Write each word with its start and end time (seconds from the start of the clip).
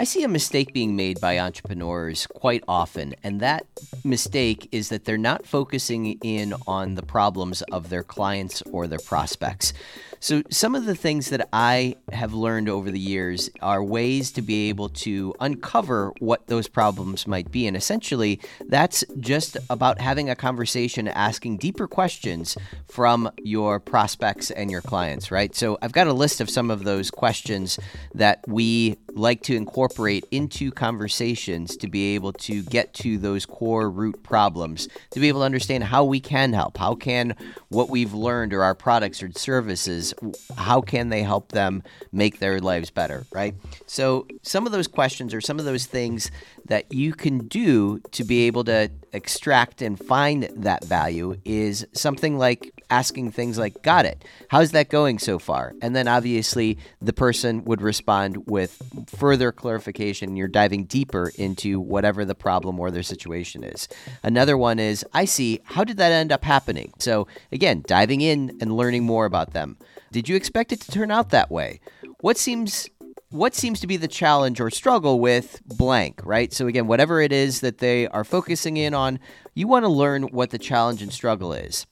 I 0.00 0.04
see 0.04 0.24
a 0.24 0.28
mistake 0.28 0.72
being 0.72 0.96
made 0.96 1.20
by 1.20 1.38
entrepreneurs 1.38 2.26
quite 2.26 2.64
often, 2.66 3.14
and 3.22 3.38
that 3.40 3.66
mistake 4.02 4.66
is 4.72 4.88
that 4.88 5.04
they're 5.04 5.18
not 5.18 5.46
focusing 5.46 6.18
in 6.22 6.54
on 6.66 6.94
the 6.94 7.02
problems 7.02 7.60
of 7.70 7.90
their 7.90 8.02
clients 8.02 8.62
or 8.72 8.86
their 8.86 8.98
prospects. 8.98 9.74
So, 10.22 10.42
some 10.50 10.74
of 10.74 10.84
the 10.84 10.94
things 10.94 11.30
that 11.30 11.48
I 11.50 11.96
have 12.12 12.34
learned 12.34 12.68
over 12.68 12.90
the 12.90 13.00
years 13.00 13.48
are 13.62 13.82
ways 13.82 14.30
to 14.32 14.42
be 14.42 14.68
able 14.68 14.90
to 14.90 15.34
uncover 15.40 16.12
what 16.18 16.46
those 16.46 16.68
problems 16.68 17.26
might 17.26 17.50
be. 17.50 17.66
And 17.66 17.74
essentially, 17.74 18.38
that's 18.68 19.02
just 19.18 19.56
about 19.70 19.98
having 19.98 20.28
a 20.28 20.36
conversation, 20.36 21.08
asking 21.08 21.56
deeper 21.56 21.88
questions 21.88 22.56
from 22.90 23.30
your 23.38 23.80
prospects 23.80 24.50
and 24.50 24.70
your 24.70 24.82
clients, 24.82 25.30
right? 25.30 25.54
So, 25.54 25.78
I've 25.80 25.92
got 25.92 26.06
a 26.06 26.12
list 26.12 26.42
of 26.42 26.50
some 26.50 26.70
of 26.70 26.84
those 26.84 27.10
questions 27.10 27.78
that 28.14 28.44
we 28.46 28.98
like 29.14 29.42
to 29.44 29.56
incorporate 29.56 29.89
into 30.30 30.70
conversations 30.70 31.76
to 31.76 31.88
be 31.88 32.14
able 32.14 32.32
to 32.32 32.62
get 32.62 32.94
to 32.94 33.18
those 33.18 33.46
core 33.46 33.90
root 33.90 34.22
problems, 34.22 34.88
to 35.10 35.20
be 35.20 35.28
able 35.28 35.40
to 35.40 35.44
understand 35.44 35.84
how 35.84 36.04
we 36.04 36.20
can 36.20 36.52
help. 36.52 36.76
How 36.76 36.94
can 36.94 37.34
what 37.68 37.90
we've 37.90 38.14
learned 38.14 38.52
or 38.52 38.62
our 38.62 38.74
products 38.74 39.22
or 39.22 39.30
services 39.32 40.14
how 40.56 40.80
can 40.80 41.08
they 41.08 41.22
help 41.22 41.52
them 41.52 41.82
make 42.12 42.38
their 42.38 42.60
lives 42.60 42.90
better, 42.90 43.24
right? 43.32 43.54
So, 43.86 44.26
some 44.42 44.66
of 44.66 44.72
those 44.72 44.86
questions 44.86 45.34
or 45.34 45.40
some 45.40 45.58
of 45.58 45.64
those 45.64 45.86
things 45.86 46.30
that 46.66 46.92
you 46.92 47.12
can 47.12 47.48
do 47.48 47.98
to 48.12 48.24
be 48.24 48.46
able 48.46 48.64
to 48.64 48.90
extract 49.12 49.82
and 49.82 49.98
find 49.98 50.48
that 50.56 50.84
value 50.84 51.36
is 51.44 51.86
something 51.92 52.38
like 52.38 52.79
asking 52.90 53.32
things 53.32 53.58
like, 53.58 53.82
Got 53.82 54.04
it. 54.04 54.24
How's 54.48 54.72
that 54.72 54.90
going 54.90 55.18
so 55.18 55.38
far? 55.38 55.74
And 55.80 55.94
then 55.94 56.08
obviously 56.08 56.78
the 57.00 57.12
person 57.12 57.64
would 57.64 57.80
respond 57.80 58.46
with 58.46 58.82
further 59.06 59.52
clarification. 59.52 60.36
You're 60.36 60.48
diving 60.48 60.84
deeper 60.84 61.32
into 61.36 61.80
whatever 61.80 62.24
the 62.24 62.34
problem 62.34 62.78
or 62.78 62.90
their 62.90 63.02
situation 63.02 63.64
is. 63.64 63.88
Another 64.22 64.56
one 64.56 64.78
is, 64.78 65.04
I 65.12 65.24
see, 65.24 65.60
how 65.64 65.84
did 65.84 65.96
that 65.98 66.12
end 66.12 66.32
up 66.32 66.44
happening? 66.44 66.92
So, 66.98 67.26
again, 67.52 67.84
diving 67.86 68.20
in 68.20 68.58
and 68.60 68.76
learning 68.76 69.04
more 69.04 69.24
about 69.24 69.52
them. 69.52 69.76
Did 70.12 70.28
you 70.28 70.36
expect 70.36 70.72
it 70.72 70.80
to 70.82 70.90
turn 70.90 71.10
out 71.10 71.30
that 71.30 71.50
way? 71.50 71.80
What 72.20 72.36
seems 72.36 72.88
what 73.30 73.54
seems 73.54 73.78
to 73.80 73.86
be 73.86 73.96
the 73.96 74.08
challenge 74.08 74.60
or 74.60 74.70
struggle 74.70 75.20
with 75.20 75.62
blank, 75.64 76.20
right? 76.24 76.52
So 76.52 76.66
again, 76.66 76.88
whatever 76.88 77.20
it 77.20 77.32
is 77.32 77.60
that 77.60 77.78
they 77.78 78.08
are 78.08 78.24
focusing 78.24 78.76
in 78.76 78.92
on, 78.92 79.20
you 79.54 79.68
want 79.68 79.84
to 79.84 79.88
learn 79.88 80.24
what 80.24 80.50
the 80.50 80.58
challenge 80.58 81.00
and 81.00 81.12
struggle 81.12 81.52
is. 81.52 81.86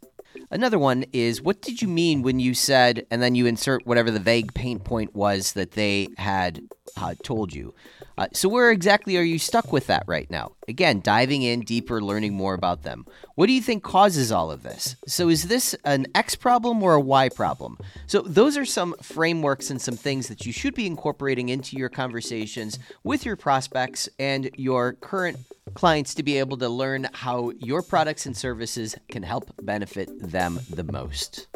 Another 0.50 0.78
one 0.78 1.04
is 1.12 1.42
what 1.42 1.60
did 1.62 1.82
you 1.82 1.88
mean 1.88 2.22
when 2.22 2.40
you 2.40 2.54
said, 2.54 3.06
and 3.10 3.22
then 3.22 3.34
you 3.34 3.46
insert 3.46 3.86
whatever 3.86 4.10
the 4.10 4.20
vague 4.20 4.54
pain 4.54 4.78
point 4.78 5.14
was 5.14 5.52
that 5.52 5.72
they 5.72 6.08
had 6.16 6.62
uh, 6.96 7.14
told 7.22 7.52
you. 7.52 7.74
Uh, 8.16 8.26
so, 8.32 8.48
where 8.48 8.70
exactly 8.70 9.16
are 9.16 9.22
you 9.22 9.38
stuck 9.38 9.72
with 9.72 9.86
that 9.86 10.02
right 10.06 10.30
now? 10.30 10.52
Again, 10.66 11.00
diving 11.00 11.42
in 11.42 11.60
deeper, 11.60 12.02
learning 12.02 12.34
more 12.34 12.54
about 12.54 12.82
them. 12.82 13.06
What 13.36 13.46
do 13.46 13.52
you 13.52 13.62
think 13.62 13.82
causes 13.82 14.32
all 14.32 14.50
of 14.50 14.62
this? 14.62 14.96
So, 15.06 15.28
is 15.28 15.44
this 15.44 15.74
an 15.84 16.06
X 16.14 16.34
problem 16.34 16.82
or 16.82 16.94
a 16.94 17.00
Y 17.00 17.28
problem? 17.28 17.78
So, 18.06 18.22
those 18.22 18.56
are 18.56 18.64
some 18.64 18.94
frameworks 19.02 19.70
and 19.70 19.80
some 19.80 19.96
things 19.96 20.28
that 20.28 20.46
you 20.46 20.52
should 20.52 20.74
be 20.74 20.86
incorporating 20.86 21.48
into 21.48 21.76
your 21.76 21.88
conversations 21.88 22.78
with 23.04 23.24
your 23.24 23.36
prospects 23.36 24.08
and 24.18 24.50
your 24.56 24.94
current 24.94 25.38
clients 25.74 26.14
to 26.14 26.22
be 26.22 26.38
able 26.38 26.56
to 26.56 26.68
learn 26.68 27.08
how 27.12 27.52
your 27.58 27.82
products 27.82 28.26
and 28.26 28.36
services 28.36 28.96
can 29.08 29.22
help 29.22 29.50
benefit 29.62 30.08
them 30.20 30.58
the 30.70 30.84
most. 30.84 31.46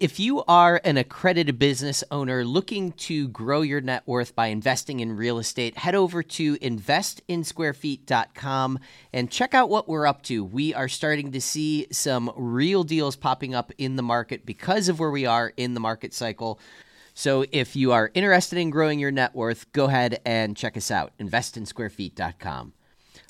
If 0.00 0.18
you 0.18 0.42
are 0.44 0.80
an 0.82 0.96
accredited 0.96 1.58
business 1.58 2.02
owner 2.10 2.42
looking 2.42 2.92
to 2.92 3.28
grow 3.28 3.60
your 3.60 3.82
net 3.82 4.02
worth 4.06 4.34
by 4.34 4.46
investing 4.46 5.00
in 5.00 5.14
real 5.14 5.38
estate, 5.38 5.76
head 5.76 5.94
over 5.94 6.22
to 6.22 6.56
investinsquarefeet.com 6.56 8.78
and 9.12 9.30
check 9.30 9.52
out 9.52 9.68
what 9.68 9.90
we're 9.90 10.06
up 10.06 10.22
to. 10.22 10.42
We 10.42 10.72
are 10.72 10.88
starting 10.88 11.32
to 11.32 11.40
see 11.42 11.86
some 11.92 12.32
real 12.34 12.82
deals 12.82 13.14
popping 13.14 13.54
up 13.54 13.72
in 13.76 13.96
the 13.96 14.02
market 14.02 14.46
because 14.46 14.88
of 14.88 14.98
where 14.98 15.10
we 15.10 15.26
are 15.26 15.52
in 15.58 15.74
the 15.74 15.80
market 15.80 16.14
cycle. 16.14 16.58
So 17.12 17.44
if 17.52 17.76
you 17.76 17.92
are 17.92 18.10
interested 18.14 18.58
in 18.58 18.70
growing 18.70 19.00
your 19.00 19.10
net 19.10 19.34
worth, 19.34 19.70
go 19.72 19.84
ahead 19.84 20.22
and 20.24 20.56
check 20.56 20.78
us 20.78 20.90
out, 20.90 21.12
investinsquarefeet.com. 21.20 22.72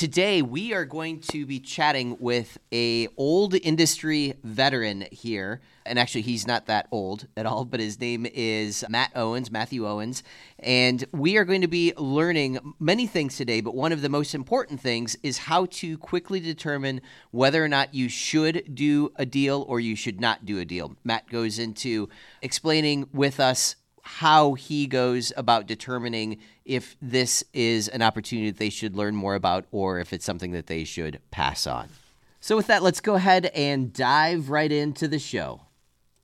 Today 0.00 0.40
we 0.40 0.72
are 0.72 0.86
going 0.86 1.20
to 1.28 1.44
be 1.44 1.60
chatting 1.60 2.16
with 2.20 2.56
a 2.72 3.08
old 3.18 3.54
industry 3.54 4.32
veteran 4.42 5.04
here, 5.12 5.60
and 5.84 5.98
actually 5.98 6.22
he's 6.22 6.46
not 6.46 6.64
that 6.68 6.88
old 6.90 7.26
at 7.36 7.44
all, 7.44 7.66
but 7.66 7.80
his 7.80 8.00
name 8.00 8.26
is 8.32 8.82
Mat 8.88 9.10
Owens, 9.14 9.50
Matthew 9.50 9.86
Owens, 9.86 10.22
and 10.58 11.04
we 11.12 11.36
are 11.36 11.44
going 11.44 11.60
to 11.60 11.68
be 11.68 11.92
learning 11.98 12.74
many 12.78 13.06
things 13.06 13.36
today, 13.36 13.60
but 13.60 13.74
one 13.74 13.92
of 13.92 14.00
the 14.00 14.08
most 14.08 14.34
important 14.34 14.80
things 14.80 15.18
is 15.22 15.36
how 15.36 15.66
to 15.66 15.98
quickly 15.98 16.40
determine 16.40 17.02
whether 17.30 17.62
or 17.62 17.68
not 17.68 17.92
you 17.92 18.08
should 18.08 18.74
do 18.74 19.12
a 19.16 19.26
deal 19.26 19.66
or 19.68 19.80
you 19.80 19.96
should 19.96 20.18
not 20.18 20.46
do 20.46 20.58
a 20.58 20.64
deal. 20.64 20.96
Mat 21.04 21.28
goes 21.28 21.58
into 21.58 22.08
explaining 22.40 23.06
with 23.12 23.38
us 23.38 23.76
how 24.18 24.54
he 24.54 24.86
goes 24.86 25.32
about 25.36 25.66
determining 25.66 26.38
if 26.64 26.96
this 27.00 27.44
is 27.52 27.86
an 27.88 28.02
opportunity 28.02 28.50
that 28.50 28.58
they 28.58 28.68
should 28.68 28.96
learn 28.96 29.14
more 29.14 29.36
about 29.36 29.66
or 29.70 30.00
if 30.00 30.12
it's 30.12 30.24
something 30.24 30.50
that 30.52 30.66
they 30.66 30.82
should 30.82 31.20
pass 31.30 31.66
on. 31.66 31.88
So, 32.40 32.56
with 32.56 32.66
that, 32.66 32.82
let's 32.82 33.00
go 33.00 33.14
ahead 33.14 33.46
and 33.54 33.92
dive 33.92 34.50
right 34.50 34.70
into 34.72 35.06
the 35.06 35.18
show. 35.18 35.62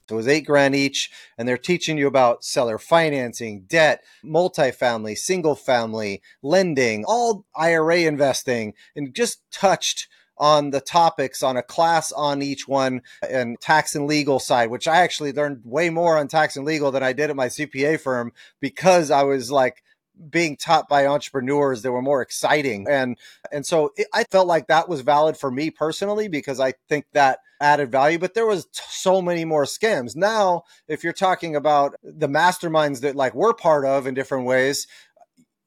So 0.07 0.15
it 0.15 0.17
was 0.17 0.27
eight 0.27 0.45
grand 0.45 0.73
each, 0.73 1.11
and 1.37 1.47
they're 1.47 1.57
teaching 1.57 1.97
you 1.97 2.07
about 2.07 2.43
seller 2.43 2.77
financing, 2.77 3.63
debt, 3.67 4.03
multifamily, 4.23 5.17
single 5.17 5.55
family, 5.55 6.21
lending, 6.41 7.03
all 7.05 7.45
IRA 7.55 7.99
investing, 7.99 8.73
and 8.95 9.13
just 9.13 9.41
touched 9.51 10.07
on 10.37 10.71
the 10.71 10.81
topics 10.81 11.43
on 11.43 11.57
a 11.57 11.63
class 11.63 12.11
on 12.11 12.41
each 12.41 12.67
one 12.67 13.01
and 13.27 13.59
tax 13.59 13.95
and 13.95 14.07
legal 14.07 14.39
side, 14.39 14.69
which 14.69 14.87
I 14.87 14.97
actually 14.97 15.33
learned 15.33 15.61
way 15.63 15.89
more 15.89 16.17
on 16.17 16.27
tax 16.27 16.55
and 16.55 16.65
legal 16.65 16.91
than 16.91 17.03
I 17.03 17.13
did 17.13 17.29
at 17.29 17.35
my 17.35 17.47
CPA 17.47 17.99
firm 17.99 18.31
because 18.59 19.11
I 19.11 19.23
was 19.23 19.51
like 19.51 19.83
being 20.29 20.57
taught 20.57 20.89
by 20.89 21.05
entrepreneurs 21.05 21.81
that 21.83 21.91
were 21.91 22.01
more 22.01 22.21
exciting. 22.21 22.87
And 22.89 23.17
and 23.51 23.65
so 23.65 23.91
it, 23.95 24.07
i 24.13 24.23
felt 24.25 24.47
like 24.47 24.67
that 24.67 24.89
was 24.89 25.01
valid 25.01 25.37
for 25.37 25.51
me 25.51 25.69
personally 25.69 26.27
because 26.27 26.59
i 26.59 26.73
think 26.89 27.05
that 27.13 27.39
added 27.59 27.91
value 27.91 28.19
but 28.19 28.33
there 28.33 28.45
was 28.45 28.65
t- 28.65 28.83
so 28.87 29.21
many 29.21 29.43
more 29.43 29.63
scams. 29.63 30.15
Now 30.15 30.63
if 30.87 31.03
you're 31.03 31.13
talking 31.13 31.55
about 31.55 31.95
the 32.03 32.27
masterminds 32.27 33.01
that 33.01 33.15
like 33.15 33.33
we're 33.33 33.53
part 33.53 33.85
of 33.85 34.05
in 34.05 34.13
different 34.13 34.45
ways 34.45 34.87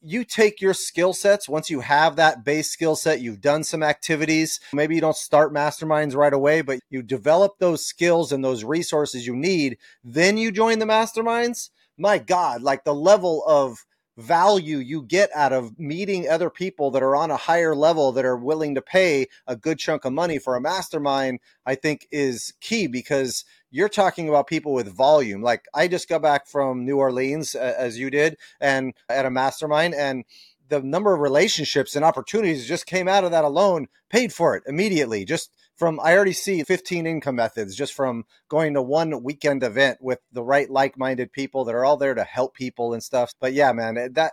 you 0.02 0.24
take 0.24 0.60
your 0.60 0.74
skill 0.74 1.12
sets 1.12 1.48
once 1.48 1.68
you 1.68 1.80
have 1.80 2.16
that 2.16 2.44
base 2.44 2.70
skill 2.70 2.96
set 2.96 3.20
you've 3.20 3.40
done 3.40 3.62
some 3.62 3.82
activities 3.82 4.58
maybe 4.72 4.94
you 4.94 5.00
don't 5.00 5.16
start 5.16 5.52
masterminds 5.52 6.16
right 6.16 6.32
away 6.32 6.62
but 6.62 6.80
you 6.88 7.02
develop 7.02 7.58
those 7.58 7.84
skills 7.84 8.32
and 8.32 8.44
those 8.44 8.64
resources 8.64 9.26
you 9.26 9.36
need 9.36 9.76
then 10.02 10.38
you 10.38 10.50
join 10.50 10.78
the 10.78 10.86
masterminds 10.86 11.70
my 11.98 12.18
god 12.18 12.62
like 12.62 12.84
the 12.84 12.94
level 12.94 13.44
of 13.46 13.84
value 14.16 14.78
you 14.78 15.02
get 15.02 15.30
out 15.34 15.52
of 15.52 15.78
meeting 15.78 16.28
other 16.28 16.50
people 16.50 16.90
that 16.90 17.02
are 17.02 17.16
on 17.16 17.30
a 17.30 17.36
higher 17.36 17.74
level 17.74 18.12
that 18.12 18.24
are 18.24 18.36
willing 18.36 18.74
to 18.74 18.82
pay 18.82 19.26
a 19.46 19.56
good 19.56 19.78
chunk 19.78 20.04
of 20.04 20.12
money 20.12 20.38
for 20.38 20.56
a 20.56 20.60
mastermind 20.60 21.38
i 21.66 21.74
think 21.74 22.06
is 22.10 22.52
key 22.60 22.86
because 22.86 23.44
you're 23.70 23.88
talking 23.88 24.28
about 24.28 24.46
people 24.46 24.72
with 24.72 24.88
volume. 24.88 25.42
Like 25.42 25.66
I 25.74 25.88
just 25.88 26.08
got 26.08 26.22
back 26.22 26.46
from 26.46 26.84
New 26.84 26.98
Orleans 26.98 27.54
as 27.54 27.98
you 27.98 28.10
did 28.10 28.36
and 28.60 28.94
at 29.08 29.26
a 29.26 29.30
mastermind 29.30 29.94
and 29.94 30.24
the 30.68 30.80
number 30.80 31.12
of 31.12 31.20
relationships 31.20 31.96
and 31.96 32.04
opportunities 32.04 32.66
just 32.66 32.86
came 32.86 33.08
out 33.08 33.24
of 33.24 33.32
that 33.32 33.44
alone 33.44 33.88
paid 34.08 34.32
for 34.32 34.56
it 34.56 34.62
immediately. 34.66 35.24
Just 35.24 35.50
from 35.76 35.98
i 36.00 36.14
already 36.14 36.34
see 36.34 36.62
15 36.62 37.06
income 37.06 37.36
methods 37.36 37.74
just 37.74 37.94
from 37.94 38.24
going 38.48 38.74
to 38.74 38.82
one 38.82 39.22
weekend 39.22 39.62
event 39.62 39.96
with 40.00 40.18
the 40.30 40.42
right 40.42 40.68
like-minded 40.70 41.32
people 41.32 41.64
that 41.64 41.74
are 41.74 41.86
all 41.86 41.96
there 41.96 42.14
to 42.14 42.22
help 42.22 42.54
people 42.54 42.92
and 42.92 43.02
stuff. 43.02 43.32
But 43.40 43.54
yeah 43.54 43.72
man 43.72 44.12
that 44.12 44.32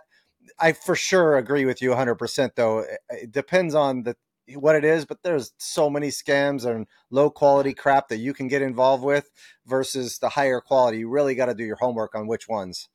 i 0.58 0.72
for 0.72 0.94
sure 0.94 1.36
agree 1.36 1.64
with 1.64 1.80
you 1.80 1.90
100% 1.90 2.50
though. 2.54 2.84
It 3.10 3.32
depends 3.32 3.74
on 3.74 4.02
the 4.02 4.16
what 4.54 4.76
it 4.76 4.84
is, 4.84 5.04
but 5.04 5.22
there's 5.22 5.52
so 5.58 5.90
many 5.90 6.08
scams 6.08 6.64
and 6.64 6.86
low 7.10 7.30
quality 7.30 7.74
crap 7.74 8.08
that 8.08 8.18
you 8.18 8.32
can 8.32 8.48
get 8.48 8.62
involved 8.62 9.04
with 9.04 9.30
versus 9.66 10.18
the 10.18 10.28
higher 10.28 10.60
quality. 10.60 10.98
You 10.98 11.08
really 11.08 11.34
got 11.34 11.46
to 11.46 11.54
do 11.54 11.64
your 11.64 11.76
homework 11.76 12.14
on 12.14 12.26
which 12.26 12.48
ones. 12.48 12.88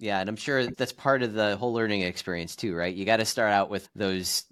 Yeah, 0.00 0.20
and 0.20 0.28
I'm 0.28 0.36
sure 0.36 0.66
that's 0.66 0.92
part 0.92 1.22
of 1.22 1.32
the 1.32 1.56
whole 1.56 1.72
learning 1.72 2.02
experience 2.02 2.54
too, 2.54 2.74
right? 2.74 2.94
You 2.94 3.04
got 3.04 3.16
to 3.16 3.24
start 3.24 3.52
out 3.52 3.68
with 3.68 3.88
those 3.96 4.44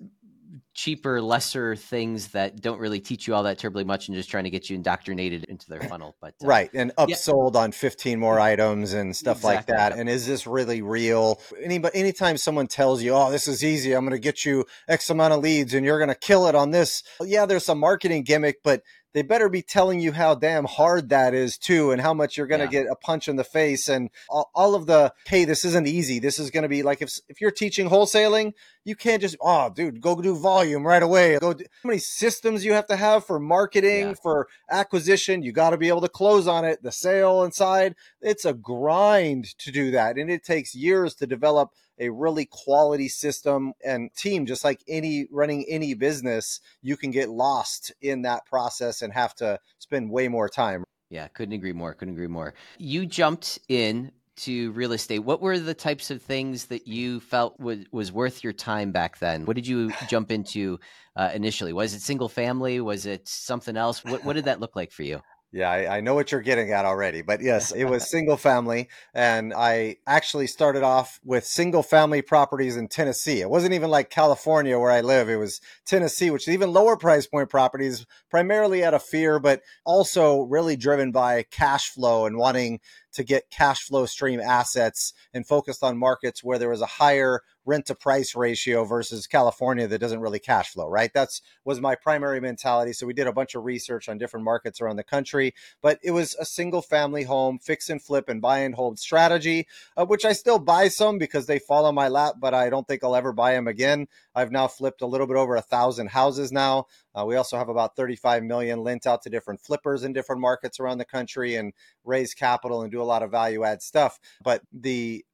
cheaper, 0.76 1.20
lesser 1.23 1.75
things 1.75 2.28
that 2.28 2.61
don't 2.61 2.78
really 2.78 3.00
teach 3.00 3.26
you 3.26 3.34
all 3.34 3.43
that 3.44 3.58
terribly 3.58 3.82
much 3.82 4.08
and 4.08 4.17
just 4.17 4.31
trying 4.31 4.44
to 4.44 4.50
get 4.50 4.69
you 4.69 4.76
indoctrinated 4.76 5.44
into 5.44 5.69
their 5.69 5.81
funnel. 5.81 6.14
But 6.20 6.34
uh, 6.44 6.46
right, 6.46 6.70
and 6.75 6.94
upsold 6.96 7.55
yeah. 7.55 7.61
on 7.62 7.73
15 7.73 8.20
more 8.20 8.38
items 8.38 8.93
and 8.93 9.17
stuff 9.17 9.38
exactly. 9.38 9.56
like 9.56 9.67
that. 9.67 9.99
And 9.99 10.08
is 10.08 10.26
this 10.26 10.46
really 10.46 10.82
real? 10.82 11.40
Anybody, 11.61 11.99
anytime 11.99 12.37
someone 12.37 12.67
tells 12.67 13.02
you, 13.02 13.12
"Oh, 13.14 13.31
this 13.31 13.49
is 13.49 13.64
easy. 13.64 13.93
I'm 13.94 14.05
going 14.05 14.12
to 14.12 14.19
get 14.19 14.44
you 14.44 14.67
X 14.87 15.11
amount 15.11 15.32
of 15.32 15.40
leads 15.40 15.75
and 15.75 15.84
you're 15.84 15.99
going 15.99 16.08
to 16.08 16.14
kill 16.14 16.46
it 16.46 16.55
on 16.55 16.70
this," 16.70 17.02
yeah, 17.23 17.46
there's 17.46 17.64
some 17.64 17.78
marketing 17.78 18.23
gimmick, 18.23 18.56
but 18.62 18.82
they 19.16 19.22
better 19.22 19.48
be 19.48 19.62
telling 19.62 19.98
you 19.98 20.12
how 20.12 20.34
damn 20.34 20.66
hard 20.66 21.08
that 21.08 21.32
is 21.32 21.56
too 21.56 21.90
and 21.90 22.02
how 22.02 22.12
much 22.12 22.36
you're 22.36 22.46
going 22.46 22.60
to 22.60 22.66
yeah. 22.66 22.82
get 22.82 22.92
a 22.92 22.94
punch 22.94 23.28
in 23.28 23.36
the 23.36 23.44
face 23.44 23.88
and 23.88 24.10
all, 24.28 24.50
all 24.54 24.74
of 24.74 24.84
the 24.84 25.10
hey 25.24 25.46
this 25.46 25.64
isn't 25.64 25.88
easy 25.88 26.18
this 26.18 26.38
is 26.38 26.50
going 26.50 26.64
to 26.64 26.68
be 26.68 26.82
like 26.82 27.00
if 27.00 27.18
if 27.26 27.40
you're 27.40 27.50
teaching 27.50 27.88
wholesaling 27.88 28.52
you 28.84 28.94
can't 28.94 29.22
just 29.22 29.34
oh 29.40 29.70
dude 29.74 30.02
go 30.02 30.20
do 30.20 30.36
volume 30.36 30.86
right 30.86 31.02
away 31.02 31.38
go 31.40 31.54
do, 31.54 31.64
how 31.82 31.88
many 31.88 31.98
systems 31.98 32.62
you 32.62 32.74
have 32.74 32.86
to 32.86 32.96
have 32.96 33.24
for 33.24 33.40
marketing 33.40 34.08
yeah. 34.08 34.14
for 34.22 34.48
acquisition 34.70 35.42
you 35.42 35.50
got 35.50 35.70
to 35.70 35.78
be 35.78 35.88
able 35.88 36.02
to 36.02 36.10
close 36.10 36.46
on 36.46 36.66
it 36.66 36.82
the 36.82 36.92
sale 36.92 37.42
inside 37.42 37.94
it's 38.20 38.44
a 38.44 38.52
grind 38.52 39.46
to 39.58 39.72
do 39.72 39.90
that 39.90 40.18
and 40.18 40.30
it 40.30 40.44
takes 40.44 40.74
years 40.74 41.14
to 41.14 41.26
develop 41.26 41.70
a 41.98 42.10
really 42.10 42.46
quality 42.46 43.08
system 43.08 43.72
and 43.84 44.14
team, 44.14 44.46
just 44.46 44.64
like 44.64 44.82
any 44.88 45.26
running 45.31 45.64
any 45.69 45.94
business, 45.94 46.60
you 46.82 46.96
can 46.96 47.10
get 47.10 47.28
lost 47.28 47.93
in 48.00 48.22
that 48.22 48.46
process 48.46 49.02
and 49.02 49.12
have 49.12 49.34
to 49.37 49.58
spend 49.78 50.10
way 50.10 50.28
more 50.28 50.48
time. 50.48 50.84
Yeah, 51.10 51.28
couldn't 51.28 51.54
agree 51.54 51.72
more. 51.72 51.94
Couldn't 51.94 52.14
agree 52.14 52.26
more. 52.26 52.54
You 52.78 53.06
jumped 53.06 53.58
in 53.69 54.12
to 54.37 54.72
real 54.72 54.93
estate. 54.93 55.20
What 55.20 55.40
were 55.40 55.58
the 55.58 55.75
types 55.75 56.10
of 56.10 56.20
things 56.20 56.66
that 56.66 56.87
you 56.87 57.20
felt 57.20 57.58
was, 57.58 57.87
was 57.90 58.12
worth 58.12 58.44
your 58.44 58.52
time 58.52 58.92
back 58.92 59.19
then? 59.19 59.46
What 59.46 59.56
did 59.56 59.66
you 59.66 59.92
jump 60.08 60.31
into 60.31 60.78
uh, 61.14 61.31
initially? 61.34 61.72
Was 61.72 61.94
it 61.94 62.02
single 62.02 62.28
family? 62.28 62.81
Was 62.81 63.06
it 63.06 63.28
something 63.28 63.76
else? 63.76 64.04
What, 64.04 64.25
what 64.25 64.34
did 64.34 64.44
that 64.44 64.60
look 64.60 64.76
like 64.76 64.92
for 64.92 65.02
you? 65.02 65.22
Yeah, 65.52 65.70
I, 65.70 65.98
I, 65.98 66.00
know 66.00 66.14
what 66.14 66.32
you're 66.32 66.43
getting 66.43 66.72
at 66.72 66.84
already, 66.84 67.22
but 67.22 67.40
yes, 67.40 67.70
it 67.70 67.84
was 67.84 68.10
single 68.10 68.37
family. 68.37 68.88
And 69.14 69.54
I 69.54 69.96
actually 70.06 70.48
started 70.48 70.82
off 70.82 71.20
with 71.25 71.46
single 71.46 71.82
family 71.82 72.20
properties 72.20 72.76
in 72.76 72.88
Tennessee. 72.88 73.40
It 73.40 73.48
wasn't 73.48 73.72
even 73.72 73.88
like 73.88 74.10
California 74.10 74.78
where 74.78 74.90
I 74.90 75.02
live. 75.02 75.28
It 75.28 75.37
was 75.37 75.60
Tennessee, 75.87 76.31
which 76.31 76.48
is 76.48 76.52
even 76.54 76.72
lower 76.72 76.96
price 76.96 77.26
point 77.26 77.48
properties, 77.48 78.04
primarily 78.28 78.84
out 78.84 78.94
of 78.94 79.04
fear, 79.04 79.38
but 79.38 79.62
also 79.84 80.43
really 80.43 80.76
driven 80.76 81.12
by 81.12 81.44
cash 81.44 81.90
flow 81.90 82.26
and 82.26 82.37
wanting 82.37 82.81
to 83.14 83.25
get 83.25 83.49
cash 83.50 83.82
flow 83.84 84.04
stream 84.04 84.40
assets 84.40 85.14
and 85.32 85.46
focused 85.46 85.82
on 85.82 85.96
markets 85.96 86.44
where 86.44 86.58
there 86.58 86.70
was 86.70 86.82
a 86.82 86.87
higher 86.87 87.40
rent 87.66 87.84
to 87.86 87.94
price 87.94 88.34
ratio 88.34 88.84
versus 88.84 89.26
California 89.26 89.86
that 89.88 89.98
doesn't 89.98 90.20
really 90.20 90.38
cash 90.38 90.70
flow, 90.70 90.88
right? 90.88 91.10
That's 91.12 91.42
was 91.64 91.80
my 91.80 91.96
primary 91.96 92.40
mentality. 92.40 92.92
So 92.92 93.06
we 93.06 93.12
did 93.12 93.26
a 93.26 93.32
bunch 93.32 93.54
of 93.54 93.64
research 93.64 94.08
on 94.08 94.18
different 94.18 94.44
markets 94.44 94.80
around 94.80 94.96
the 94.96 95.04
country, 95.04 95.52
but 95.82 95.98
it 96.02 96.12
was 96.12 96.34
a 96.36 96.44
single 96.44 96.80
family 96.80 97.24
home, 97.24 97.58
fix 97.58 97.90
and 97.90 98.00
flip 98.00 98.28
and 98.28 98.40
buy 98.40 98.60
and 98.60 98.74
hold 98.74 98.98
strategy, 98.98 99.66
uh, 99.96 100.06
which 100.06 100.24
I 100.24 100.32
still 100.32 100.60
buy 100.60 100.88
some 100.88 101.18
because 101.18 101.46
they 101.46 101.58
fall 101.58 101.84
on 101.84 101.94
my 101.94 102.08
lap, 102.08 102.34
but 102.38 102.54
I 102.54 102.70
don't 102.70 102.86
think 102.86 103.02
I'll 103.02 103.16
ever 103.16 103.32
buy 103.32 103.52
them 103.52 103.66
again. 103.66 104.06
I've 104.34 104.52
now 104.52 104.68
flipped 104.68 105.02
a 105.02 105.06
little 105.06 105.26
bit 105.26 105.36
over 105.36 105.56
a 105.56 105.62
thousand 105.62 106.10
houses 106.10 106.52
now. 106.52 106.86
Uh, 107.14 107.24
we 107.24 107.36
also 107.36 107.56
have 107.56 107.68
about 107.68 107.96
35 107.96 108.44
million 108.44 108.84
lent 108.84 109.06
out 109.06 109.22
to 109.22 109.30
different 109.30 109.60
flippers 109.60 110.04
in 110.04 110.12
different 110.12 110.40
markets 110.40 110.78
around 110.78 110.98
the 110.98 111.04
country 111.04 111.56
and 111.56 111.72
raise 112.04 112.34
capital 112.34 112.82
and 112.82 112.92
do 112.92 113.02
a 113.02 113.04
lot 113.04 113.22
of 113.22 113.30
value 113.30 113.64
add 113.64 113.82
stuff. 113.82 114.20
But 114.44 114.62
the 114.72 115.24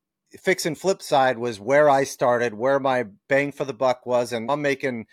fix 0.41 0.67
and 0.67 0.77
flip 0.77 1.03
side 1.03 1.39
was 1.39 1.61
where 1.61 1.89
I 1.89 2.05
started, 2.05 2.55
where 2.55 2.81
my 2.81 3.07
bang 3.29 3.53
for 3.53 3.65
the 3.65 3.75
buck 3.75 4.07
was, 4.07 4.33
and 4.33 4.51
I'm 4.51 4.63
making 4.63 5.07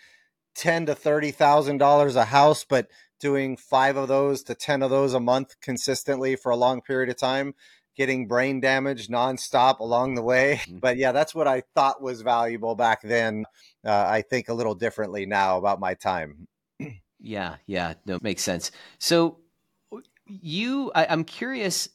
ten 0.54 0.86
to 0.86 0.94
thirty 0.94 1.30
thousand 1.30 1.78
dollars 1.78 2.16
a 2.16 2.24
house, 2.24 2.64
but 2.64 2.88
doing 3.20 3.56
five 3.56 3.96
of 3.96 4.08
those 4.08 4.42
to 4.44 4.54
ten 4.54 4.82
of 4.82 4.90
those 4.90 5.14
a 5.14 5.20
month 5.20 5.54
consistently 5.60 6.36
for 6.36 6.50
a 6.50 6.56
long 6.56 6.80
period 6.80 7.10
of 7.10 7.16
time, 7.16 7.54
getting 7.96 8.26
brain 8.26 8.60
damage 8.60 9.08
nonstop 9.08 9.80
along 9.80 10.14
the 10.14 10.22
way. 10.22 10.60
Mm-hmm. 10.64 10.78
But 10.78 10.96
yeah, 10.96 11.12
that's 11.12 11.34
what 11.34 11.46
I 11.46 11.62
thought 11.74 12.02
was 12.02 12.22
valuable 12.22 12.74
back 12.74 13.02
then. 13.02 13.44
Uh, 13.84 14.06
I 14.08 14.22
think 14.22 14.48
a 14.48 14.54
little 14.54 14.74
differently 14.74 15.26
now 15.26 15.58
about 15.58 15.80
my 15.80 15.94
time. 15.94 16.48
yeah, 17.20 17.56
yeah, 17.66 17.94
no, 18.06 18.18
makes 18.22 18.42
sense. 18.42 18.70
So 18.98 19.38
you, 20.26 20.90
I, 20.94 21.06
I'm 21.06 21.24
curious 21.24 21.88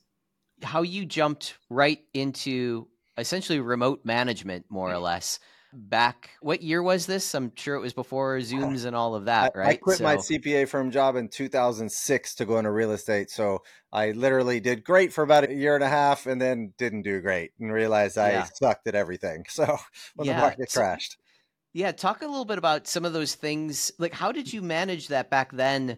how 0.63 0.81
you 0.81 1.05
jumped 1.05 1.57
right 1.69 1.99
into 2.13 2.87
essentially 3.17 3.59
remote 3.59 4.01
management, 4.03 4.65
more 4.69 4.91
or 4.91 4.99
less. 4.99 5.39
Back, 5.77 6.29
what 6.39 6.61
year 6.61 6.81
was 6.81 7.05
this? 7.05 7.35
I'm 7.35 7.51
sure 7.55 7.75
it 7.75 7.81
was 7.81 7.91
before 7.91 8.37
Zooms 8.37 8.85
and 8.85 8.95
all 8.95 9.13
of 9.13 9.25
that, 9.25 9.51
right? 9.55 9.67
I 9.67 9.75
quit 9.75 9.97
so, 9.97 10.05
my 10.05 10.15
CPA 10.15 10.69
firm 10.69 10.89
job 10.89 11.17
in 11.17 11.27
2006 11.27 12.35
to 12.35 12.45
go 12.45 12.57
into 12.57 12.71
real 12.71 12.91
estate. 12.91 13.29
So 13.29 13.61
I 13.91 14.11
literally 14.11 14.61
did 14.61 14.85
great 14.85 15.11
for 15.11 15.21
about 15.21 15.49
a 15.49 15.53
year 15.53 15.75
and 15.75 15.83
a 15.83 15.89
half 15.89 16.27
and 16.27 16.41
then 16.41 16.71
didn't 16.77 17.01
do 17.01 17.19
great 17.19 17.51
and 17.59 17.73
realized 17.73 18.17
I 18.17 18.29
yeah. 18.31 18.47
sucked 18.53 18.87
at 18.87 18.95
everything. 18.95 19.45
So 19.49 19.77
when 20.15 20.27
yeah. 20.27 20.35
the 20.35 20.41
market 20.41 20.71
crashed. 20.71 21.17
Yeah, 21.73 21.91
talk 21.91 22.21
a 22.21 22.25
little 22.25 22.45
bit 22.45 22.57
about 22.57 22.87
some 22.87 23.03
of 23.03 23.11
those 23.11 23.35
things. 23.35 23.91
Like, 23.97 24.13
how 24.13 24.31
did 24.31 24.53
you 24.53 24.61
manage 24.61 25.09
that 25.09 25.29
back 25.29 25.51
then? 25.51 25.97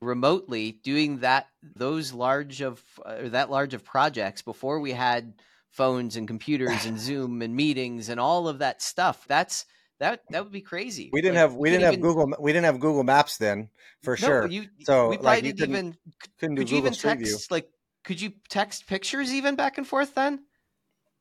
remotely 0.00 0.72
doing 0.84 1.18
that 1.18 1.48
those 1.74 2.12
large 2.12 2.60
of 2.60 2.82
uh, 3.04 3.28
that 3.28 3.50
large 3.50 3.74
of 3.74 3.84
projects 3.84 4.42
before 4.42 4.78
we 4.78 4.92
had 4.92 5.34
phones 5.70 6.16
and 6.16 6.26
computers 6.26 6.84
and 6.86 6.98
Zoom 7.00 7.42
and 7.42 7.54
meetings 7.54 8.08
and 8.08 8.18
all 8.18 8.48
of 8.48 8.58
that 8.58 8.82
stuff. 8.82 9.24
That's 9.28 9.64
that 10.00 10.22
that 10.30 10.44
would 10.44 10.52
be 10.52 10.60
crazy. 10.60 11.10
We 11.12 11.20
didn't 11.20 11.34
like, 11.34 11.50
have 11.50 11.54
we 11.54 11.70
didn't 11.70 11.84
have 11.84 11.94
even, 11.94 12.02
Google 12.02 12.32
we 12.38 12.52
didn't 12.52 12.66
have 12.66 12.80
Google 12.80 13.04
Maps 13.04 13.38
then 13.38 13.68
for 14.02 14.12
no, 14.12 14.26
sure. 14.26 14.46
You, 14.46 14.66
so 14.84 15.08
we 15.08 15.16
probably 15.16 15.26
like, 15.26 15.44
didn't 15.44 15.70
even 15.70 15.96
couldn't 16.38 16.56
do 16.56 16.62
could 16.62 16.68
Google 16.68 16.72
you 16.72 16.78
even 16.78 16.94
Street 16.94 17.10
text 17.10 17.26
View. 17.26 17.38
like 17.50 17.68
could 18.04 18.20
you 18.20 18.32
text 18.48 18.86
pictures 18.86 19.34
even 19.34 19.56
back 19.56 19.78
and 19.78 19.86
forth 19.86 20.14
then? 20.14 20.40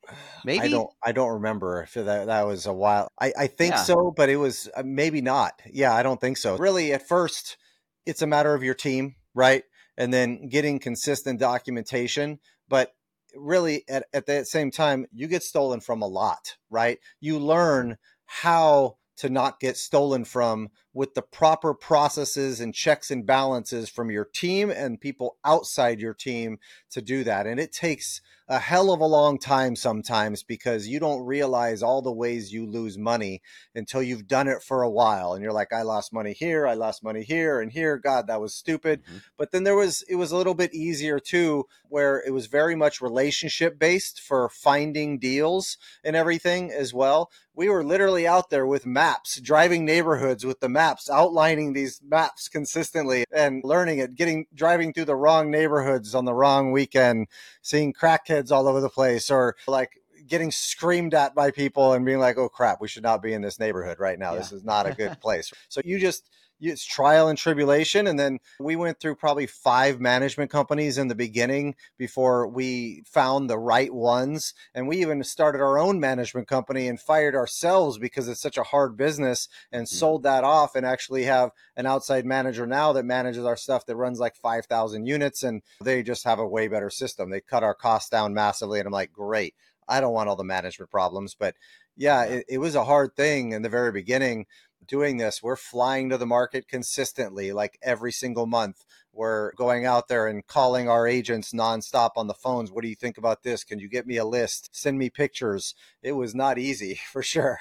Maybe 0.45 0.65
I 0.65 0.69
don't. 0.69 0.89
I 1.03 1.11
don't 1.11 1.33
remember 1.33 1.83
if 1.83 1.93
that 1.93 2.27
that 2.27 2.47
was 2.47 2.65
a 2.65 2.73
while. 2.73 3.11
I 3.19 3.33
I 3.37 3.47
think 3.47 3.73
yeah. 3.73 3.81
so, 3.81 4.13
but 4.15 4.29
it 4.29 4.37
was 4.37 4.69
uh, 4.75 4.83
maybe 4.85 5.21
not. 5.21 5.61
Yeah, 5.69 5.93
I 5.93 6.03
don't 6.03 6.21
think 6.21 6.37
so. 6.37 6.55
Really, 6.57 6.93
at 6.93 7.07
first, 7.07 7.57
it's 8.05 8.21
a 8.21 8.27
matter 8.27 8.53
of 8.53 8.63
your 8.63 8.73
team, 8.73 9.15
right? 9.33 9.63
And 9.97 10.13
then 10.13 10.47
getting 10.47 10.79
consistent 10.79 11.39
documentation. 11.39 12.39
But 12.69 12.93
really 13.37 13.83
at, 13.87 14.05
at 14.13 14.25
that 14.25 14.47
same 14.47 14.71
time 14.71 15.05
you 15.13 15.27
get 15.27 15.43
stolen 15.43 15.79
from 15.79 16.01
a 16.01 16.07
lot 16.07 16.55
right? 16.69 16.99
You 17.19 17.35
mm-hmm. 17.35 17.45
learn 17.45 17.97
how 18.25 18.97
to 19.17 19.29
not 19.29 19.59
get 19.59 19.77
stolen 19.77 20.23
from 20.25 20.69
with 20.93 21.15
the 21.15 21.21
proper 21.21 21.73
processes 21.73 22.59
and 22.59 22.73
checks 22.73 23.09
and 23.09 23.25
balances 23.25 23.89
from 23.89 24.11
your 24.11 24.25
team 24.25 24.69
and 24.69 25.01
people 25.01 25.37
outside 25.43 25.99
your 25.99 26.13
team 26.13 26.59
to 26.91 27.01
do 27.01 27.23
that 27.23 27.47
and 27.47 27.59
it 27.59 27.71
takes 27.71 28.21
a 28.49 28.59
hell 28.59 28.91
of 28.91 29.01
a 29.01 29.05
long 29.05 29.37
time 29.37 29.75
sometimes 29.75 30.41
because 30.41 30.87
you 30.87 30.99
don't 30.99 31.25
realize 31.25 31.83
all 31.83 32.01
the 32.01 32.11
ways 32.11 32.53
you 32.53 32.65
lose 32.65 32.97
money 32.97 33.41
until 33.75 34.01
you've 34.01 34.27
done 34.27 34.47
it 34.47 34.63
for 34.63 34.83
a 34.83 34.89
while 34.89 35.33
and 35.33 35.43
you're 35.43 35.51
like 35.51 35.73
I 35.73 35.81
lost 35.81 36.13
money 36.13 36.33
here, 36.33 36.65
I 36.65 36.73
lost 36.73 37.03
money 37.03 37.23
here 37.23 37.59
and 37.59 37.71
here, 37.71 37.97
god 37.97 38.27
that 38.27 38.39
was 38.39 38.53
stupid. 38.53 39.03
Mm-hmm. 39.03 39.17
But 39.37 39.51
then 39.51 39.63
there 39.63 39.75
was 39.75 40.03
it 40.07 40.15
was 40.15 40.31
a 40.31 40.37
little 40.37 40.53
bit 40.53 40.73
easier 40.73 41.19
too 41.19 41.65
where 41.89 42.23
it 42.25 42.31
was 42.31 42.47
very 42.47 42.75
much 42.75 43.01
relationship 43.01 43.77
based 43.77 44.21
for 44.21 44.49
finding 44.49 45.19
deals 45.19 45.77
and 46.03 46.15
everything 46.15 46.71
as 46.71 46.93
well. 46.93 47.29
We 47.53 47.69
were 47.69 47.83
literally 47.83 48.27
out 48.27 48.51
there 48.51 48.67
with 48.67 48.85
maps, 48.85 49.41
driving 49.41 49.83
neighborhoods 49.83 50.45
with 50.45 50.59
the 50.59 50.69
maps, 50.69 51.09
outlining 51.09 51.73
these 51.73 51.99
maps 52.07 52.49
consistently 52.49 53.25
and 53.33 53.63
learning 53.63 53.97
it, 53.97 54.13
getting 54.15 54.45
driving 54.53 54.93
through 54.93 55.05
the 55.05 55.15
wrong 55.15 55.49
neighborhoods 55.49 56.13
on 56.13 56.25
the 56.25 56.35
wrong 56.35 56.71
weekend, 56.71 57.27
seeing 57.61 57.93
crackheads 57.93 58.36
kids 58.37 58.51
all 58.51 58.67
over 58.67 58.81
the 58.81 58.89
place 58.89 59.31
or 59.31 59.55
like 59.67 59.99
getting 60.27 60.51
screamed 60.51 61.13
at 61.13 61.33
by 61.33 61.51
people 61.51 61.93
and 61.93 62.05
being 62.05 62.19
like, 62.19 62.37
oh 62.37 62.49
crap, 62.49 62.79
we 62.81 62.87
should 62.87 63.03
not 63.03 63.21
be 63.21 63.33
in 63.33 63.41
this 63.41 63.59
neighborhood 63.59 63.99
right 63.99 64.19
now. 64.19 64.33
Yeah. 64.33 64.39
This 64.39 64.51
is 64.51 64.63
not 64.63 64.85
a 64.85 64.93
good 64.93 65.19
place. 65.21 65.51
so 65.69 65.81
you 65.83 65.99
just, 65.99 66.29
it's 66.59 66.85
trial 66.85 67.27
and 67.27 67.37
tribulation. 67.37 68.07
And 68.07 68.19
then 68.19 68.39
we 68.59 68.75
went 68.75 68.99
through 68.99 69.15
probably 69.15 69.47
five 69.47 69.99
management 69.99 70.51
companies 70.51 70.97
in 70.97 71.07
the 71.07 71.15
beginning 71.15 71.75
before 71.97 72.47
we 72.47 73.03
found 73.05 73.49
the 73.49 73.59
right 73.59 73.93
ones. 73.93 74.53
And 74.73 74.87
we 74.87 74.97
even 75.01 75.23
started 75.23 75.61
our 75.61 75.77
own 75.77 75.99
management 75.99 76.47
company 76.47 76.87
and 76.87 76.99
fired 76.99 77.35
ourselves 77.35 77.97
because 77.97 78.27
it's 78.27 78.41
such 78.41 78.57
a 78.57 78.63
hard 78.63 78.97
business 78.97 79.47
and 79.71 79.85
mm-hmm. 79.85 79.95
sold 79.95 80.23
that 80.23 80.43
off 80.43 80.75
and 80.75 80.85
actually 80.85 81.23
have 81.23 81.51
an 81.75 81.85
outside 81.85 82.25
manager 82.25 82.65
now 82.65 82.93
that 82.93 83.05
manages 83.05 83.45
our 83.45 83.57
stuff 83.57 83.85
that 83.85 83.95
runs 83.95 84.19
like 84.19 84.35
5,000 84.35 85.05
units. 85.05 85.43
And 85.43 85.61
they 85.81 86.03
just 86.03 86.23
have 86.23 86.39
a 86.39 86.47
way 86.47 86.67
better 86.67 86.89
system. 86.89 87.29
They 87.29 87.41
cut 87.41 87.63
our 87.63 87.75
costs 87.75 88.09
down 88.09 88.33
massively. 88.33 88.79
And 88.79 88.87
I'm 88.87 88.93
like, 88.93 89.13
great. 89.13 89.53
I 89.87 90.01
don't 90.01 90.13
want 90.13 90.27
all 90.27 90.35
the 90.35 90.43
management 90.43 90.91
problems. 90.91 91.35
But 91.37 91.55
yeah, 91.97 92.23
it, 92.23 92.45
it 92.47 92.57
was 92.59 92.75
a 92.75 92.83
hard 92.83 93.15
thing 93.15 93.51
in 93.51 93.63
the 93.63 93.69
very 93.69 93.91
beginning 93.91 94.45
doing 94.85 95.17
this, 95.17 95.41
we're 95.41 95.55
flying 95.55 96.09
to 96.09 96.17
the 96.17 96.25
market 96.25 96.67
consistently, 96.67 97.51
like 97.51 97.77
every 97.81 98.11
single 98.11 98.45
month. 98.45 98.83
We're 99.13 99.53
going 99.53 99.85
out 99.85 100.07
there 100.07 100.27
and 100.27 100.45
calling 100.45 100.87
our 100.89 101.07
agents 101.07 101.51
nonstop 101.51 102.11
on 102.17 102.27
the 102.27 102.35
phones. 102.35 102.71
What 102.71 102.83
do 102.83 102.87
you 102.87 102.95
think 102.95 103.17
about 103.17 103.41
this? 103.41 103.63
Can 103.63 103.79
you 103.79 103.89
get 103.89 104.05
me 104.05 104.17
a 104.17 104.25
list? 104.25 104.69
Send 104.71 104.99
me 104.99 105.09
pictures. 105.09 105.73
It 106.03 106.11
was 106.11 106.35
not 106.35 106.59
easy 106.59 106.99
for 107.11 107.23
sure. 107.23 107.57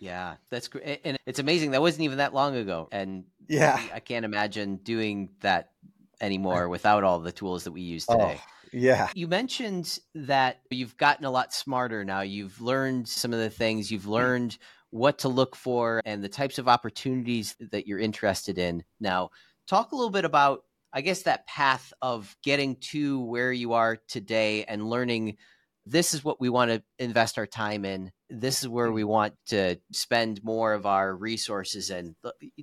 yeah, 0.00 0.34
that's 0.50 0.68
great. 0.68 1.00
And 1.04 1.16
it's 1.26 1.38
amazing. 1.38 1.70
That 1.70 1.80
wasn't 1.80 2.02
even 2.02 2.18
that 2.18 2.34
long 2.34 2.56
ago. 2.56 2.88
And 2.90 3.24
yeah, 3.48 3.80
I 3.92 4.00
can't 4.00 4.24
imagine 4.24 4.76
doing 4.76 5.30
that 5.40 5.70
anymore 6.20 6.68
without 6.70 7.04
all 7.04 7.20
the 7.20 7.32
tools 7.32 7.64
that 7.64 7.72
we 7.72 7.82
use 7.82 8.06
oh, 8.08 8.18
today. 8.18 8.40
Oh. 8.40 8.50
Yeah. 8.72 9.08
You 9.14 9.28
mentioned 9.28 10.00
that 10.16 10.60
you've 10.68 10.96
gotten 10.96 11.24
a 11.24 11.30
lot 11.30 11.54
smarter 11.54 12.04
now. 12.04 12.22
You've 12.22 12.60
learned 12.60 13.08
some 13.08 13.32
of 13.32 13.38
the 13.38 13.50
things, 13.50 13.92
you've 13.92 14.04
hmm. 14.04 14.10
learned 14.10 14.58
what 14.94 15.18
to 15.18 15.28
look 15.28 15.56
for 15.56 16.00
and 16.04 16.22
the 16.22 16.28
types 16.28 16.56
of 16.56 16.68
opportunities 16.68 17.56
that 17.72 17.84
you're 17.84 17.98
interested 17.98 18.58
in. 18.58 18.84
Now, 19.00 19.30
talk 19.66 19.90
a 19.90 19.96
little 19.96 20.12
bit 20.12 20.24
about, 20.24 20.62
I 20.92 21.00
guess, 21.00 21.22
that 21.22 21.48
path 21.48 21.92
of 22.00 22.36
getting 22.44 22.76
to 22.92 23.18
where 23.18 23.52
you 23.52 23.72
are 23.72 23.98
today 24.06 24.62
and 24.64 24.88
learning 24.88 25.36
this 25.84 26.14
is 26.14 26.24
what 26.24 26.40
we 26.40 26.48
want 26.48 26.70
to 26.70 26.80
invest 27.00 27.38
our 27.38 27.46
time 27.46 27.84
in. 27.84 28.12
This 28.40 28.62
is 28.62 28.68
where 28.68 28.90
we 28.90 29.02
mm-hmm. 29.02 29.10
want 29.10 29.34
to 29.46 29.76
spend 29.92 30.42
more 30.44 30.72
of 30.72 30.86
our 30.86 31.14
resources 31.14 31.90
and 31.90 32.14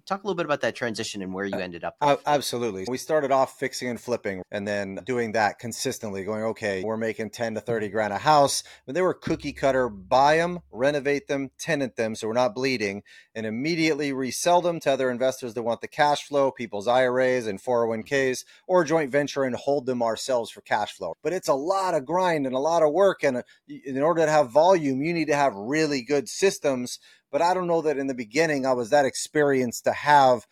Talk 0.05 0.23
a 0.23 0.27
little 0.27 0.35
bit 0.35 0.45
about 0.45 0.61
that 0.61 0.75
transition 0.75 1.21
and 1.21 1.33
where 1.33 1.45
you 1.45 1.57
ended 1.57 1.83
up. 1.83 1.95
Uh, 2.01 2.17
absolutely. 2.25 2.85
We 2.87 2.97
started 2.97 3.31
off 3.31 3.57
fixing 3.59 3.87
and 3.87 3.99
flipping 3.99 4.41
and 4.51 4.67
then 4.67 4.99
doing 5.05 5.33
that 5.33 5.59
consistently, 5.59 6.23
going, 6.23 6.43
okay, 6.43 6.83
we're 6.83 6.97
making 6.97 7.29
10 7.29 7.55
to 7.55 7.61
30 7.61 7.85
mm-hmm. 7.85 7.93
grand 7.93 8.13
a 8.13 8.17
house. 8.17 8.63
But 8.85 8.95
they 8.95 9.01
were 9.01 9.13
cookie 9.13 9.53
cutter, 9.53 9.89
buy 9.89 10.37
them, 10.37 10.59
renovate 10.71 11.27
them, 11.27 11.51
tenant 11.57 11.95
them 11.95 12.15
so 12.15 12.27
we're 12.27 12.33
not 12.33 12.55
bleeding, 12.55 13.03
and 13.35 13.45
immediately 13.45 14.11
resell 14.11 14.61
them 14.61 14.79
to 14.81 14.91
other 14.91 15.09
investors 15.09 15.53
that 15.53 15.63
want 15.63 15.81
the 15.81 15.87
cash 15.87 16.27
flow, 16.27 16.51
people's 16.51 16.87
IRAs 16.87 17.47
and 17.47 17.61
401ks, 17.61 18.43
or 18.67 18.83
joint 18.83 19.11
venture 19.11 19.43
and 19.43 19.55
hold 19.55 19.85
them 19.85 20.01
ourselves 20.01 20.51
for 20.51 20.61
cash 20.61 20.93
flow. 20.93 21.15
But 21.23 21.33
it's 21.33 21.47
a 21.47 21.53
lot 21.53 21.93
of 21.93 22.05
grind 22.05 22.45
and 22.45 22.55
a 22.55 22.59
lot 22.59 22.83
of 22.83 22.91
work. 22.91 23.23
And 23.23 23.37
uh, 23.37 23.43
in 23.67 24.01
order 24.01 24.25
to 24.25 24.31
have 24.31 24.51
volume, 24.51 25.01
you 25.01 25.13
need 25.13 25.27
to 25.27 25.35
have 25.35 25.55
really 25.61 26.01
good 26.01 26.27
systems. 26.29 26.99
But 27.31 27.41
I 27.41 27.53
don't 27.53 27.67
know 27.67 27.81
that 27.81 27.97
in 27.97 28.07
the 28.07 28.13
beginning 28.13 28.65
I 28.65 28.73
was 28.73 28.89
that 28.89 29.05
experienced 29.05 29.85
to 29.85 29.93
have 29.93 30.45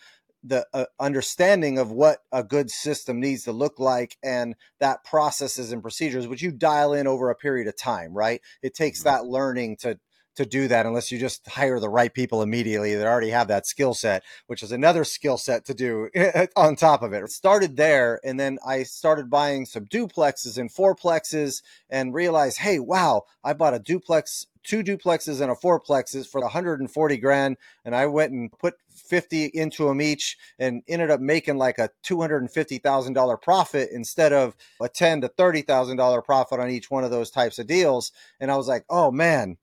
the 0.44 0.66
uh, 0.74 0.86
understanding 1.00 1.78
of 1.78 1.92
what 1.92 2.20
a 2.32 2.44
good 2.44 2.70
system 2.70 3.20
needs 3.20 3.44
to 3.44 3.52
look 3.52 3.78
like 3.78 4.18
and 4.24 4.56
that 4.80 5.04
processes 5.04 5.74
and 5.74 5.82
procedures 5.82 6.28
which 6.28 6.42
you 6.42 6.50
dial 6.50 6.94
in 6.94 7.08
over 7.08 7.30
a 7.30 7.36
period 7.36 7.68
of 7.68 7.76
time 7.76 8.14
right 8.14 8.40
it 8.62 8.74
takes 8.74 9.00
mm-hmm. 9.00 9.10
that 9.10 9.26
learning 9.26 9.76
to 9.76 10.00
to 10.40 10.46
do 10.46 10.70
that 10.70 10.86
unless 10.86 11.12
you 11.12 11.20
just 11.20 11.46
hire 11.50 11.82
the 11.82 11.90
right 11.90 12.14
people 12.14 12.42
immediately 12.42 12.96
that 12.96 13.06
already 13.06 13.30
have 13.30 13.50
that 13.50 13.68
skill 13.68 13.94
set, 13.94 14.24
which 14.48 14.64
is 14.64 14.72
another 14.72 15.04
skill 15.04 15.38
set 15.38 15.66
to 15.66 15.74
do 15.74 16.10
on 16.56 16.78
top 16.78 17.02
of 17.02 17.12
it. 17.12 17.22
it. 17.22 17.30
Started 17.30 17.76
there, 17.76 18.22
and 18.24 18.40
then 18.40 18.58
I 18.66 18.84
started 18.84 19.30
buying 19.30 19.66
some 19.66 19.86
duplexes 19.86 20.58
and 20.58 20.74
fourplexes 20.74 21.62
and 21.90 22.14
realized, 22.14 22.60
hey, 22.60 22.80
wow, 22.80 23.24
I 23.44 23.52
bought 23.52 23.74
a 23.74 23.80
duplex 23.80 24.48
two 24.64 24.84
duplexes 24.84 25.42
and 25.42 25.52
a 25.52 25.56
fourplexes 25.56 26.28
for 26.28 26.42
140 26.42 27.18
grand 27.18 27.58
and 27.86 27.96
i 27.96 28.06
went 28.06 28.32
and 28.32 28.52
put 28.52 28.76
50 28.90 29.46
into 29.54 29.86
them 29.86 30.02
each 30.02 30.38
and 30.60 30.84
ended 30.88 31.10
up 31.10 31.20
making 31.20 31.58
like 31.58 31.80
a 31.80 31.90
$250,000 32.06 33.42
profit 33.42 33.90
instead 33.92 34.34
of 34.34 34.56
a 34.82 34.90
10 34.90 35.22
to 35.22 35.30
$30,000 35.30 36.24
profit 36.24 36.60
on 36.60 36.70
each 36.70 36.92
one 36.92 37.04
of 37.04 37.12
those 37.12 37.32
types 37.32 37.60
of 37.60 37.68
deals. 37.68 38.12
And 38.40 38.52
i 38.52 38.58
was 38.58 38.68
like 38.68 38.86
oh 38.90 39.12
man 39.12 39.58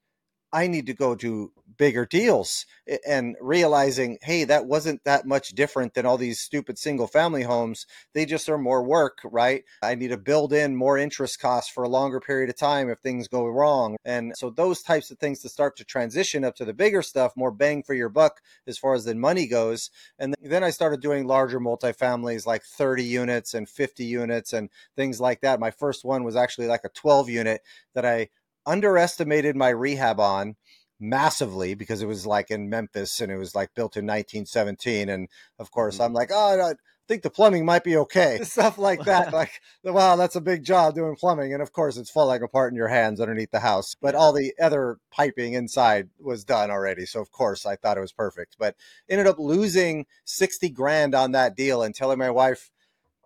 I 0.53 0.69
need 0.69 0.87
to 0.87 0.95
go 0.95 1.15
do 1.15 1.53
bigger 1.77 2.07
deals 2.07 2.67
and 3.07 3.37
realizing, 3.41 4.19
hey, 4.23 4.45
that 4.45 4.67
wasn't 4.67 5.03
that 5.05 5.27
much 5.27 5.51
different 5.51 5.95
than 5.95 6.07
all 6.07 6.19
these 6.19 6.41
stupid 6.41 6.79
single 6.79 7.07
family 7.07 7.43
homes. 7.43 7.87
They 8.15 8.27
just 8.27 8.49
are 8.49 8.59
more 8.59 8.83
work, 8.83 9.19
right? 9.25 9.65
I 9.83 9.95
need 9.95 10.09
to 10.09 10.17
build 10.17 10.53
in 10.53 10.77
more 10.77 10.99
interest 10.99 11.41
costs 11.41 11.71
for 11.71 11.85
a 11.85 11.89
longer 11.89 12.21
period 12.21 12.51
of 12.51 12.57
time 12.57 12.89
if 12.91 12.99
things 13.01 13.29
go 13.29 13.47
wrong. 13.47 13.97
And 14.05 14.33
so 14.37 14.51
those 14.51 14.83
types 14.83 15.11
of 15.11 15.19
things 15.19 15.41
to 15.41 15.49
start 15.49 15.77
to 15.77 15.85
transition 15.85 16.45
up 16.45 16.57
to 16.57 16.65
the 16.65 16.75
bigger 16.75 17.03
stuff, 17.03 17.33
more 17.37 17.51
bang 17.51 17.83
for 17.83 17.95
your 17.95 18.09
buck 18.09 18.41
as 18.67 18.79
far 18.79 18.95
as 18.95 19.05
the 19.05 19.15
money 19.15 19.47
goes. 19.47 19.91
And 20.19 20.35
then 20.43 20.65
I 20.65 20.71
started 20.71 21.01
doing 21.01 21.27
larger 21.27 21.61
multifamilies 21.61 22.47
like 22.47 22.63
30 22.63 23.05
units 23.05 23.55
and 23.55 23.69
50 23.69 24.05
units 24.05 24.53
and 24.53 24.71
things 24.95 25.21
like 25.21 25.41
that. 25.41 25.61
My 25.61 25.71
first 25.71 26.05
one 26.05 26.25
was 26.25 26.37
actually 26.37 26.67
like 26.67 26.85
a 26.85 26.91
12 26.91 27.29
unit 27.29 27.63
that 27.95 28.05
I 28.05 28.29
underestimated 28.67 29.57
my 29.57 29.69
rehab 29.69 30.19
on 30.21 30.57
massively 30.99 31.75
because 31.75 32.03
it 32.03 32.07
was 32.07 32.27
like 32.27 32.51
in 32.51 32.71
Memphis 32.71 33.21
and 33.21 33.31
it 33.31 33.37
was 33.37 33.55
like 33.55 33.75
built 33.75 33.97
in 33.97 34.05
1917. 34.05 35.09
And 35.09 35.29
of 35.59 35.71
course, 35.71 35.97
mm-hmm. 35.97 36.05
I'm 36.05 36.13
like, 36.13 36.31
oh, 36.33 36.61
I 36.61 36.75
think 37.07 37.23
the 37.23 37.31
plumbing 37.31 37.65
might 37.65 37.85
be 37.85 37.97
okay. 37.97 38.41
Stuff 38.43 38.79
like 38.79 39.01
that. 39.05 39.33
like, 39.33 39.61
wow, 39.85 40.17
that's 40.17 40.37
a 40.37 40.41
big 40.41 40.65
job 40.65 40.95
doing 40.95 41.17
plumbing. 41.17 41.53
And 41.53 41.63
of 41.63 41.73
course, 41.73 41.97
it's 41.97 42.11
falling 42.11 42.43
apart 42.43 42.73
in 42.73 42.77
your 42.77 42.89
hands 42.89 43.21
underneath 43.21 43.51
the 43.51 43.61
house. 43.61 43.95
But 44.01 44.15
all 44.15 44.33
the 44.33 44.53
other 44.61 44.99
piping 45.11 45.55
inside 45.55 46.09
was 46.19 46.45
done 46.45 46.71
already. 46.71 47.07
So, 47.07 47.21
of 47.21 47.31
course, 47.31 47.67
I 47.67 47.77
thought 47.77 47.99
it 47.99 48.03
was 48.03 48.13
perfect. 48.13 48.57
But 48.59 48.77
ended 49.09 49.27
up 49.27 49.39
losing 49.39 50.07
60 50.25 50.71
grand 50.71 51.15
on 51.15 51.33
that 51.33 51.57
deal 51.57 51.83
and 51.83 51.95
telling 51.95 52.19
my 52.19 52.31
wife, 52.31 52.71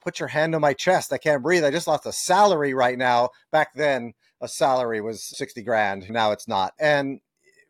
put 0.00 0.18
your 0.18 0.28
hand 0.28 0.54
on 0.54 0.60
my 0.60 0.72
chest. 0.72 1.12
I 1.12 1.18
can't 1.18 1.42
breathe. 1.42 1.64
I 1.64 1.70
just 1.70 1.86
lost 1.86 2.06
a 2.06 2.12
salary 2.12 2.74
right 2.74 2.98
now. 2.98 3.30
Back 3.50 3.74
then, 3.74 4.14
a 4.40 4.48
salary 4.48 5.00
was 5.00 5.22
60 5.22 5.62
grand. 5.62 6.10
Now 6.10 6.32
it's 6.32 6.48
not. 6.48 6.72
And 6.80 7.20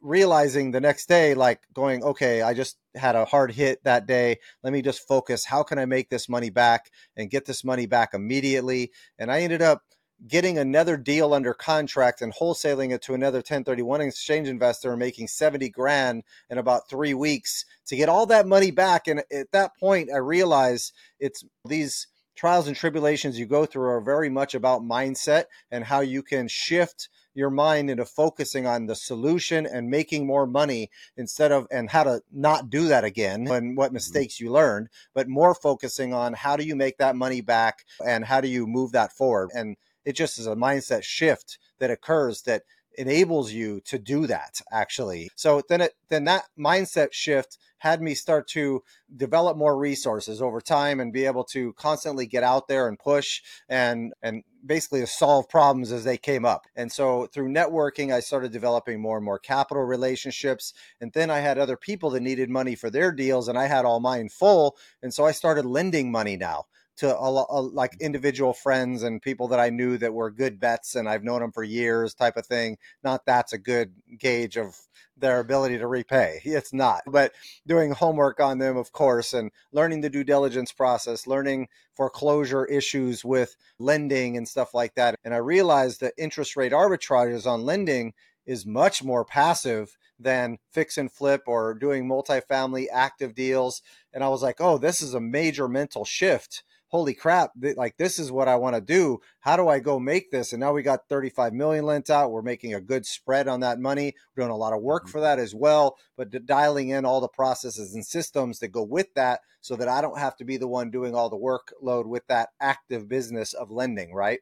realizing 0.00 0.70
the 0.70 0.80
next 0.80 1.08
day, 1.08 1.34
like 1.34 1.60
going, 1.72 2.02
okay, 2.02 2.42
I 2.42 2.54
just 2.54 2.76
had 2.94 3.16
a 3.16 3.24
hard 3.24 3.52
hit 3.52 3.82
that 3.84 4.06
day. 4.06 4.38
Let 4.62 4.72
me 4.72 4.82
just 4.82 5.06
focus. 5.06 5.44
How 5.44 5.62
can 5.62 5.78
I 5.78 5.86
make 5.86 6.08
this 6.08 6.28
money 6.28 6.50
back 6.50 6.90
and 7.16 7.30
get 7.30 7.44
this 7.46 7.64
money 7.64 7.86
back 7.86 8.14
immediately? 8.14 8.92
And 9.18 9.30
I 9.30 9.40
ended 9.40 9.62
up 9.62 9.82
getting 10.26 10.58
another 10.58 10.96
deal 10.96 11.32
under 11.32 11.54
contract 11.54 12.20
and 12.20 12.34
wholesaling 12.34 12.92
it 12.92 13.02
to 13.02 13.14
another 13.14 13.38
1031 13.38 14.02
exchange 14.02 14.48
investor 14.48 14.90
and 14.90 14.98
making 14.98 15.28
70 15.28 15.70
grand 15.70 16.22
in 16.50 16.58
about 16.58 16.88
three 16.90 17.14
weeks 17.14 17.64
to 17.86 17.96
get 17.96 18.08
all 18.08 18.26
that 18.26 18.46
money 18.46 18.70
back. 18.70 19.08
And 19.08 19.22
at 19.32 19.50
that 19.52 19.72
point, 19.78 20.10
I 20.12 20.18
realized 20.18 20.92
it's 21.18 21.44
these 21.66 22.06
trials 22.36 22.68
and 22.68 22.76
tribulations 22.76 23.38
you 23.38 23.46
go 23.46 23.66
through 23.66 23.88
are 23.88 24.00
very 24.00 24.30
much 24.30 24.54
about 24.54 24.82
mindset 24.82 25.44
and 25.70 25.84
how 25.84 26.00
you 26.00 26.22
can 26.22 26.48
shift 26.48 27.08
your 27.34 27.50
mind 27.50 27.90
into 27.90 28.04
focusing 28.04 28.66
on 28.66 28.86
the 28.86 28.94
solution 28.94 29.66
and 29.66 29.88
making 29.88 30.26
more 30.26 30.46
money 30.46 30.90
instead 31.16 31.52
of 31.52 31.66
and 31.70 31.90
how 31.90 32.02
to 32.02 32.20
not 32.32 32.70
do 32.70 32.88
that 32.88 33.04
again 33.04 33.46
and 33.48 33.76
what 33.76 33.88
mm-hmm. 33.88 33.94
mistakes 33.94 34.40
you 34.40 34.50
learned 34.50 34.88
but 35.14 35.28
more 35.28 35.54
focusing 35.54 36.12
on 36.12 36.32
how 36.32 36.56
do 36.56 36.64
you 36.64 36.74
make 36.74 36.98
that 36.98 37.16
money 37.16 37.40
back 37.40 37.84
and 38.04 38.24
how 38.24 38.40
do 38.40 38.48
you 38.48 38.66
move 38.66 38.92
that 38.92 39.12
forward 39.12 39.50
and 39.54 39.76
it 40.04 40.12
just 40.12 40.38
is 40.38 40.46
a 40.46 40.56
mindset 40.56 41.02
shift 41.02 41.58
that 41.78 41.90
occurs 41.90 42.42
that 42.42 42.62
enables 42.98 43.52
you 43.52 43.80
to 43.80 43.98
do 43.98 44.26
that 44.26 44.60
actually 44.72 45.30
so 45.36 45.62
then 45.68 45.80
it 45.80 45.92
then 46.08 46.24
that 46.24 46.44
mindset 46.58 47.12
shift 47.12 47.58
had 47.80 48.02
me 48.02 48.14
start 48.14 48.46
to 48.46 48.82
develop 49.16 49.56
more 49.56 49.76
resources 49.76 50.40
over 50.40 50.60
time 50.60 51.00
and 51.00 51.12
be 51.12 51.24
able 51.24 51.44
to 51.44 51.72
constantly 51.74 52.26
get 52.26 52.44
out 52.44 52.68
there 52.68 52.86
and 52.86 52.98
push 52.98 53.40
and 53.68 54.12
and 54.22 54.44
basically 54.64 55.00
to 55.00 55.06
solve 55.06 55.48
problems 55.48 55.90
as 55.90 56.04
they 56.04 56.18
came 56.18 56.44
up. 56.44 56.66
And 56.76 56.92
so 56.92 57.26
through 57.26 57.48
networking, 57.48 58.12
I 58.12 58.20
started 58.20 58.52
developing 58.52 59.00
more 59.00 59.16
and 59.16 59.24
more 59.24 59.38
capital 59.38 59.82
relationships. 59.82 60.74
And 61.00 61.12
then 61.14 61.30
I 61.30 61.40
had 61.40 61.58
other 61.58 61.78
people 61.78 62.10
that 62.10 62.20
needed 62.20 62.50
money 62.50 62.74
for 62.74 62.90
their 62.90 63.12
deals, 63.12 63.48
and 63.48 63.58
I 63.58 63.66
had 63.66 63.86
all 63.86 64.00
mine 64.00 64.28
full. 64.28 64.76
And 65.02 65.14
so 65.14 65.24
I 65.24 65.32
started 65.32 65.64
lending 65.64 66.12
money 66.12 66.36
now 66.36 66.66
to 67.00 67.16
a, 67.16 67.46
a, 67.48 67.60
like 67.62 67.96
individual 67.98 68.52
friends 68.52 69.02
and 69.02 69.22
people 69.22 69.48
that 69.48 69.58
I 69.58 69.70
knew 69.70 69.96
that 69.96 70.12
were 70.12 70.30
good 70.30 70.60
bets 70.60 70.94
and 70.94 71.08
I've 71.08 71.24
known 71.24 71.40
them 71.40 71.50
for 71.50 71.64
years 71.64 72.12
type 72.12 72.36
of 72.36 72.44
thing. 72.44 72.76
Not 73.02 73.24
that's 73.24 73.54
a 73.54 73.58
good 73.58 73.94
gauge 74.18 74.58
of 74.58 74.76
their 75.16 75.40
ability 75.40 75.78
to 75.78 75.86
repay. 75.86 76.40
It's 76.60 76.74
not. 76.74 77.00
But 77.06 77.32
doing 77.66 77.92
homework 77.92 78.38
on 78.38 78.58
them, 78.58 78.76
of 78.76 78.92
course, 78.92 79.32
and 79.32 79.50
learning 79.72 80.02
the 80.02 80.10
due 80.10 80.24
diligence 80.24 80.72
process, 80.72 81.26
learning 81.26 81.68
foreclosure 81.94 82.66
issues 82.66 83.24
with 83.24 83.56
lending 83.78 84.36
and 84.36 84.46
stuff 84.46 84.74
like 84.74 84.94
that. 84.96 85.16
And 85.24 85.32
I 85.32 85.38
realized 85.38 86.00
that 86.00 86.12
interest 86.18 86.54
rate 86.54 86.72
arbitrages 86.72 87.46
on 87.46 87.64
lending 87.64 88.12
is 88.44 88.66
much 88.66 89.02
more 89.02 89.24
passive 89.24 89.96
than 90.18 90.58
fix 90.70 90.98
and 90.98 91.10
flip 91.10 91.44
or 91.46 91.72
doing 91.72 92.06
multifamily 92.06 92.88
active 92.92 93.34
deals. 93.34 93.80
And 94.12 94.22
I 94.22 94.28
was 94.28 94.42
like, 94.42 94.60
oh, 94.60 94.76
this 94.76 95.00
is 95.00 95.14
a 95.14 95.20
major 95.20 95.66
mental 95.66 96.04
shift 96.04 96.62
holy 96.90 97.14
crap, 97.14 97.52
th- 97.60 97.76
like 97.76 97.96
this 97.96 98.18
is 98.18 98.32
what 98.32 98.48
I 98.48 98.56
want 98.56 98.74
to 98.74 98.80
do. 98.80 99.20
How 99.38 99.56
do 99.56 99.68
I 99.68 99.78
go 99.78 99.98
make 99.98 100.30
this? 100.30 100.52
And 100.52 100.60
now 100.60 100.72
we 100.72 100.82
got 100.82 101.08
35 101.08 101.52
million 101.52 101.84
lent 101.86 102.10
out. 102.10 102.32
We're 102.32 102.42
making 102.42 102.74
a 102.74 102.80
good 102.80 103.06
spread 103.06 103.48
on 103.48 103.60
that 103.60 103.78
money. 103.78 104.14
We're 104.34 104.42
doing 104.42 104.52
a 104.52 104.56
lot 104.56 104.72
of 104.72 104.82
work 104.82 105.04
mm-hmm. 105.04 105.12
for 105.12 105.20
that 105.20 105.38
as 105.38 105.54
well, 105.54 105.96
but 106.16 106.30
d- 106.30 106.40
dialing 106.44 106.88
in 106.88 107.04
all 107.04 107.20
the 107.20 107.28
processes 107.28 107.94
and 107.94 108.04
systems 108.04 108.58
that 108.58 108.68
go 108.68 108.82
with 108.82 109.14
that 109.14 109.40
so 109.60 109.76
that 109.76 109.88
I 109.88 110.00
don't 110.00 110.18
have 110.18 110.36
to 110.38 110.44
be 110.44 110.56
the 110.56 110.68
one 110.68 110.90
doing 110.90 111.14
all 111.14 111.30
the 111.30 111.36
workload 111.36 112.06
with 112.06 112.26
that 112.26 112.50
active 112.60 113.08
business 113.08 113.52
of 113.52 113.70
lending, 113.70 114.12
right? 114.12 114.40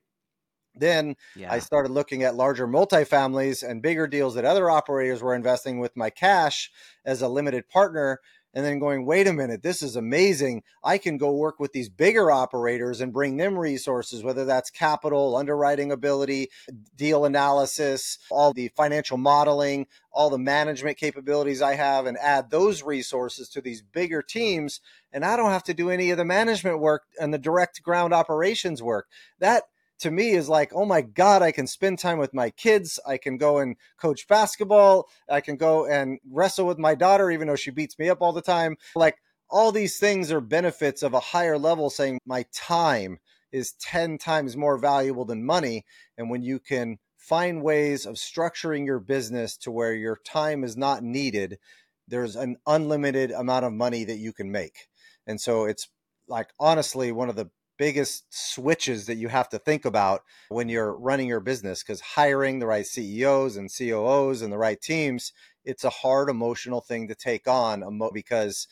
Then 0.75 1.17
yeah. 1.37 1.53
I 1.53 1.59
started 1.59 1.91
looking 1.91 2.23
at 2.23 2.35
larger 2.35 2.67
multifamilies 2.67 3.69
and 3.69 3.83
bigger 3.83 4.07
deals 4.07 4.35
that 4.35 4.45
other 4.45 4.71
operators 4.71 5.23
were 5.23 5.35
investing 5.35 5.81
with 5.81 5.97
my 5.97 6.09
cash 6.09 6.71
as 7.05 7.21
a 7.21 7.29
limited 7.29 7.69
partner 7.69 8.21
and 8.55 8.65
then 8.65 8.79
going, 8.79 9.05
wait 9.05 9.27
a 9.27 9.33
minute, 9.33 9.63
this 9.63 9.83
is 9.83 9.97
amazing. 9.97 10.63
I 10.83 10.99
can 10.99 11.19
go 11.19 11.33
work 11.33 11.61
with 11.61 11.73
these 11.73 11.89
bigger 11.89 12.31
operators 12.31 13.01
and 13.01 13.13
bring 13.13 13.37
them 13.37 13.59
resources, 13.59 14.23
whether 14.23 14.45
that's 14.45 14.71
capital, 14.71 15.37
underwriting 15.37 15.93
ability, 15.93 16.51
deal 16.97 17.25
analysis, 17.25 18.19
all 18.31 18.53
the 18.53 18.69
financial 18.77 19.19
modeling, 19.19 19.87
all 20.11 20.31
the 20.31 20.39
management 20.39 20.97
capabilities 20.97 21.63
I 21.63 21.75
have, 21.75 22.07
and 22.07 22.17
add 22.19 22.51
those 22.51 22.83
resources 22.83 23.49
to 23.51 23.61
these 23.61 23.83
bigger 23.83 24.23
teams. 24.23 24.81
And 25.13 25.25
I 25.25 25.37
don't 25.37 25.51
have 25.51 25.65
to 25.65 25.75
do 25.75 25.91
any 25.91 26.11
of 26.11 26.19
the 26.19 26.25
management 26.25 26.81
work 26.81 27.05
and 27.21 27.33
the 27.33 27.39
direct 27.39 27.83
ground 27.83 28.13
operations 28.13 28.83
work. 28.83 29.07
That 29.39 29.65
to 30.01 30.11
me 30.11 30.31
is 30.31 30.49
like, 30.49 30.73
oh 30.75 30.85
my 30.85 31.01
God, 31.01 31.43
I 31.43 31.53
can 31.53 31.67
spend 31.67 31.99
time 31.99 32.19
with 32.19 32.35
my 32.35 32.51
kids. 32.51 33.01
I 33.07 33.19
can 33.19 33.37
go 33.37 33.59
and 33.59 33.77
coach 34.01 34.29
basketball. 34.29 35.09
I 35.29 35.41
can 35.41 35.57
go 35.57 35.87
and 35.87 36.19
wrestle 36.31 36.67
with 36.67 36.79
my 36.79 36.95
daughter, 36.95 37.31
even 37.31 37.49
though 37.49 37.57
she 37.57 37.71
beats 37.71 37.99
me 37.99 38.09
up 38.09 38.19
all 38.21 38.33
the 38.33 38.43
time. 38.43 38.77
Like 38.95 39.17
all 39.51 39.73
these 39.73 39.99
things 39.99 40.31
are 40.31 40.41
benefits 40.41 41.03
of 41.03 41.15
a 41.15 41.21
higher 41.21 41.59
level 41.59 41.91
saying 41.91 42.19
my 42.27 42.45
time 42.53 43.19
is 43.51 43.73
10 43.81 44.19
times 44.19 44.57
more 44.57 44.79
valuable 44.79 45.25
than 45.25 45.45
money. 45.45 45.85
And 46.17 46.31
when 46.31 46.43
you 46.43 46.59
can 46.59 46.99
find 47.17 47.63
ways 47.63 48.07
of 48.07 48.17
structuring 48.17 48.87
your 48.87 49.01
business 49.01 49.57
to 49.59 49.71
where 49.71 49.95
your 49.95 50.19
time 50.25 50.65
is 50.65 50.77
not 50.77 51.03
needed, 51.03 51.59
there's 52.07 52.37
an 52.37 52.57
unlimited 52.67 53.31
amount 53.31 53.65
of 53.65 53.73
money 53.73 54.05
that 54.05 54.19
you 54.19 54.33
can 54.33 54.51
make. 54.51 54.89
And 55.27 55.41
so 55.41 55.65
it's 55.65 55.89
like 56.29 56.49
honestly 56.61 57.11
one 57.11 57.29
of 57.29 57.37
the 57.37 57.51
biggest 57.79 58.25
switches 58.31 59.07
that 59.07 59.17
you 59.17 59.29
have 59.29 59.49
to 59.49 59.59
think 59.59 59.85
about 59.85 60.23
when 60.49 60.69
you're 60.69 60.93
running 60.93 61.29
your 61.29 61.41
business 61.41 61.83
because 61.83 62.01
hiring 62.01 62.59
the 62.59 62.67
right 62.67 62.87
CEOs 62.87 63.57
and 63.57 63.71
COOs 63.75 64.43
and 64.43 64.53
the 64.53 64.59
right 64.59 64.81
teams, 64.81 65.33
it's 65.65 65.85
a 65.85 65.91
hard 65.91 66.29
emotional 66.29 66.81
thing 66.81 67.09
to 67.09 67.15
take 67.15 67.49
on 67.49 68.01
because 68.13 68.69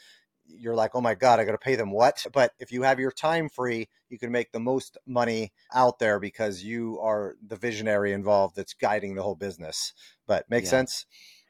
you're 0.49 0.75
like, 0.75 0.95
oh 0.95 1.01
my 1.01 1.15
God, 1.15 1.41
I 1.41 1.45
got 1.45 1.53
to 1.53 1.59
pay 1.59 1.75
them 1.75 1.91
what? 1.91 2.25
But 2.33 2.53
if 2.59 2.71
you 2.71 2.83
have 2.83 3.01
your 3.01 3.11
time 3.11 3.49
free, 3.49 3.89
you 4.09 4.19
can 4.19 4.31
make 4.31 4.53
the 4.53 4.61
most 4.61 4.99
money 5.07 5.53
out 5.75 5.99
there 5.99 6.21
because 6.21 6.63
you 6.63 7.01
are 7.01 7.37
the 7.45 7.57
visionary 7.57 8.13
involved 8.13 8.57
that's 8.57 8.75
guiding 8.75 9.15
the 9.15 9.23
whole 9.23 9.35
business. 9.35 9.93
But 10.27 10.49
makes 10.51 10.67
yeah. 10.67 10.71
sense? 10.71 11.07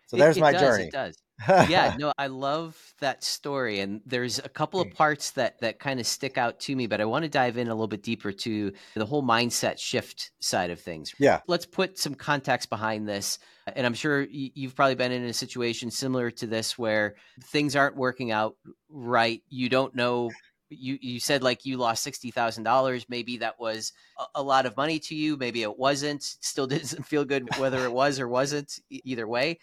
So 0.06 0.16
there's 0.16 0.36
it, 0.36 0.40
it 0.40 0.42
my 0.42 0.52
does, 0.52 0.60
journey. 0.60 0.84
It 0.84 0.92
does 0.92 1.16
yeah, 1.48 1.96
no, 1.98 2.12
I 2.16 2.28
love 2.28 2.76
that 3.00 3.22
story, 3.22 3.80
and 3.80 4.00
there's 4.06 4.38
a 4.38 4.48
couple 4.48 4.80
of 4.80 4.88
mm. 4.88 4.94
parts 4.94 5.32
that 5.32 5.60
that 5.60 5.78
kind 5.78 6.00
of 6.00 6.06
stick 6.06 6.38
out 6.38 6.60
to 6.60 6.76
me. 6.76 6.86
But 6.86 7.00
I 7.00 7.04
want 7.04 7.24
to 7.24 7.28
dive 7.28 7.58
in 7.58 7.68
a 7.68 7.74
little 7.74 7.88
bit 7.88 8.02
deeper 8.02 8.32
to 8.32 8.72
the 8.94 9.06
whole 9.06 9.22
mindset 9.22 9.78
shift 9.78 10.30
side 10.40 10.70
of 10.70 10.80
things. 10.80 11.14
Yeah, 11.18 11.40
let's 11.46 11.66
put 11.66 11.98
some 11.98 12.14
context 12.14 12.70
behind 12.70 13.08
this. 13.08 13.38
And 13.74 13.84
I'm 13.84 13.94
sure 13.94 14.22
you've 14.22 14.76
probably 14.76 14.94
been 14.94 15.10
in 15.10 15.24
a 15.24 15.32
situation 15.32 15.90
similar 15.90 16.30
to 16.30 16.46
this 16.46 16.78
where 16.78 17.16
things 17.46 17.74
aren't 17.74 17.96
working 17.96 18.30
out 18.30 18.54
right. 18.88 19.42
You 19.48 19.68
don't 19.68 19.92
know 19.96 20.30
you 20.68 20.98
you 21.00 21.20
said 21.20 21.42
like 21.42 21.64
you 21.64 21.76
lost 21.76 22.02
sixty 22.02 22.30
thousand 22.30 22.64
dollars. 22.64 23.06
Maybe 23.08 23.38
that 23.38 23.58
was 23.58 23.92
a, 24.18 24.24
a, 24.36 24.42
lot 24.42 24.66
of 24.66 24.76
money 24.76 24.98
to 25.00 25.14
you. 25.14 25.36
Maybe 25.36 25.62
it 25.62 25.78
wasn't. 25.78 26.22
Still 26.22 26.66
doesn't 26.66 27.04
feel 27.04 27.24
good 27.24 27.48
whether 27.58 27.84
it 27.84 27.92
was 27.92 28.20
or 28.20 28.28
wasn't. 28.28 28.78
Either 28.90 29.26
way, 29.26 29.58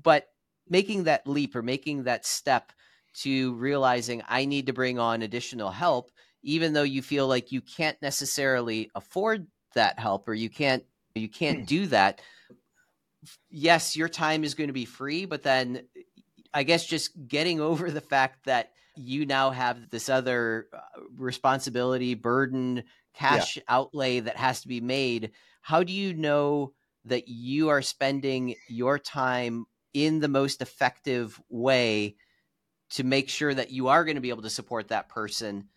but 0.00 0.26
making 0.70 1.04
that 1.04 1.26
leap 1.26 1.54
or 1.54 1.62
making 1.62 2.04
that 2.04 2.24
step 2.24 2.72
to 3.12 3.54
realizing 3.54 4.22
I 4.28 4.44
need 4.44 4.66
to 4.66 4.72
bring 4.72 4.98
on 4.98 5.22
additional 5.22 5.70
help, 5.70 6.10
even 6.42 6.72
though 6.72 6.84
you 6.84 7.02
feel 7.02 7.26
like 7.26 7.52
you 7.52 7.60
can't 7.60 8.00
necessarily 8.00 8.90
afford 8.94 9.46
that 9.74 9.98
help 9.98 10.28
or 10.28 10.34
you 10.34 10.48
can't 10.48 10.84
you 11.14 11.28
can't 11.28 11.66
do 11.66 11.86
that. 11.88 12.22
Yes, 13.50 13.96
your 13.96 14.08
time 14.08 14.44
is 14.44 14.54
going 14.54 14.68
to 14.68 14.74
be 14.74 14.84
free, 14.84 15.24
but 15.24 15.42
then 15.42 15.82
I 16.54 16.62
guess 16.62 16.86
just 16.86 17.10
getting 17.28 17.60
over 17.60 17.90
the 17.90 18.00
fact 18.00 18.46
that 18.46 18.70
you 18.96 19.26
now 19.26 19.50
have 19.50 19.90
this 19.90 20.08
other 20.08 20.68
uh, 20.72 20.78
responsibility, 21.16 22.14
burden, 22.14 22.84
cash 23.14 23.56
yeah. 23.56 23.62
outlay 23.68 24.20
that 24.20 24.36
has 24.36 24.62
to 24.62 24.68
be 24.68 24.80
made. 24.80 25.32
How 25.62 25.82
do 25.82 25.92
you 25.92 26.14
know 26.14 26.72
that 27.04 27.28
you 27.28 27.70
are 27.70 27.82
spending 27.82 28.54
your 28.68 28.98
time 28.98 29.66
in 29.94 30.20
the 30.20 30.28
most 30.28 30.62
effective 30.62 31.40
way 31.48 32.16
to 32.90 33.04
make 33.04 33.28
sure 33.28 33.52
that 33.52 33.70
you 33.70 33.88
are 33.88 34.04
going 34.04 34.16
to 34.16 34.20
be 34.20 34.30
able 34.30 34.42
to 34.42 34.50
support 34.50 34.88
that 34.88 35.08
person 35.08 35.68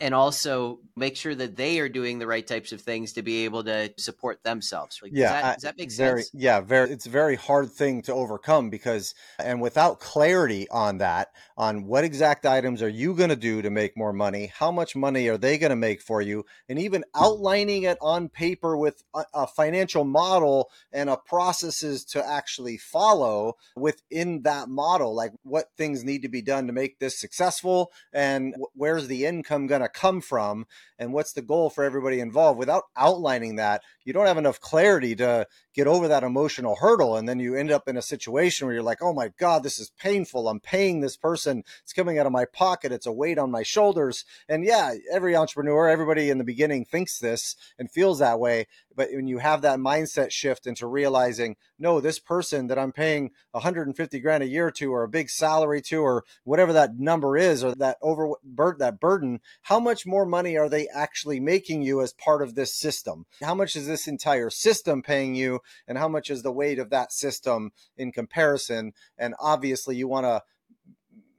and 0.00 0.14
also 0.14 0.80
make 0.96 1.16
sure 1.16 1.34
that 1.34 1.56
they 1.56 1.78
are 1.78 1.88
doing 1.88 2.18
the 2.18 2.26
right 2.26 2.46
types 2.46 2.72
of 2.72 2.80
things 2.80 3.12
to 3.12 3.22
be 3.22 3.44
able 3.44 3.62
to 3.64 3.92
support 3.98 4.42
themselves. 4.42 4.98
Like, 5.02 5.12
yeah, 5.14 5.32
does 5.32 5.42
that, 5.42 5.54
does 5.54 5.62
that 5.62 5.78
make 5.78 5.92
very, 5.92 6.22
sense? 6.22 6.30
Yeah, 6.34 6.60
very. 6.60 6.90
It's 6.90 7.06
a 7.06 7.10
very 7.10 7.36
hard 7.36 7.70
thing 7.70 8.00
to 8.02 8.14
overcome 8.14 8.70
because, 8.70 9.14
and 9.38 9.60
without 9.60 10.00
clarity 10.00 10.66
on 10.70 10.98
that, 10.98 11.32
on 11.58 11.84
what 11.84 12.04
exact 12.04 12.46
items 12.46 12.82
are 12.82 12.88
you 12.88 13.14
going 13.14 13.28
to 13.28 13.36
do 13.36 13.60
to 13.60 13.70
make 13.70 13.96
more 13.96 14.14
money, 14.14 14.50
how 14.54 14.72
much 14.72 14.96
money 14.96 15.28
are 15.28 15.36
they 15.36 15.58
going 15.58 15.70
to 15.70 15.76
make 15.76 16.00
for 16.00 16.22
you, 16.22 16.46
and 16.68 16.78
even 16.78 17.04
outlining 17.14 17.82
it 17.82 17.98
on 18.00 18.30
paper 18.30 18.76
with 18.76 19.02
a, 19.14 19.24
a 19.34 19.46
financial 19.46 20.04
model 20.04 20.70
and 20.90 21.10
a 21.10 21.16
processes 21.18 22.04
to 22.06 22.26
actually 22.26 22.78
follow 22.78 23.56
within 23.76 24.42
that 24.42 24.68
model, 24.68 25.14
like 25.14 25.32
what 25.42 25.66
things 25.76 26.02
need 26.02 26.22
to 26.22 26.28
be 26.28 26.42
done 26.42 26.66
to 26.66 26.72
make 26.72 26.98
this 26.98 27.18
successful, 27.18 27.92
and 28.12 28.54
where's 28.74 29.06
the 29.06 29.26
income 29.26 29.66
going 29.66 29.81
to 29.82 29.88
come 29.88 30.20
from 30.20 30.66
and 30.98 31.12
what's 31.12 31.32
the 31.32 31.42
goal 31.42 31.70
for 31.70 31.84
everybody 31.84 32.20
involved. 32.20 32.58
Without 32.58 32.84
outlining 32.96 33.56
that 33.56 33.82
you 34.04 34.12
don't 34.12 34.26
have 34.26 34.38
enough 34.38 34.60
clarity 34.60 35.14
to 35.16 35.46
get 35.74 35.86
over 35.86 36.08
that 36.08 36.22
emotional 36.22 36.76
hurdle 36.76 37.16
and 37.16 37.28
then 37.28 37.40
you 37.40 37.54
end 37.54 37.70
up 37.70 37.88
in 37.88 37.96
a 37.96 38.02
situation 38.02 38.66
where 38.66 38.74
you're 38.74 38.82
like 38.82 39.02
oh 39.02 39.12
my 39.12 39.30
god 39.38 39.62
this 39.62 39.78
is 39.78 39.90
painful. 39.98 40.48
I'm 40.48 40.60
paying 40.60 41.00
this 41.00 41.16
person. 41.16 41.64
It's 41.82 41.92
coming 41.92 42.18
out 42.18 42.26
of 42.26 42.32
my 42.32 42.44
pocket. 42.44 42.92
It's 42.92 43.06
a 43.06 43.12
weight 43.12 43.38
on 43.38 43.50
my 43.50 43.62
shoulders. 43.62 44.24
And 44.48 44.64
yeah 44.64 44.94
every 45.10 45.36
entrepreneur 45.36 45.88
everybody 45.88 46.30
in 46.30 46.38
the 46.38 46.44
beginning 46.44 46.84
thinks 46.84 47.18
this 47.18 47.56
and 47.78 47.90
feels 47.90 48.18
that 48.18 48.40
way 48.40 48.66
but 48.96 49.08
when 49.12 49.26
you 49.26 49.38
have 49.38 49.62
that 49.62 49.78
mindset 49.78 50.30
shift 50.30 50.66
into 50.66 50.86
realizing 50.86 51.56
no 51.78 52.00
this 52.00 52.18
person 52.18 52.66
that 52.66 52.78
i'm 52.78 52.92
paying 52.92 53.30
150 53.52 54.20
grand 54.20 54.42
a 54.42 54.48
year 54.48 54.70
to 54.70 54.92
or 54.92 55.02
a 55.02 55.08
big 55.08 55.28
salary 55.28 55.80
to 55.80 56.00
or 56.02 56.24
whatever 56.44 56.72
that 56.72 56.98
number 56.98 57.36
is 57.36 57.62
or 57.62 57.74
that 57.74 57.96
over 58.02 58.32
that 58.78 59.00
burden 59.00 59.40
how 59.62 59.78
much 59.78 60.06
more 60.06 60.26
money 60.26 60.56
are 60.56 60.68
they 60.68 60.88
actually 60.88 61.40
making 61.40 61.82
you 61.82 62.00
as 62.00 62.12
part 62.12 62.42
of 62.42 62.54
this 62.54 62.74
system? 62.74 63.26
How 63.42 63.54
much 63.54 63.76
is 63.76 63.86
this 63.86 64.08
entire 64.08 64.50
system 64.50 65.02
paying 65.02 65.34
you 65.34 65.60
and 65.86 65.98
how 65.98 66.08
much 66.08 66.30
is 66.30 66.42
the 66.42 66.52
weight 66.52 66.78
of 66.78 66.90
that 66.90 67.12
system 67.12 67.72
in 67.96 68.12
comparison? 68.12 68.92
And 69.18 69.34
obviously 69.40 69.96
you 69.96 70.08
want 70.08 70.26
to 70.26 70.42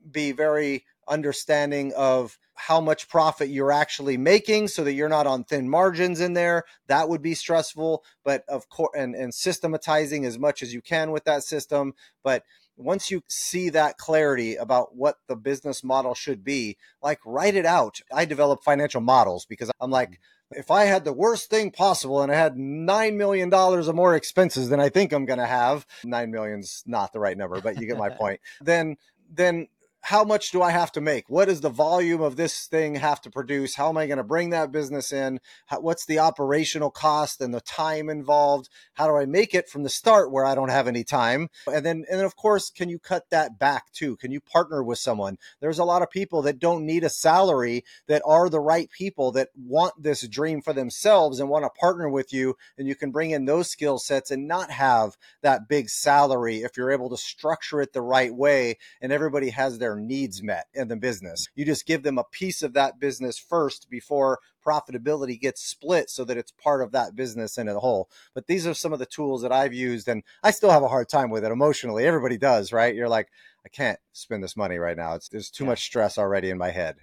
be 0.10 0.32
very 0.32 0.86
understanding 1.08 1.94
of 1.96 2.38
how 2.56 2.80
much 2.80 3.10
profit 3.10 3.50
you're 3.50 3.72
actually 3.72 4.18
making 4.18 4.68
so 4.68 4.84
that 4.84 4.94
you're 4.94 5.10
not 5.10 5.28
on 5.28 5.44
thin 5.44 5.70
margins 5.70 6.20
in 6.20 6.34
there 6.34 6.64
that 6.88 7.10
would 7.10 7.22
be 7.22 7.34
stressful. 7.34 8.04
But 8.24 8.44
of 8.48 8.70
course 8.70 8.92
and, 8.96 9.16
and 9.16 9.34
systematizing 9.34 10.26
as 10.26 10.38
much 10.38 10.62
as 10.62 10.74
you 10.74 10.82
can 10.82 11.12
with 11.12 11.24
that 11.26 11.44
system. 11.44 11.94
But 12.24 12.44
once 12.78 13.12
you 13.12 13.22
see 13.28 13.70
that 13.70 13.98
clarity 13.98 14.56
about 14.56 14.96
what 14.96 15.18
the 15.28 15.36
business 15.36 15.84
model 15.84 16.14
should 16.14 16.44
be 16.44 16.78
like 17.02 17.20
write 17.26 17.56
it 17.56 17.66
out. 17.66 18.02
I 18.14 18.26
develop 18.26 18.64
financial 18.64 19.02
models 19.02 19.46
because 19.46 19.72
i'm 19.80 19.92
like 19.92 20.12
mm-hmm. 20.12 20.60
if 20.60 20.72
I 20.72 20.86
had 20.86 21.06
the 21.06 21.14
worst 21.14 21.50
thing 21.50 21.72
possible 21.72 22.22
and 22.22 22.32
I 22.32 22.36
had 22.36 22.56
$9 22.56 23.16
million 23.16 23.54
or 23.54 23.94
more 23.94 24.16
expenses 24.16 24.70
than 24.70 24.80
I 24.80 24.90
think 24.90 25.12
I'm 25.12 25.26
going 25.26 25.40
to 25.40 25.46
have, 25.46 25.86
9 26.04 26.32
million's 26.32 26.84
not 26.86 27.14
the 27.14 27.20
right 27.20 27.38
number, 27.38 27.62
but 27.62 27.80
you 27.80 27.88
get 27.88 27.98
my 27.98 28.10
point, 28.22 28.40
then, 28.62 28.98
then 29.32 29.68
how 30.04 30.26
much 30.26 30.52
do 30.52 30.62
I 30.62 30.72
have 30.72 30.92
to 30.94 31.02
make? 31.02 31.30
What 31.30 31.46
does 31.46 31.62
the 31.62 31.70
volume 31.70 32.22
of 32.22 32.36
this 32.36 32.68
thing 32.68 32.96
have 32.96 33.22
to 33.22 33.30
produce? 33.30 33.76
How 33.76 33.88
am 33.88 33.98
I 33.98 34.06
going 34.06 34.18
to 34.18 34.24
bring 34.24 34.50
that 34.50 34.70
business 34.70 35.14
in? 35.14 35.40
How, 35.68 35.80
what's 35.80 36.06
the 36.06 36.20
operational 36.20 36.92
cost 36.92 37.40
and 37.40 37.54
the 37.54 37.62
time 37.62 38.10
involved? 38.10 38.68
How 38.96 39.08
do 39.08 39.16
I 39.16 39.26
make 39.26 39.56
it 39.56 39.70
from 39.70 39.84
the 39.84 39.90
start 39.90 40.30
where 40.30 40.46
I 40.46 40.56
don't 40.56 40.70
have 40.70 40.90
any 40.90 41.06
time? 41.06 41.48
And 41.68 41.86
then, 41.86 42.04
and 42.10 42.20
then 42.20 42.26
of 42.26 42.36
course, 42.36 42.70
can 42.70 42.90
you 42.90 43.00
cut 43.00 43.30
that 43.30 43.58
back 43.58 43.94
too? 43.94 44.18
Can 44.18 44.30
you 44.30 44.42
partner 44.42 44.84
with 44.84 45.00
someone? 45.00 45.38
There's 45.62 45.80
a 45.80 45.86
lot 45.86 46.02
of 46.02 46.12
people 46.12 46.42
that 46.42 46.60
don't 46.60 46.86
need 46.86 47.06
a 47.06 47.10
salary 47.10 47.86
that 48.08 48.22
are 48.26 48.50
the 48.50 48.60
right 48.60 48.90
people 48.92 49.32
that 49.32 49.50
want 49.56 50.04
this 50.04 50.28
dream 50.28 50.62
for 50.62 50.74
themselves 50.74 51.40
and 51.40 51.50
want 51.50 51.64
to 51.64 51.70
partner 51.80 52.10
with 52.10 52.34
you. 52.34 52.58
And 52.78 52.90
you 52.90 52.96
can 52.96 53.12
bring 53.12 53.32
in 53.32 53.46
those 53.46 53.70
skill 53.70 54.00
sets 54.00 54.32
and 54.32 54.50
not 54.50 54.70
have 54.70 55.16
that 55.44 55.70
big 55.70 55.90
salary 55.90 56.58
if 56.58 56.76
you're 56.76 56.92
able 56.92 57.10
to 57.10 57.18
structure 57.18 57.80
it 57.80 57.94
the 57.94 58.02
right 58.02 58.36
way 58.36 58.78
and 59.00 59.14
everybody 59.14 59.52
has 59.52 59.80
their 59.80 59.93
their 59.94 60.02
needs 60.02 60.42
met 60.42 60.68
in 60.74 60.88
the 60.88 60.96
business. 60.96 61.48
You 61.56 61.66
just 61.66 61.86
give 61.86 62.04
them 62.04 62.18
a 62.18 62.24
piece 62.24 62.64
of 62.64 62.74
that 62.74 63.00
business 63.00 63.38
first 63.38 63.90
before 63.90 64.40
profitability 64.66 65.40
gets 65.40 65.62
split 65.62 66.10
so 66.10 66.24
that 66.26 66.38
it's 66.38 66.52
part 66.52 66.82
of 66.82 66.92
that 66.92 67.16
business 67.16 67.58
in 67.58 67.68
a 67.68 67.80
whole. 67.80 68.10
But 68.34 68.48
these 68.48 68.66
are 68.66 68.74
some 68.74 68.94
of 68.94 69.00
the 69.00 69.06
tools 69.06 69.42
that 69.42 69.52
I've 69.52 69.74
used 69.74 70.08
and 70.08 70.24
I 70.44 70.52
still 70.52 70.72
have 70.72 70.84
a 70.84 70.88
hard 70.88 71.10
time 71.10 71.30
with 71.30 71.46
it 71.46 71.52
emotionally. 71.52 72.06
Everybody 72.06 72.38
does, 72.38 72.72
right? 72.72 72.96
You're 72.96 73.10
like, 73.10 73.30
I 73.66 73.70
can't 73.70 74.00
spend 74.14 74.44
this 74.44 74.58
money 74.58 74.78
right 74.78 74.98
now. 74.98 75.16
It's 75.16 75.30
there's 75.30 75.50
too 75.50 75.64
yeah. 75.64 75.72
much 75.72 75.84
stress 75.84 76.18
already 76.18 76.50
in 76.50 76.58
my 76.58 76.72
head. 76.72 76.98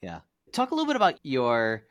Yeah. 0.00 0.20
Talk 0.52 0.70
a 0.70 0.74
little 0.74 0.86
bit 0.86 0.96
about 0.96 1.18
your 1.24 1.82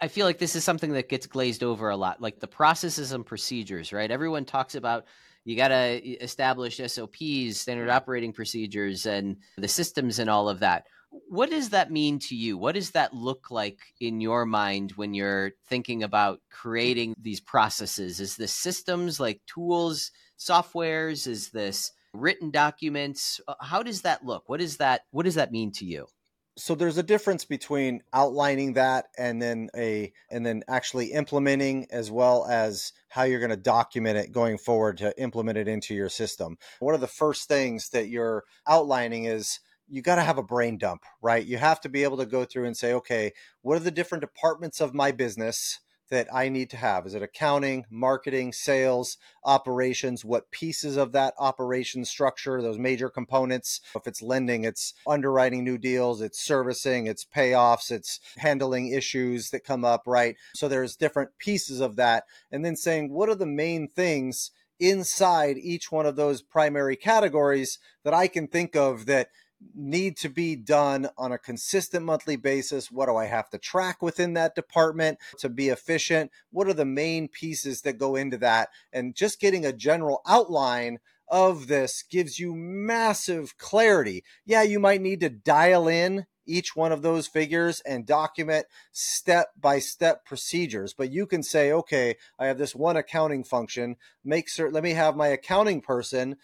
I 0.00 0.08
feel 0.08 0.26
like 0.26 0.38
this 0.38 0.56
is 0.56 0.64
something 0.64 0.94
that 0.94 1.08
gets 1.08 1.26
glazed 1.26 1.62
over 1.62 1.90
a 1.90 1.96
lot, 1.96 2.20
like 2.20 2.40
the 2.40 2.48
processes 2.48 3.12
and 3.12 3.24
procedures, 3.24 3.92
right? 3.92 4.10
Everyone 4.10 4.44
talks 4.44 4.74
about 4.74 5.04
you 5.46 5.56
got 5.56 5.68
to 5.68 6.04
establish 6.22 6.78
SOPs, 6.84 7.56
standard 7.56 7.88
operating 7.88 8.32
procedures, 8.32 9.06
and 9.06 9.36
the 9.56 9.68
systems 9.68 10.18
and 10.18 10.28
all 10.28 10.48
of 10.48 10.58
that. 10.58 10.86
What 11.28 11.50
does 11.50 11.70
that 11.70 11.92
mean 11.92 12.18
to 12.18 12.34
you? 12.34 12.58
What 12.58 12.74
does 12.74 12.90
that 12.90 13.14
look 13.14 13.52
like 13.52 13.78
in 14.00 14.20
your 14.20 14.44
mind 14.44 14.92
when 14.96 15.14
you're 15.14 15.52
thinking 15.68 16.02
about 16.02 16.40
creating 16.50 17.14
these 17.16 17.40
processes? 17.40 18.18
Is 18.18 18.36
this 18.36 18.52
systems 18.52 19.20
like 19.20 19.40
tools, 19.46 20.10
softwares? 20.36 21.28
Is 21.28 21.50
this 21.50 21.92
written 22.12 22.50
documents? 22.50 23.40
Uh, 23.46 23.54
how 23.60 23.84
does 23.84 24.02
that 24.02 24.26
look? 24.26 24.48
What 24.48 24.60
is 24.60 24.78
that? 24.78 25.02
What 25.12 25.26
does 25.26 25.36
that 25.36 25.52
mean 25.52 25.70
to 25.72 25.84
you? 25.84 26.08
So 26.58 26.74
there's 26.74 26.96
a 26.96 27.02
difference 27.02 27.44
between 27.44 28.02
outlining 28.14 28.72
that 28.74 29.06
and 29.18 29.40
then 29.42 29.68
a 29.76 30.12
and 30.30 30.44
then 30.44 30.62
actually 30.68 31.12
implementing 31.12 31.86
as 31.90 32.10
well 32.10 32.46
as 32.46 32.92
how 33.08 33.24
you're 33.24 33.40
going 33.40 33.50
to 33.50 33.56
document 33.56 34.16
it 34.16 34.32
going 34.32 34.56
forward 34.56 34.98
to 34.98 35.20
implement 35.20 35.58
it 35.58 35.68
into 35.68 35.94
your 35.94 36.08
system. 36.08 36.56
One 36.80 36.94
of 36.94 37.00
the 37.00 37.06
first 37.06 37.46
things 37.46 37.90
that 37.90 38.08
you're 38.08 38.44
outlining 38.66 39.24
is 39.24 39.60
you 39.88 40.02
got 40.02 40.16
to 40.16 40.22
have 40.22 40.38
a 40.38 40.42
brain 40.42 40.78
dump 40.78 41.04
right? 41.20 41.44
You 41.44 41.58
have 41.58 41.80
to 41.82 41.88
be 41.88 42.04
able 42.04 42.16
to 42.16 42.26
go 42.26 42.44
through 42.44 42.64
and 42.64 42.76
say 42.76 42.92
okay 42.94 43.32
what 43.60 43.76
are 43.76 43.84
the 43.84 43.90
different 43.90 44.22
departments 44.22 44.80
of 44.80 44.94
my 44.94 45.12
business 45.12 45.80
that 46.10 46.32
I 46.32 46.48
need 46.48 46.70
to 46.70 46.76
have? 46.76 47.06
Is 47.06 47.14
it 47.14 47.22
accounting, 47.22 47.84
marketing, 47.90 48.52
sales, 48.52 49.18
operations? 49.44 50.24
What 50.24 50.50
pieces 50.50 50.96
of 50.96 51.12
that 51.12 51.34
operation 51.38 52.04
structure, 52.04 52.60
those 52.62 52.78
major 52.78 53.08
components? 53.08 53.80
If 53.94 54.06
it's 54.06 54.22
lending, 54.22 54.64
it's 54.64 54.94
underwriting 55.06 55.64
new 55.64 55.78
deals, 55.78 56.20
it's 56.20 56.40
servicing, 56.40 57.06
it's 57.06 57.24
payoffs, 57.24 57.90
it's 57.90 58.20
handling 58.38 58.88
issues 58.88 59.50
that 59.50 59.64
come 59.64 59.84
up, 59.84 60.02
right? 60.06 60.36
So 60.54 60.68
there's 60.68 60.96
different 60.96 61.30
pieces 61.38 61.80
of 61.80 61.96
that. 61.96 62.24
And 62.50 62.64
then 62.64 62.76
saying, 62.76 63.12
what 63.12 63.28
are 63.28 63.34
the 63.34 63.46
main 63.46 63.88
things 63.88 64.50
inside 64.78 65.56
each 65.56 65.90
one 65.90 66.06
of 66.06 66.16
those 66.16 66.42
primary 66.42 66.96
categories 66.96 67.78
that 68.04 68.14
I 68.14 68.28
can 68.28 68.46
think 68.46 68.76
of 68.76 69.06
that 69.06 69.28
need 69.74 70.16
to 70.18 70.28
be 70.28 70.56
done 70.56 71.08
on 71.16 71.32
a 71.32 71.38
consistent 71.38 72.04
monthly 72.04 72.36
basis? 72.36 72.90
What 72.90 73.06
do 73.06 73.16
I 73.16 73.26
have 73.26 73.50
to 73.50 73.58
track 73.58 74.02
within 74.02 74.34
that 74.34 74.54
department 74.54 75.18
to 75.38 75.48
be 75.48 75.68
efficient? 75.68 76.30
What 76.50 76.68
are 76.68 76.74
the 76.74 76.84
main 76.84 77.28
pieces 77.28 77.82
that 77.82 77.98
go 77.98 78.16
into 78.16 78.38
that? 78.38 78.68
And 78.92 79.14
just 79.14 79.40
getting 79.40 79.64
a 79.64 79.72
general 79.72 80.22
outline 80.26 80.98
of 81.28 81.66
this 81.66 82.02
gives 82.02 82.38
you 82.38 82.54
massive 82.54 83.58
clarity. 83.58 84.24
Yeah, 84.44 84.62
you 84.62 84.78
might 84.78 85.00
need 85.00 85.20
to 85.20 85.28
dial 85.28 85.88
in 85.88 86.26
each 86.46 86.76
one 86.76 86.92
of 86.92 87.02
those 87.02 87.26
figures 87.26 87.80
and 87.80 88.06
document 88.06 88.66
step 88.92 89.48
by 89.60 89.80
step 89.80 90.24
procedures. 90.24 90.94
But 90.94 91.10
you 91.10 91.26
can 91.26 91.42
say, 91.42 91.72
okay, 91.72 92.14
I 92.38 92.46
have 92.46 92.58
this 92.58 92.74
one 92.74 92.96
accounting 92.96 93.42
function. 93.42 93.96
Make 94.24 94.48
certain, 94.48 94.72
let 94.72 94.84
me 94.84 94.92
have 94.92 95.16
my 95.16 95.28
accounting 95.28 95.80
person 95.80 96.36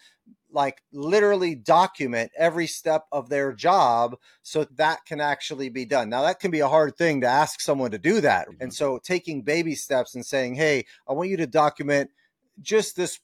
like 0.53 0.81
literally 0.91 1.55
document 1.55 2.31
every 2.37 2.67
step 2.67 3.05
of 3.11 3.29
their 3.29 3.51
job 3.53 4.15
so 4.41 4.65
that 4.75 5.05
can 5.05 5.19
actually 5.19 5.69
be 5.69 5.85
done. 5.85 6.09
Now 6.09 6.21
that 6.23 6.39
can 6.39 6.51
be 6.51 6.59
a 6.59 6.67
hard 6.67 6.95
thing 6.95 7.21
to 7.21 7.27
ask 7.27 7.59
someone 7.59 7.91
to 7.91 7.97
do 7.97 8.21
that. 8.21 8.47
Mm-hmm. 8.47 8.63
And 8.63 8.73
so 8.73 8.99
taking 8.99 9.41
baby 9.41 9.75
steps 9.75 10.15
and 10.15 10.25
saying, 10.25 10.55
"Hey, 10.55 10.85
I 11.07 11.13
want 11.13 11.29
you 11.29 11.37
to 11.37 11.47
document 11.47 12.11
just 12.61 12.95
this 12.95 13.19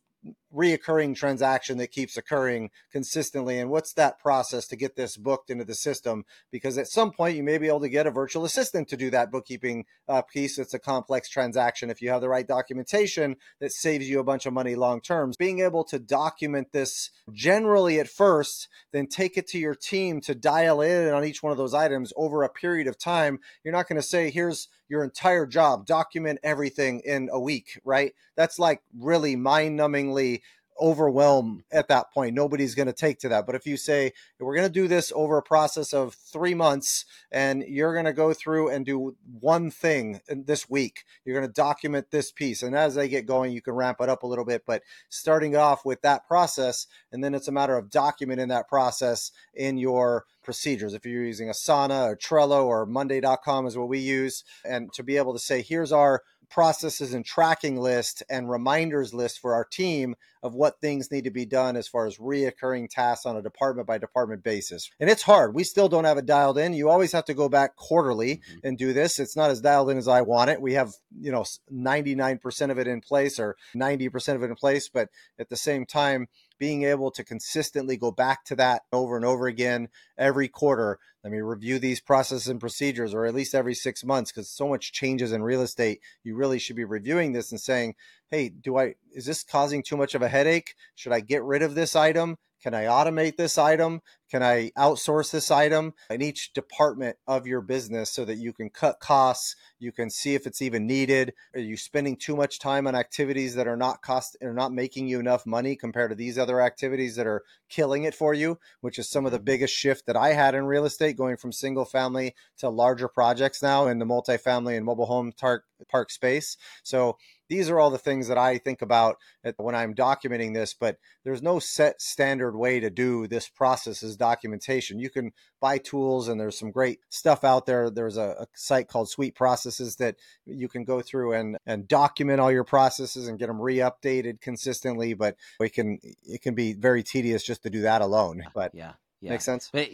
reoccurring 0.54 1.16
transaction 1.16 1.78
that 1.78 1.92
keeps 1.92 2.18
occurring 2.18 2.70
consistently 2.92 3.60
and 3.60 3.70
what's 3.70 3.94
that 3.94 4.20
process 4.20 4.68
to 4.68 4.76
get 4.76 4.96
this 4.96 5.18
booked 5.18 5.50
into 5.50 5.66
the 5.66 5.76
system? 5.76 6.26
Because 6.52 6.78
at 6.78 6.88
some 6.88 7.12
point 7.12 7.38
you 7.38 7.44
may 7.44 7.58
be 7.58 7.68
able 7.68 7.82
to 7.82 7.90
get 7.90 8.08
a 8.08 8.12
virtual 8.12 8.46
assistant 8.46 8.88
to 8.90 8.98
do 8.98 9.10
that 9.12 9.32
bookkeeping 9.32 9.86
uh, 10.08 10.22
piece. 10.22 10.58
It's 10.58 10.74
a 10.74 10.80
complex 10.80 11.30
transaction 11.30 11.90
if 11.90 12.02
you 12.02 12.10
have 12.10 12.22
the 12.22 12.30
right 12.30 12.48
documentation 12.48 13.36
that 13.60 13.72
saves 13.72 14.10
you 14.10 14.20
a 14.20 14.24
bunch 14.24 14.46
of 14.46 14.54
money 14.54 14.76
long 14.76 15.02
term 15.02 15.34
being 15.38 15.60
able 15.60 15.84
to 15.84 16.00
document 16.00 16.72
this 16.72 17.12
generally 17.32 18.00
at 18.00 18.08
first 18.08 18.68
then 18.92 19.08
take 19.08 19.38
it 19.38 19.48
to 19.48 19.58
your 19.58 19.76
team 19.76 20.20
to 20.22 20.36
dial 20.36 20.82
in 20.82 21.14
on 21.14 21.24
each 21.24 21.44
one 21.44 21.52
of 21.52 21.58
those 21.58 21.74
items 21.74 22.12
over 22.16 22.44
a 22.44 22.50
period 22.50 22.88
of 22.88 22.98
time 22.98 23.40
you're 23.64 23.74
not 23.74 23.88
going 23.88 24.00
to 24.00 24.08
say 24.08 24.30
here's 24.30 24.68
your 24.90 25.04
entire 25.04 25.46
job. 25.46 25.86
Document 25.86 26.40
everything 26.44 27.02
in 27.06 27.30
a 27.32 27.40
week 27.40 27.80
right? 27.86 28.14
That's 28.36 28.60
like 28.60 28.82
really 28.98 29.36
mind-numbingly 29.36 30.39
overwhelm 30.80 31.64
at 31.72 31.88
that 31.88 32.12
point. 32.14 32.36
Nobody's 32.36 32.76
going 32.76 32.88
to 32.88 32.94
take 32.94 33.20
to 33.20 33.30
that. 33.30 33.46
But 33.46 33.56
if 33.56 33.66
you 33.66 33.78
say, 33.78 34.14
we're 34.40 34.56
going 34.56 34.68
to 34.68 34.74
do 34.74 34.88
this 34.88 35.12
over 35.16 35.38
a 35.38 35.44
process 35.44 35.94
of 35.94 36.14
three 36.14 36.54
months 36.54 37.06
and 37.32 37.64
you're 37.68 37.94
going 37.94 38.06
to 38.06 38.14
go 38.14 38.34
through 38.34 38.70
and 38.70 38.86
do 38.86 39.16
one 39.40 39.72
thing 39.72 40.22
this 40.28 40.70
week, 40.70 41.04
you're 41.26 41.36
going 41.36 41.48
to 41.48 41.54
document 41.54 42.12
this 42.12 42.32
piece. 42.32 42.64
And 42.64 42.76
as 42.76 42.96
they 42.96 43.08
get 43.08 43.26
going, 43.26 43.52
you 43.52 43.62
can 43.62 43.74
ramp 43.74 43.98
it 44.02 44.10
up 44.10 44.24
a 44.24 44.28
little 44.28 44.46
bit. 44.46 44.64
But 44.66 44.84
starting 45.10 45.56
off 45.56 45.86
with 45.86 46.02
that 46.02 46.28
process, 46.28 46.88
and 47.12 47.24
then 47.24 47.34
it's 47.34 47.48
a 47.48 47.54
matter 47.54 47.78
of 47.78 47.90
documenting 47.90 48.50
that 48.50 48.68
process 48.68 49.32
in 49.54 49.78
your 49.78 50.26
procedures. 50.44 50.94
If 50.94 51.06
you're 51.06 51.24
using 51.24 51.50
Asana 51.50 52.08
or 52.08 52.16
Trello 52.16 52.66
or 52.66 52.86
Monday.com 52.86 53.68
is 53.68 53.78
what 53.78 53.90
we 53.90 54.00
use, 54.00 54.44
and 54.66 54.92
to 54.94 55.04
be 55.04 55.18
able 55.18 55.34
to 55.34 55.40
say, 55.40 55.62
here's 55.62 55.92
our 55.92 56.24
processes 56.50 57.14
and 57.14 57.26
tracking 57.26 57.78
list 57.78 58.24
and 58.30 58.50
reminders 58.50 59.14
list 59.14 59.40
for 59.40 59.54
our 59.54 59.66
team 59.66 60.16
of 60.42 60.56
what 60.56 60.80
things 60.80 61.12
need 61.12 61.26
to 61.26 61.32
be 61.32 61.46
done 61.46 61.76
as 61.76 61.88
far 61.88 62.06
as 62.06 62.18
reoccurring 62.18 62.90
tasks 62.90 63.26
on 63.26 63.36
a 63.36 63.42
department 63.42 63.88
by 63.88 63.98
department 63.98 64.44
basis. 64.44 64.90
And 65.00 65.10
it's 65.10 65.24
hard. 65.24 65.54
We 65.54 65.64
still 65.64 65.90
don't 65.90 66.06
have 66.06 66.18
it 66.18 66.26
dialed 66.26 66.58
in. 66.58 66.74
You 66.74 66.90
always 66.90 67.12
have 67.12 67.26
to 67.26 67.34
go 67.34 67.50
back 67.50 67.76
quarterly 67.76 68.38
mm-hmm. 68.38 68.60
and 68.64 68.78
do 68.78 68.94
this. 68.94 69.20
It's 69.20 69.36
not 69.36 69.52
as 69.52 69.62
dialed 69.62 69.90
in 69.90 69.98
as 69.98 70.08
I 70.08 70.22
want 70.22 70.50
it. 70.50 70.62
We 70.62 70.74
have, 70.74 70.94
you 71.20 71.32
know, 71.32 71.44
99% 71.74 72.72
of 72.72 72.80
it 72.80 72.88
in 72.88 73.02
place 73.02 73.40
or 73.40 73.56
90% 73.76 74.36
of 74.36 74.44
it 74.44 74.50
in 74.50 74.56
place, 74.56 74.90
but 74.90 75.10
at 75.38 75.50
the 75.50 75.58
same 75.58 75.86
time, 75.86 76.28
being 76.60 76.84
able 76.84 77.10
to 77.12 77.24
consistently 77.24 77.98
go 77.98 78.12
back 78.12 78.44
to 78.46 78.56
that 78.58 78.84
over 78.92 79.16
and 79.16 79.26
over 79.26 79.48
again 79.48 79.88
every 80.18 80.48
quarter. 80.48 81.00
Let 81.24 81.32
me 81.32 81.40
review 81.40 81.80
these 81.80 82.02
processes 82.02 82.48
and 82.48 82.60
procedures, 82.60 83.14
or 83.14 83.26
at 83.26 83.34
least 83.34 83.56
every 83.56 83.74
six 83.74 84.04
months, 84.04 84.32
because 84.32 84.50
so 84.50 84.68
much 84.68 84.92
changes 84.92 85.32
in 85.32 85.42
real 85.42 85.62
estate. 85.62 86.02
You 86.24 86.36
really 86.36 86.60
should 86.60 86.76
be 86.76 86.86
reviewing 86.86 87.34
this 87.34 87.52
and 87.52 87.60
saying, 87.60 87.96
hey, 88.30 88.50
do 88.50 88.78
I, 88.78 88.96
is 89.14 89.26
this 89.26 89.44
causing 89.44 89.82
too 89.82 89.98
much 89.98 90.14
of 90.16 90.22
a 90.22 90.30
headache? 90.30 90.76
Should 90.96 91.14
I 91.14 91.22
get 91.22 91.44
rid 91.44 91.62
of 91.62 91.76
this 91.76 91.96
item? 91.96 92.38
Can 92.62 92.74
I 92.74 92.84
automate 92.84 93.38
this 93.38 93.58
item? 93.58 94.02
Can 94.30 94.44
I 94.44 94.72
outsource 94.78 95.32
this 95.32 95.50
item 95.50 95.94
in 96.10 96.22
each 96.22 96.54
department 96.54 97.18
of 97.28 97.48
your 97.48 97.62
business 97.62 98.12
so 98.12 98.26
that 98.26 98.38
you 98.38 98.54
can 98.54 98.70
cut 98.70 99.00
costs? 99.00 99.56
You 99.80 99.92
can 99.92 100.10
see 100.10 100.36
if 100.36 100.46
it's 100.46 100.62
even 100.62 100.86
needed. 100.86 101.34
Are 101.56 101.60
you 101.60 101.78
spending 101.78 102.16
too 102.16 102.36
much 102.36 102.60
time 102.60 102.86
on 102.86 102.96
activities 102.96 103.56
that 103.56 103.68
are 103.68 103.78
not 103.78 104.02
cost 104.02 104.38
are 104.42 104.54
not 104.54 104.72
making 104.72 105.08
you 105.08 105.20
enough 105.20 105.46
money 105.46 105.76
compared 105.76 106.12
to 106.12 106.16
these 106.16 106.38
other 106.38 106.62
activities 106.62 107.16
that 107.16 107.26
are 107.26 107.44
killing 107.70 108.04
it 108.04 108.14
for 108.14 108.34
you? 108.34 108.60
Which 108.82 109.00
is 109.00 109.10
some 109.10 109.26
of 109.26 109.32
the 109.32 109.38
mm-hmm. 109.38 109.46
biggest 109.46 109.74
shift 109.74 110.06
that 110.06 110.18
I 110.18 110.34
had 110.34 110.54
in 110.54 110.66
real 110.66 110.86
estate, 110.86 111.18
going 111.18 111.38
from 111.38 111.52
single 111.52 111.86
family 111.86 112.36
to 112.58 112.70
larger 112.70 113.08
projects 113.08 113.64
now 113.64 113.88
in 113.88 114.00
the 114.00 114.06
multifamily 114.06 114.78
and 114.78 114.86
mobile 114.86 115.08
home 115.08 115.32
tar- 115.32 115.64
park 115.90 116.12
space. 116.12 116.58
So 116.84 117.18
these 117.50 117.70
are 117.70 117.80
all 117.80 117.90
the 117.90 117.98
things 117.98 118.28
that 118.28 118.38
I 118.38 118.60
think 118.60 118.82
about 118.82 119.18
when 119.58 119.76
I'm 119.76 119.96
documenting 119.96 120.54
this, 120.54 120.74
but 120.74 120.98
there's 121.24 121.42
no 121.42 121.60
set 121.60 122.02
standard 122.02 122.56
way 122.56 122.80
to 122.80 122.90
do 122.90 123.28
this 123.28 123.50
process 123.50 124.04
as 124.04 124.18
documentation. 124.20 125.00
You 125.00 125.10
can 125.10 125.32
buy 125.60 125.80
tools 125.80 126.28
and 126.28 126.40
there's 126.40 126.60
some 126.60 126.70
great 126.70 127.00
stuff 127.10 127.44
out 127.44 127.66
there. 127.66 127.90
There's 127.90 128.18
a, 128.18 128.36
a 128.42 128.48
site 128.54 128.88
called 128.88 129.10
Sweet 129.10 129.34
Processes 129.34 129.96
that 129.96 130.18
you 130.46 130.68
can 130.68 130.84
go 130.84 131.02
through 131.02 131.34
and, 131.34 131.58
and 131.66 131.88
document 131.88 132.40
all 132.40 132.52
your 132.52 132.64
processes 132.64 133.28
and 133.28 133.40
get 133.40 133.48
them 133.48 133.60
re-updated 133.60 134.42
consistently, 134.42 135.16
but 135.16 135.36
it 135.60 135.74
can, 135.74 135.98
it 136.24 136.44
can 136.44 136.54
be 136.54 136.74
very 136.74 137.02
tedious 137.02 137.44
just 137.44 137.64
to 137.64 137.72
do 137.72 137.82
that 137.82 138.02
alone. 138.02 138.44
But 138.54 138.76
yeah, 138.76 138.94
yeah. 139.22 139.32
makes 139.32 139.46
sense. 139.46 139.72
But, 139.74 139.90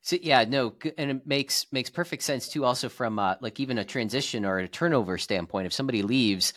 so 0.00 0.16
yeah, 0.22 0.44
no, 0.44 0.74
and 0.96 1.10
it 1.10 1.26
makes 1.26 1.66
makes 1.72 1.90
perfect 1.90 2.22
sense 2.22 2.48
too. 2.48 2.64
Also 2.64 2.88
from 2.88 3.18
uh, 3.18 3.34
like 3.40 3.60
even 3.60 3.78
a 3.78 3.84
transition 3.84 4.44
or 4.44 4.58
a 4.58 4.68
turnover 4.68 5.18
standpoint, 5.18 5.66
if 5.66 5.72
somebody 5.72 6.02
leaves, 6.02 6.54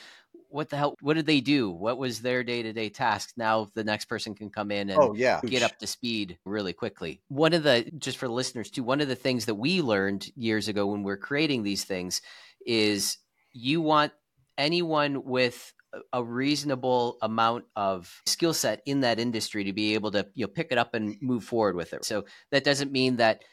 what 0.51 0.69
the 0.69 0.77
hell 0.77 0.95
what 1.01 1.15
did 1.15 1.25
they 1.25 1.41
do? 1.41 1.69
What 1.69 1.97
was 1.97 2.21
their 2.21 2.43
day-to-day 2.43 2.89
task? 2.89 3.33
Now 3.37 3.69
the 3.73 3.83
next 3.83 4.05
person 4.05 4.35
can 4.35 4.49
come 4.49 4.71
in 4.71 4.89
and 4.89 4.99
oh, 4.99 5.13
yeah. 5.15 5.39
get 5.45 5.63
up 5.63 5.77
to 5.79 5.87
speed 5.87 6.37
really 6.45 6.73
quickly. 6.73 7.21
One 7.29 7.53
of 7.53 7.63
the 7.63 7.89
just 7.97 8.17
for 8.17 8.27
the 8.27 8.33
listeners 8.33 8.69
too 8.69 8.83
one 8.83 9.01
of 9.01 9.07
the 9.07 9.15
things 9.15 9.45
that 9.45 9.55
we 9.55 9.81
learned 9.81 10.27
years 10.35 10.67
ago 10.67 10.87
when 10.87 11.03
we're 11.03 11.17
creating 11.17 11.63
these 11.63 11.83
things 11.83 12.21
is 12.65 13.17
you 13.53 13.81
want 13.81 14.11
anyone 14.57 15.23
with 15.23 15.73
a 16.13 16.23
reasonable 16.23 17.17
amount 17.21 17.65
of 17.75 18.21
skill 18.25 18.53
set 18.53 18.81
in 18.85 19.01
that 19.01 19.19
industry 19.19 19.65
to 19.65 19.73
be 19.73 19.93
able 19.93 20.11
to 20.11 20.25
you 20.33 20.45
know 20.45 20.51
pick 20.51 20.71
it 20.71 20.77
up 20.77 20.93
and 20.93 21.17
move 21.21 21.43
forward 21.43 21.75
with 21.75 21.93
it. 21.93 22.05
So 22.05 22.25
that 22.51 22.63
doesn't 22.63 22.91
mean 22.91 23.17
that 23.17 23.43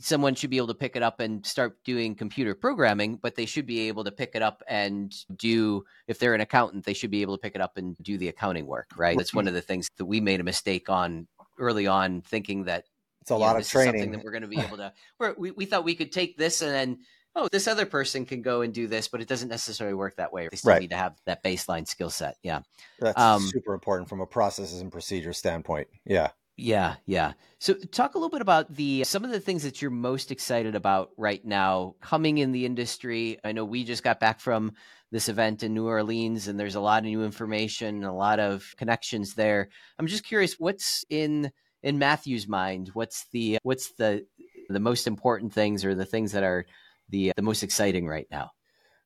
someone 0.00 0.34
should 0.34 0.50
be 0.50 0.56
able 0.56 0.66
to 0.66 0.74
pick 0.74 0.96
it 0.96 1.02
up 1.02 1.20
and 1.20 1.44
start 1.46 1.82
doing 1.84 2.14
computer 2.14 2.54
programming, 2.54 3.16
but 3.16 3.34
they 3.34 3.46
should 3.46 3.66
be 3.66 3.88
able 3.88 4.04
to 4.04 4.10
pick 4.10 4.32
it 4.34 4.42
up 4.42 4.62
and 4.66 5.14
do, 5.36 5.84
if 6.08 6.18
they're 6.18 6.34
an 6.34 6.40
accountant, 6.40 6.84
they 6.84 6.94
should 6.94 7.10
be 7.10 7.22
able 7.22 7.36
to 7.36 7.40
pick 7.40 7.54
it 7.54 7.60
up 7.60 7.76
and 7.76 7.96
do 8.02 8.18
the 8.18 8.28
accounting 8.28 8.66
work, 8.66 8.90
right? 8.96 9.16
That's 9.16 9.34
one 9.34 9.46
of 9.46 9.54
the 9.54 9.60
things 9.60 9.88
that 9.96 10.06
we 10.06 10.20
made 10.20 10.40
a 10.40 10.44
mistake 10.44 10.88
on 10.88 11.28
early 11.58 11.86
on, 11.86 12.20
thinking 12.22 12.64
that 12.64 12.84
it's 13.20 13.30
a 13.30 13.36
lot 13.36 13.54
know, 13.54 13.60
of 13.60 13.68
training 13.68 14.12
that 14.12 14.24
we're 14.24 14.32
going 14.32 14.42
to 14.42 14.48
be 14.48 14.60
able 14.60 14.76
to, 14.76 14.92
we 15.36 15.50
we 15.52 15.64
thought 15.66 15.84
we 15.84 15.94
could 15.94 16.12
take 16.12 16.36
this 16.36 16.62
and 16.62 16.72
then 16.72 16.98
oh, 17.36 17.48
this 17.52 17.68
other 17.68 17.84
person 17.84 18.24
can 18.24 18.40
go 18.40 18.62
and 18.62 18.72
do 18.72 18.88
this, 18.88 19.08
but 19.08 19.20
it 19.20 19.28
doesn't 19.28 19.50
necessarily 19.50 19.94
work 19.94 20.16
that 20.16 20.32
way. 20.32 20.48
They 20.50 20.56
still 20.56 20.70
Right. 20.70 20.80
need 20.80 20.90
to 20.90 20.96
have 20.96 21.16
that 21.26 21.44
baseline 21.44 21.86
skill 21.86 22.08
set. 22.08 22.38
Yeah. 22.42 22.60
That's 22.98 23.20
Um, 23.20 23.42
super 23.42 23.74
important 23.74 24.08
from 24.08 24.22
a 24.22 24.26
processes 24.26 24.80
and 24.80 24.90
procedures 24.90 25.36
standpoint. 25.36 25.88
Yeah. 26.06 26.30
Yeah, 26.58 26.94
yeah. 27.04 27.32
So 27.58 27.74
talk 27.74 28.14
a 28.14 28.18
little 28.18 28.30
bit 28.30 28.40
about 28.40 28.74
the 28.74 29.04
some 29.04 29.24
of 29.24 29.30
the 29.30 29.40
things 29.40 29.62
that 29.64 29.82
you're 29.82 29.90
most 29.90 30.30
excited 30.30 30.74
about 30.74 31.10
right 31.18 31.44
now 31.44 31.96
coming 32.00 32.38
in 32.38 32.52
the 32.52 32.64
industry. 32.64 33.38
I 33.44 33.52
know 33.52 33.64
we 33.64 33.84
just 33.84 34.02
got 34.02 34.20
back 34.20 34.40
from 34.40 34.72
this 35.10 35.28
event 35.28 35.62
in 35.62 35.74
New 35.74 35.86
Orleans 35.86 36.48
and 36.48 36.58
there's 36.58 36.74
a 36.74 36.80
lot 36.80 37.00
of 37.00 37.04
new 37.04 37.24
information, 37.24 38.04
a 38.04 38.14
lot 38.14 38.40
of 38.40 38.74
connections 38.78 39.34
there. 39.34 39.68
I'm 39.98 40.06
just 40.06 40.24
curious 40.24 40.54
what's 40.58 41.04
in 41.10 41.52
in 41.82 41.98
Matthew's 41.98 42.48
mind? 42.48 42.90
What's 42.94 43.26
the 43.32 43.58
what's 43.62 43.92
the 43.92 44.26
the 44.70 44.80
most 44.80 45.06
important 45.06 45.52
things 45.52 45.84
or 45.84 45.94
the 45.94 46.06
things 46.06 46.32
that 46.32 46.42
are 46.42 46.64
the 47.10 47.32
the 47.36 47.42
most 47.42 47.64
exciting 47.64 48.06
right 48.08 48.26
now? 48.30 48.52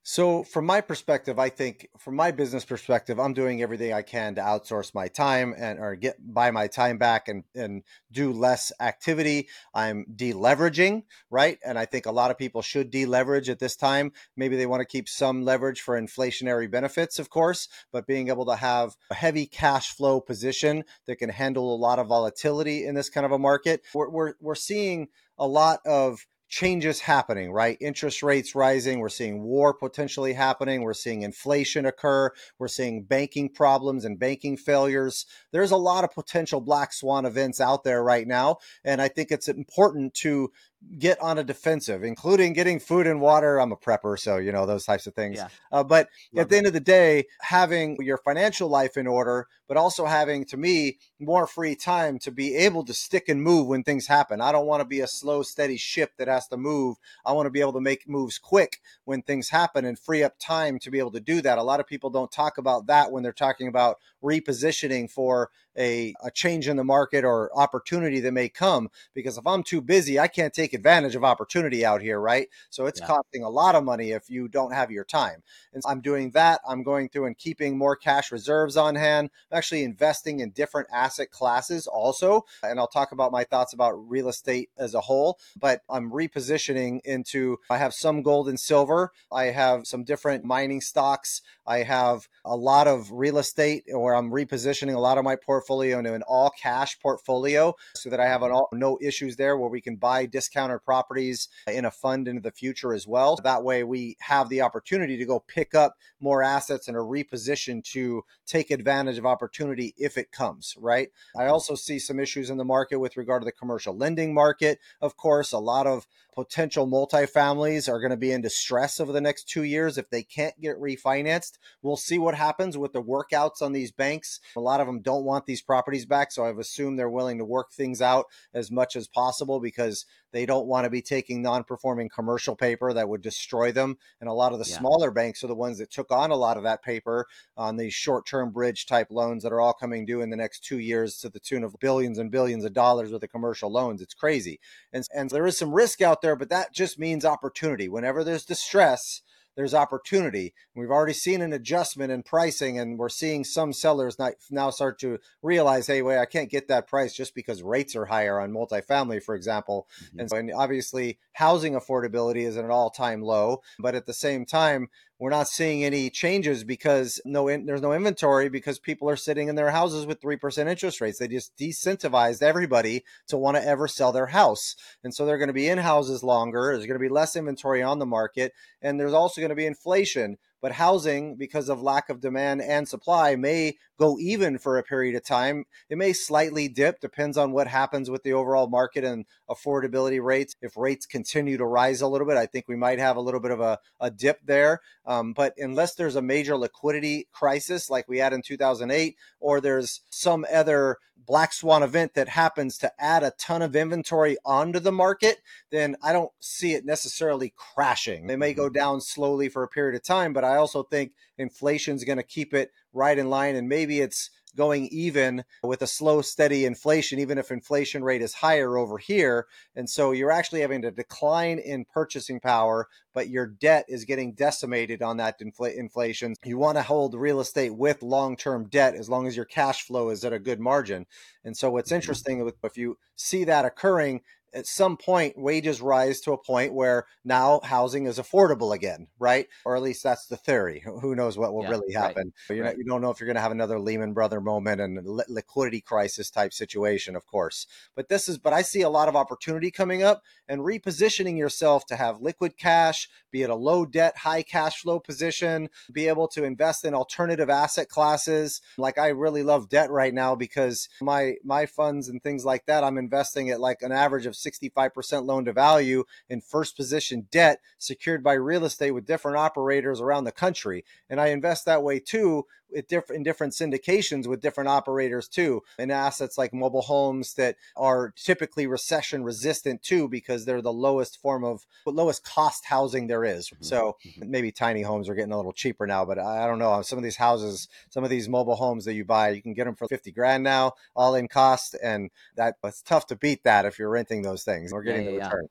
So, 0.03 0.45
from 0.45 0.65
my 0.65 0.81
perspective, 0.81 1.39
I 1.39 1.51
think 1.51 1.89
from 1.99 2.17
my 2.17 2.31
business 2.31 2.65
perspective, 2.65 3.21
I'm 3.21 3.35
doing 3.35 3.61
everything 3.61 3.93
I 3.93 4.01
can 4.01 4.35
to 4.37 4.41
outsource 4.41 4.95
my 4.95 5.09
time 5.09 5.55
and 5.57 5.79
or 5.79 5.95
get 5.95 6.17
buy 6.19 6.51
my 6.51 6.69
time 6.69 6.97
back 6.97 7.29
and 7.29 7.45
and 7.55 7.83
do 8.11 8.33
less 8.33 8.73
activity. 8.81 9.49
I'm 9.75 10.07
deleveraging, 10.17 11.03
right? 11.31 11.59
And 11.63 11.79
I 11.79 11.85
think 11.85 12.07
a 12.07 12.13
lot 12.13 12.31
of 12.31 12.39
people 12.39 12.63
should 12.63 12.91
deleverage 12.91 13.51
at 13.51 13.59
this 13.59 13.77
time. 13.77 14.13
Maybe 14.39 14.57
they 14.57 14.67
want 14.67 14.81
to 14.81 14.87
keep 14.87 15.07
some 15.07 15.45
leverage 15.45 15.83
for 15.83 16.01
inflationary 16.01 16.71
benefits, 16.71 17.19
of 17.19 17.29
course, 17.29 17.69
but 17.93 18.07
being 18.07 18.29
able 18.29 18.47
to 18.47 18.57
have 18.57 18.97
a 19.11 19.15
heavy 19.15 19.47
cash 19.47 19.95
flow 19.95 20.19
position 20.19 20.85
that 21.09 21.17
can 21.17 21.29
handle 21.29 21.75
a 21.75 21.77
lot 21.77 21.99
of 21.99 22.07
volatility 22.07 22.87
in 22.87 22.95
this 22.95 23.11
kind 23.11 23.27
of 23.27 23.33
a 23.33 23.39
market. 23.39 23.83
We're 23.93 24.09
we're, 24.09 24.33
we're 24.41 24.55
seeing 24.55 25.09
a 25.39 25.47
lot 25.47 25.81
of 25.85 26.27
changes 26.51 27.01
happening, 27.01 27.53
right? 27.53 27.79
Interest 27.81 28.23
rates 28.23 28.55
rising. 28.55 28.99
We're 28.99 29.09
seeing 29.09 29.43
war 29.43 29.73
potentially 29.73 30.33
happening. 30.33 30.83
We're 30.83 30.93
seeing 30.95 31.23
inflation 31.23 31.87
occur. 31.87 32.33
We're 32.59 32.69
seeing 32.69 33.05
banking 33.05 33.49
problems 33.49 34.05
and 34.05 34.19
banking 34.19 34.57
failures. 34.57 35.27
There's 35.53 35.71
a 35.71 35.77
lot 35.77 36.03
of 36.03 36.13
potential 36.13 36.61
black 36.61 36.93
swan 36.93 37.25
events 37.25 37.61
out 37.61 37.85
there 37.85 38.03
right 38.03 38.27
now. 38.27 38.59
And 38.85 39.01
I 39.01 39.09
think 39.09 39.31
it's 39.31 39.49
important 39.49 40.13
to 40.15 40.51
get 40.99 41.21
on 41.21 41.39
a 41.39 41.45
defensive, 41.45 42.03
including 42.03 42.53
getting 42.53 42.81
food 42.81 43.07
and 43.07 43.21
water. 43.21 43.61
I'm 43.61 43.73
a 43.73 43.77
prepper, 43.77 44.19
so 44.19 44.39
you 44.39 44.53
know 44.53 44.67
those 44.67 44.85
types 44.85 45.07
of 45.07 45.15
things. 45.15 45.37
Yeah. 45.37 45.49
Uh, 45.71 45.85
but 45.85 46.09
Love 46.33 46.43
at 46.43 46.51
the 46.51 46.57
end 46.57 46.67
of 46.67 46.73
the 46.73 46.81
day, 46.81 47.27
having 47.41 47.97
your 48.01 48.19
financial 48.19 48.69
life 48.69 48.97
in 48.97 49.07
order, 49.07 49.47
but 49.69 49.77
also 49.77 50.07
having, 50.07 50.45
to 50.47 50.57
me, 50.57 50.99
more 51.21 51.47
free 51.47 51.77
time 51.77 52.19
to 52.19 52.33
be 52.33 52.57
able 52.57 52.85
to 52.85 52.93
stick 52.93 53.29
and 53.29 53.43
move 53.43 53.69
when 53.69 53.85
things 53.85 54.07
happen. 54.07 54.41
I 54.41 54.51
don't 54.51 54.67
want 54.67 54.81
to 54.81 54.85
be 54.85 55.01
a 55.01 55.07
slow, 55.07 55.43
steady 55.43 55.77
ship 55.77 56.13
that 56.19 56.29
has 56.29 56.49
to 56.49 56.57
move. 56.57 56.97
I 57.25 57.33
want 57.33 57.47
to 57.47 57.51
be 57.51 57.61
able 57.61 57.75
to 57.75 57.81
make 57.81 58.09
moves 58.09 58.39
quick 58.39 58.81
when 59.05 59.23
things 59.23 59.51
happen 59.51 59.85
and 59.85 59.99
free 59.99 60.25
up 60.25 60.39
time 60.41 60.79
to 60.81 60.91
be 60.91 60.99
able 60.99 61.13
to 61.13 61.21
do 61.21 61.41
that. 61.43 61.59
A 61.59 61.63
lot 61.63 61.79
of 61.79 61.87
people 61.87 62.11
don't 62.11 62.33
talk 62.33 62.59
about 62.59 62.87
that 62.87 63.13
when 63.13 63.23
they're 63.23 63.33
talking 63.33 63.69
about 63.69 63.99
repositioning 64.25 65.11
for 65.11 65.51
a, 65.79 66.15
a 66.23 66.31
change 66.31 66.67
in 66.67 66.77
the 66.77 66.85
market 66.85 67.25
or 67.25 67.51
opportunity 67.57 68.21
that 68.21 68.33
may 68.33 68.49
come. 68.49 68.91
Because 69.15 69.39
if 69.39 69.47
I'm 69.47 69.63
too 69.63 69.81
busy, 69.81 70.19
I 70.19 70.27
can't 70.27 70.53
take 70.53 70.70
advantage 70.75 71.15
of 71.15 71.25
opportunity 71.25 71.85
out 71.85 72.03
here, 72.03 72.21
right? 72.21 72.49
So 72.71 72.87
it's 72.87 73.01
Yeah. 73.01 73.07
costing 73.07 73.43
a 73.43 73.49
lot 73.49 73.75
of 73.75 73.85
money 73.85 74.13
if 74.13 74.31
you 74.31 74.49
don't 74.49 74.73
have 74.73 74.91
your 74.91 75.05
time. 75.05 75.43
And 75.73 75.83
I'm 75.87 76.01
doing 76.01 76.31
that. 76.33 76.61
I'm 76.69 76.83
going 76.83 77.09
through 77.09 77.27
and 77.27 77.37
keeping 77.39 77.79
more 77.79 77.97
cash 77.97 78.33
reserves 78.33 78.77
on 78.77 78.95
hand. 78.95 79.31
I'm 79.51 79.59
actually 79.59 79.85
investing 79.85 80.41
in 80.41 80.51
different 80.51 80.89
asset 80.93 81.31
classes 81.31 81.87
also. 81.87 82.45
And 82.63 82.79
I'll 82.79 82.87
talk 82.87 83.13
about 83.13 83.33
my 83.33 83.45
thoughts 83.45 83.73
about 83.73 83.93
real 83.93 84.29
estate 84.29 84.71
as 84.77 84.95
a 84.95 85.01
whole. 85.01 85.39
But 85.59 85.83
I'm 85.89 86.11
repositioning 86.11 87.01
into, 87.05 87.59
I 87.69 87.79
have 87.79 87.95
some 87.95 88.23
gold 88.23 88.49
and 88.49 88.59
silver. 88.59 89.13
I 89.33 89.47
have 89.47 89.87
some 89.87 90.05
different 90.05 90.45
mining 90.45 90.81
stocks. 90.81 91.43
I 91.67 91.79
have 91.85 92.29
a 92.45 92.57
lot 92.57 92.87
of 92.89 93.13
real 93.13 93.39
estate 93.39 93.85
where 93.87 94.15
I'm 94.15 94.31
repositioning 94.31 94.95
a 94.95 95.01
lot 95.01 95.19
of 95.19 95.25
my 95.25 95.37
portfolio 95.37 95.99
into 95.99 96.15
an 96.15 96.23
all 96.23 96.51
cash 96.51 96.99
portfolio 96.99 97.75
so 97.95 98.11
that 98.11 98.21
I 98.21 98.27
have 98.27 98.43
an 98.43 98.51
all, 98.51 98.69
no 98.73 98.99
issues 99.01 99.37
there 99.37 99.57
where 99.57 99.69
we 99.69 99.81
can 99.81 99.97
buy 99.97 100.27
discounted 100.61 100.85
properties 100.85 101.49
in 101.67 101.85
a 101.85 101.91
fund 101.91 102.29
into 102.29 102.41
the 102.41 102.51
future 102.51 102.93
as 102.93 103.07
well. 103.07 103.37
That 103.43 103.65
way 103.65 103.85
we 103.85 104.17
have 104.21 104.49
the 104.49 104.63
opportunity 104.63 105.17
to 105.17 105.25
go 105.25 105.41
pick 105.41 105.75
up 105.75 105.97
more 106.21 106.43
assets 106.43 106.89
and 106.89 106.97
a 106.97 107.01
reposition 107.01 107.83
to 107.93 108.23
take 108.47 108.71
advantage 108.71 109.19
of 109.19 109.27
opportunity 109.27 109.95
if 109.97 110.19
it 110.19 110.33
comes, 110.33 110.75
right? 110.79 111.09
I 111.37 111.47
also 111.47 111.75
see 111.75 111.99
some 111.99 112.21
issues 112.21 112.51
in 112.51 112.59
the 112.59 112.65
market 112.65 112.99
with 112.99 113.17
regard 113.17 113.43
to 113.43 113.47
the 113.47 113.53
commercial 113.53 113.97
lending 113.97 114.35
market. 114.35 114.79
Of 115.01 115.17
course, 115.17 115.53
a 115.53 115.59
lot 115.59 115.87
of 115.87 116.07
potential 116.35 116.87
multifamilies 116.87 117.89
are 117.89 118.01
going 118.01 118.11
to 118.11 118.17
be 118.17 118.33
in 118.33 118.41
distress 118.41 119.01
over 119.01 119.13
the 119.13 119.21
next 119.21 119.49
two 119.49 119.65
years 119.65 119.99
if 119.99 120.09
they 120.11 120.23
can't 120.23 120.59
get 120.61 120.79
refinanced. 120.79 121.59
We'll 121.83 121.97
see 121.97 122.19
what 122.19 122.35
happens 122.35 122.79
with 122.79 122.93
the 122.93 123.03
workouts 123.03 123.61
on 123.61 123.73
these 123.73 123.93
banks. 123.93 124.41
A 124.57 124.61
lot 124.61 124.81
of 124.81 124.87
them 124.87 125.01
don't 125.01 125.25
want 125.25 125.47
these 125.47 125.63
properties 125.63 126.07
back, 126.07 126.33
so 126.33 126.45
I've 126.45 126.59
assumed 126.59 126.99
they're 126.99 127.11
willing 127.11 127.39
to 127.39 127.45
work 127.45 127.73
things 127.73 128.01
out 128.01 128.27
as 128.55 128.71
much 128.71 128.97
as 128.97 129.09
possible 129.09 129.61
because 129.61 130.07
they 130.33 130.47
don't 130.47 130.67
want 130.67 130.85
to 130.85 130.91
be 130.91 131.03
taking 131.03 131.43
non-performing 131.43 132.09
commercial 132.09 132.57
paper 132.57 132.93
that 132.93 133.09
would 133.09 133.23
destroy 133.23 133.73
them. 133.73 133.99
And 134.21 134.29
a 134.29 134.33
lot 134.33 134.53
of 134.53 134.59
the 134.59 134.69
Yeah. 134.69 134.79
smaller 134.79 135.11
banks 135.11 135.43
are 135.43 135.49
the 135.49 135.55
ones 135.55 135.79
that 135.79 135.91
took 135.91 136.11
on 136.11 136.31
a 136.31 136.37
lot 136.37 136.57
of 136.57 136.63
that 136.63 136.83
paper 136.83 137.27
on 137.57 137.77
these 137.77 137.95
short-term 137.95 138.51
bridge 138.51 138.87
type 138.87 139.09
loans 139.11 139.43
that 139.43 139.53
are 139.53 139.61
all 139.61 139.73
coming 139.73 140.05
due 140.05 140.21
in 140.21 140.31
the 140.31 140.37
next 140.37 140.65
two 140.65 140.79
years 140.79 141.19
to 141.19 141.29
the 141.29 141.41
tune 141.41 141.65
of 141.65 141.77
billions 141.81 142.19
and 142.19 142.31
billions 142.31 142.65
of 142.65 142.73
dollars 142.73 143.11
with 143.11 143.21
the 143.21 143.29
commercial 143.29 143.71
loans. 143.71 144.01
It's 144.01 144.15
crazy. 144.15 144.61
And, 144.93 145.05
and 145.15 145.31
there 145.31 145.47
is 145.47 145.59
some 145.59 145.75
risk 145.75 146.01
out 146.01 146.23
there, 146.23 146.37
but 146.37 146.49
that 146.51 146.73
just 146.73 146.99
means 146.99 147.25
opportunity. 147.25 147.89
Whenever 147.89 148.25
there's 148.25 148.45
distress, 148.45 149.23
there's 149.61 149.75
opportunity. 149.75 150.55
We've 150.75 150.91
already 150.91 151.13
seen 151.13 151.43
an 151.43 151.53
adjustment 151.53 152.11
in 152.11 152.23
pricing, 152.23 152.79
and 152.79 152.99
we're 152.99 153.11
seeing 153.11 153.45
some 153.45 153.75
sellers 153.75 154.19
not- 154.19 154.37
now 154.51 154.71
start 154.71 154.99
to 155.01 155.19
realize, 155.43 155.87
hey, 155.87 156.01
wait, 156.01 156.17
I 156.17 156.25
can't 156.25 156.49
get 156.49 156.67
that 156.69 156.87
price 156.87 157.13
just 157.13 157.35
because 157.35 157.63
rates 157.63 157.95
are 157.95 158.07
higher 158.07 158.41
on 158.41 158.53
multifamily, 158.53 159.23
for 159.23 159.35
example. 159.35 159.87
Mhm. 160.15 160.21
And 160.21 160.31
so, 160.31 160.37
and 160.39 160.51
obviously, 160.55 161.19
housing 161.33 161.75
affordability 161.75 162.47
is 162.47 162.57
at 162.57 162.65
an 162.65 162.71
all-time 162.71 163.21
low. 163.21 163.61
But 163.79 163.95
at 163.95 164.07
the 164.07 164.15
same 164.15 164.47
time, 164.47 164.89
we're 165.21 165.31
not 165.31 165.49
seeing 165.49 165.85
any 165.85 166.09
changes 166.09 166.65
because 166.65 167.21
no, 167.27 167.47
in, 167.47 167.67
there's 167.67 167.83
no 167.83 167.93
inventory 167.93 168.49
because 168.49 168.79
people 168.79 169.09
are 169.09 169.17
sitting 169.17 169.49
in 169.49 169.55
their 169.55 169.71
houses 169.71 170.07
with 170.07 170.21
three 170.21 170.37
percent 170.37 170.69
interest 170.69 171.01
rates. 171.01 171.19
They 171.19 171.29
just 171.29 171.55
decentivized 171.59 172.43
everybody 172.43 173.05
to 173.29 173.37
want 173.37 173.59
to 173.59 173.65
ever 173.65 173.87
sell 173.87 174.13
their 174.13 174.29
house, 174.29 174.75
and 175.05 175.15
so 175.15 175.27
they're 175.27 175.39
going 175.39 175.49
to 175.49 175.53
be 175.53 175.69
in 175.69 175.79
houses 175.79 176.25
longer. 176.25 176.73
There's 176.73 176.87
going 176.87 176.99
to 176.99 177.07
be 177.07 177.11
less 177.11 177.37
inventory 177.37 177.83
on 177.83 177.99
the 177.99 178.07
market, 178.07 178.53
and 178.81 178.99
there's 178.99 179.13
also 179.13 179.43
going 179.43 179.51
to 179.51 179.55
be 179.55 179.67
inflation. 179.67 180.39
But 180.61 180.73
housing, 180.73 181.37
because 181.37 181.69
of 181.69 181.83
lack 181.83 182.09
of 182.09 182.21
demand 182.21 182.63
and 182.63 182.89
supply, 182.89 183.37
may 183.37 183.77
go 183.99 184.19
even 184.19 184.59
for 184.59 184.79
a 184.79 184.83
period 184.83 185.15
of 185.15 185.25
time. 185.25 185.65
It 185.89 185.99
may 185.99 186.13
slightly 186.13 186.69
dip, 186.69 187.01
depends 187.01 187.37
on 187.37 187.53
what 187.53 187.67
happens 187.67 188.11
with 188.11 188.23
the 188.23 188.33
overall 188.33 188.67
market 188.67 189.05
and 189.05 189.27
affordability 189.49 190.23
rates. 190.23 190.57
If 190.63 190.77
rates 190.77 191.07
continue 191.07 191.59
to 191.59 191.67
rise 191.67 192.01
a 192.01 192.09
little 192.09 192.27
bit, 192.27 192.37
I 192.37 192.47
think 192.47 192.67
we 192.67 192.77
might 192.77 192.99
have 192.99 193.17
a 193.17 193.21
little 193.21 193.41
bit 193.41 193.51
of 193.51 193.61
a, 193.61 193.79
a 194.01 194.11
dip 194.11 194.41
there. 194.45 194.81
Um, 195.05 195.33
but 195.33 195.55
unless 195.59 195.95
there's 195.95 196.17
a 196.17 196.23
major 196.23 196.57
liquidity 196.57 197.29
crisis 197.33 197.91
like 197.91 198.09
we 198.09 198.19
had 198.19 198.33
in 198.33 198.43
2008, 198.43 199.17
or 199.39 199.61
there's 199.61 200.01
some 200.09 200.47
other 200.53 200.97
black 201.27 201.53
swan 201.53 201.83
event 201.83 202.15
that 202.15 202.29
happens 202.29 202.79
to 202.79 202.93
add 202.99 203.23
a 203.23 203.33
ton 203.39 203.63
of 203.63 203.77
inventory 203.77 204.37
onto 204.45 204.81
the 204.81 204.93
market, 204.93 205.39
then 205.71 205.97
I 206.03 206.13
don't 206.13 206.33
see 206.41 206.73
it 206.73 206.85
necessarily 206.85 207.53
crashing. 207.57 208.27
They 208.27 208.37
may 208.37 208.55
go 208.55 208.69
down 208.69 209.01
slowly 209.01 209.49
for 209.49 209.63
a 209.63 209.69
period 209.69 209.95
of 209.95 210.03
time, 210.03 210.33
but 210.33 210.45
I 210.45 210.50
also 210.57 210.83
think 210.83 211.13
inflation's 211.39 212.05
going 212.05 212.19
to 212.19 212.23
keep 212.23 212.55
it 212.55 212.71
right 212.93 213.19
in 213.19 213.31
line 213.31 213.57
and 213.57 213.69
maybe 213.69 214.01
it's 214.01 214.31
going 214.57 214.89
even 214.89 215.45
with 215.63 215.81
a 215.81 215.87
slow 215.87 216.21
steady 216.21 216.65
inflation 216.65 217.19
even 217.19 217.39
if 217.39 217.51
inflation 217.51 218.03
rate 218.03 218.23
is 218.23 218.35
higher 218.35 218.77
over 218.77 218.99
here. 218.99 219.47
And 219.77 219.89
so 219.89 220.11
you're 220.13 220.33
actually 220.33 220.61
having 220.61 220.85
a 220.85 220.91
decline 220.91 221.59
in 221.59 221.85
purchasing 221.85 222.41
power 222.41 222.89
but 223.15 223.29
your 223.29 223.47
debt 223.47 223.85
is 223.89 224.05
getting 224.05 224.33
decimated 224.33 225.03
on 225.03 225.17
that 225.17 225.41
infl- 225.41 225.75
inflation. 225.75 226.35
You 226.45 226.59
want 226.59 226.79
to 226.79 226.83
hold 226.83 227.15
real 227.15 227.41
estate 227.41 227.75
with 227.75 228.03
long-term 228.03 228.69
debt 228.69 228.95
as 228.95 229.09
long 229.09 229.27
as 229.27 229.37
your 229.37 229.45
cash 229.45 229.83
flow 229.83 230.11
is 230.11 230.25
at 230.25 230.33
a 230.33 230.39
good 230.39 230.61
margin. 230.61 231.07
And 231.45 231.57
so 231.57 231.71
what's 231.71 231.91
mm-hmm. 231.91 231.97
interesting 231.97 232.53
if 232.63 232.77
you 232.77 232.99
see 233.17 233.45
that 233.45 233.65
occurring 233.65 234.23
at 234.55 234.67
some 234.67 234.97
point 234.97 235.39
wages 235.39 235.81
rise 235.81 236.21
to 236.21 236.33
a 236.33 236.39
point 236.43 236.73
where 236.75 237.07
now 237.25 237.61
housing 237.65 238.07
is 238.07 238.19
affordable 238.19 238.75
again 238.75 239.07
right? 239.19 239.47
Or 239.65 239.77
at 239.77 239.83
least 239.83 240.03
that's 240.03 240.27
the 240.27 240.37
theory. 240.37 240.81
Who- 240.85 241.11
knows 241.15 241.37
what 241.37 241.53
will 241.53 241.65
Yeah, 241.65 241.71
really 241.71 241.95
right, 241.95 242.07
happen. 242.07 242.33
You, 242.49 242.63
right. 242.63 242.73
know, 242.73 242.79
you 242.79 242.85
don't 242.85 243.03
know 243.03 243.11
if 243.11 243.21
you're 243.21 243.27
going 243.27 243.35
to 243.35 243.41
have 243.43 243.51
another 243.53 243.79
lehman 243.79 244.13
brother 244.15 244.41
moment 244.41 244.81
and 244.81 245.05
li- 245.05 245.25
liquidity 245.29 245.81
crisis 245.81 246.31
type 246.31 246.53
situation 246.53 247.15
of 247.17 247.27
course. 247.27 247.67
But 247.95 248.09
this 248.09 248.29
is 248.29 248.39
but 248.39 248.53
i 248.53 248.63
see 248.63 248.81
a 248.83 248.89
lot 248.89 249.09
of 249.09 249.17
opportunity 249.17 249.71
coming 249.71 250.03
up 250.03 250.23
and 250.49 250.63
repositioning 250.63 251.37
yourself 251.37 251.85
to 251.87 251.97
have 251.97 252.21
liquid 252.21 252.57
cash 252.57 253.09
be 253.31 253.43
it 253.43 253.51
a 253.51 253.55
low 253.55 253.85
debt 253.85 254.19
high 254.19 254.43
cash 254.43 254.81
flow 254.81 254.99
position 254.99 255.69
be 255.93 256.09
able 256.09 256.29
to 256.29 256.45
invest 256.45 256.85
in 256.85 256.95
alternative 256.95 257.51
asset 257.51 257.89
classes. 257.89 258.61
Like 258.79 258.99
i 258.99 259.09
really 259.09 259.43
love 259.43 259.69
debt 259.69 259.91
right 259.91 260.15
now 260.15 260.35
because 260.35 260.89
my 261.03 261.35
my 261.45 261.67
funds 261.67 262.09
and 262.09 262.23
things 262.23 262.45
like 262.45 262.67
that 262.67 262.85
i'm 262.85 262.99
investing 262.99 263.51
at 263.51 263.61
like 263.61 263.83
an 263.83 263.93
average 263.93 264.27
of 264.27 264.37
65% 264.45 265.27
loan 265.27 265.45
to 265.45 265.53
value 265.53 266.05
in 266.29 266.41
first 266.41 266.77
position 266.77 267.29
debt 267.31 267.61
secured 267.79 268.23
by 268.23 268.35
real 268.35 268.65
estate 268.65 268.93
with 268.93 269.07
different 269.07 269.37
operators 269.37 270.01
around 270.01 270.25
the 270.25 270.33
country. 270.33 270.85
And 271.09 271.21
I 271.21 271.29
invest 271.29 271.65
that 271.67 271.83
way 271.83 272.01
too 272.01 272.47
in 272.73 273.23
different 273.23 273.55
syndications 273.55 274.27
with 274.27 274.41
different 274.41 274.69
operators 274.69 275.29
too, 275.29 275.63
and 275.79 275.91
assets 275.91 276.39
like 276.39 276.53
mobile 276.53 276.83
homes 276.83 277.35
that 277.35 277.57
are 277.77 278.13
typically 278.17 278.67
recession 278.67 279.25
resistant 279.25 279.83
too 279.83 280.09
because 280.09 280.45
they're 280.45 280.63
the 280.63 280.73
lowest 280.73 281.21
form 281.21 281.45
of 281.45 281.67
lowest 281.87 282.25
cost 282.25 282.65
housing 282.67 283.07
there 283.07 283.25
is. 283.25 283.49
Mm-hmm. 283.49 283.65
So 283.65 283.97
mm-hmm. 284.07 284.31
maybe 284.31 284.53
tiny 284.53 284.83
homes 284.83 285.09
are 285.09 285.15
getting 285.15 285.33
a 285.33 285.37
little 285.37 285.53
cheaper 285.53 285.87
now, 285.87 286.05
but 286.05 286.19
I 286.19 286.47
don't 286.47 286.59
know. 286.59 286.81
Some 286.83 286.99
of 286.99 287.05
these 287.05 287.17
houses, 287.17 287.69
some 287.89 288.05
of 288.05 288.11
these 288.11 288.29
mobile 288.29 288.57
homes 288.57 288.85
that 288.85 288.95
you 288.95 289.05
buy, 289.05 289.31
you 289.31 289.43
can 289.43 289.55
get 289.55 289.65
them 289.65 289.75
for 289.75 289.89
fifty 289.89 290.13
grand 290.13 290.45
now, 290.45 290.75
all 290.95 291.15
in 291.15 291.29
cost, 291.29 291.77
and 291.83 292.11
that 292.37 292.57
it's 292.65 292.83
tough 292.83 293.07
to 293.09 293.17
beat 293.17 293.45
that 293.45 293.65
if 293.65 293.79
you're 293.79 293.91
renting 293.91 294.23
those 294.23 294.30
things 294.37 294.73
or 294.73 294.83
getting 294.83 295.05
yeah, 295.05 295.11
yeah, 295.11 295.19
the 295.19 295.25
return. 295.25 295.49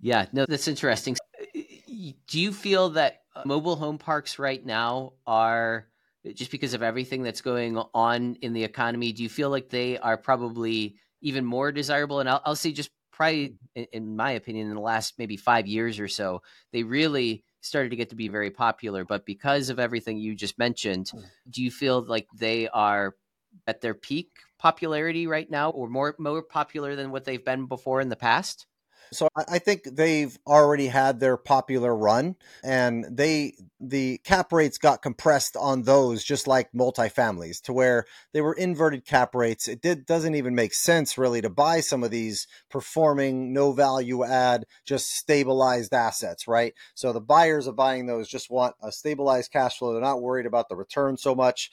Yeah. 0.00 0.20
yeah, 0.20 0.26
no, 0.32 0.46
that's 0.48 0.68
interesting. 0.68 1.16
Do 2.28 2.40
you 2.40 2.52
feel 2.52 2.90
that 2.90 3.22
mobile 3.44 3.76
home 3.76 3.98
parks 3.98 4.38
right 4.38 4.64
now 4.64 5.12
are 5.26 5.86
just 6.34 6.50
because 6.50 6.74
of 6.74 6.82
everything 6.82 7.22
that's 7.22 7.40
going 7.40 7.78
on 7.94 8.36
in 8.42 8.52
the 8.52 8.64
economy, 8.64 9.12
do 9.12 9.22
you 9.22 9.28
feel 9.28 9.50
like 9.50 9.68
they 9.68 9.98
are 9.98 10.16
probably 10.16 10.96
even 11.20 11.44
more 11.44 11.72
desirable? 11.72 12.20
And 12.20 12.28
I'll, 12.28 12.42
I'll 12.44 12.56
say 12.56 12.72
just 12.72 12.90
probably, 13.12 13.54
in 13.74 14.16
my 14.16 14.32
opinion, 14.32 14.68
in 14.68 14.74
the 14.74 14.80
last 14.80 15.14
maybe 15.18 15.36
five 15.36 15.66
years 15.66 16.00
or 16.00 16.08
so, 16.08 16.42
they 16.72 16.82
really 16.82 17.44
started 17.60 17.90
to 17.90 17.96
get 17.96 18.10
to 18.10 18.16
be 18.16 18.28
very 18.28 18.50
popular. 18.50 19.04
But 19.04 19.24
because 19.24 19.70
of 19.70 19.78
everything 19.78 20.18
you 20.18 20.34
just 20.34 20.58
mentioned, 20.58 21.10
hmm. 21.10 21.20
do 21.48 21.62
you 21.62 21.70
feel 21.70 22.02
like 22.02 22.26
they 22.36 22.68
are 22.68 23.14
at 23.66 23.80
their 23.80 23.94
peak 23.94 24.30
popularity 24.58 25.26
right 25.26 25.50
now, 25.50 25.70
or 25.70 25.88
more 25.88 26.14
more 26.18 26.42
popular 26.42 26.96
than 26.96 27.10
what 27.10 27.24
they've 27.24 27.44
been 27.44 27.66
before 27.66 28.00
in 28.00 28.08
the 28.08 28.16
past? 28.16 28.66
So 29.12 29.28
I 29.36 29.58
think 29.60 29.84
they've 29.84 30.36
already 30.46 30.88
had 30.88 31.20
their 31.20 31.36
popular 31.36 31.94
run 31.94 32.36
and 32.64 33.04
they 33.08 33.54
the 33.78 34.18
cap 34.24 34.52
rates 34.52 34.78
got 34.78 35.02
compressed 35.02 35.56
on 35.56 35.82
those 35.82 36.24
just 36.24 36.48
like 36.48 36.72
multifamilies 36.72 37.60
to 37.62 37.72
where 37.72 38.06
they 38.32 38.40
were 38.40 38.54
inverted 38.54 39.04
cap 39.04 39.34
rates. 39.34 39.68
It 39.68 39.80
did 39.80 40.06
doesn't 40.06 40.34
even 40.34 40.54
make 40.54 40.74
sense 40.74 41.16
really 41.16 41.40
to 41.42 41.50
buy 41.50 41.80
some 41.80 42.02
of 42.02 42.10
these 42.10 42.48
performing 42.68 43.52
no 43.52 43.72
value 43.72 44.24
add 44.24 44.64
just 44.84 45.12
stabilized 45.12 45.94
assets, 45.94 46.48
right? 46.48 46.74
So 46.94 47.12
the 47.12 47.20
buyers 47.20 47.66
of 47.66 47.76
buying 47.76 48.06
those 48.06 48.28
just 48.28 48.50
want 48.50 48.74
a 48.82 48.90
stabilized 48.90 49.52
cash 49.52 49.78
flow. 49.78 49.92
They're 49.92 50.02
not 50.02 50.22
worried 50.22 50.46
about 50.46 50.68
the 50.68 50.76
return 50.76 51.16
so 51.16 51.34
much. 51.34 51.70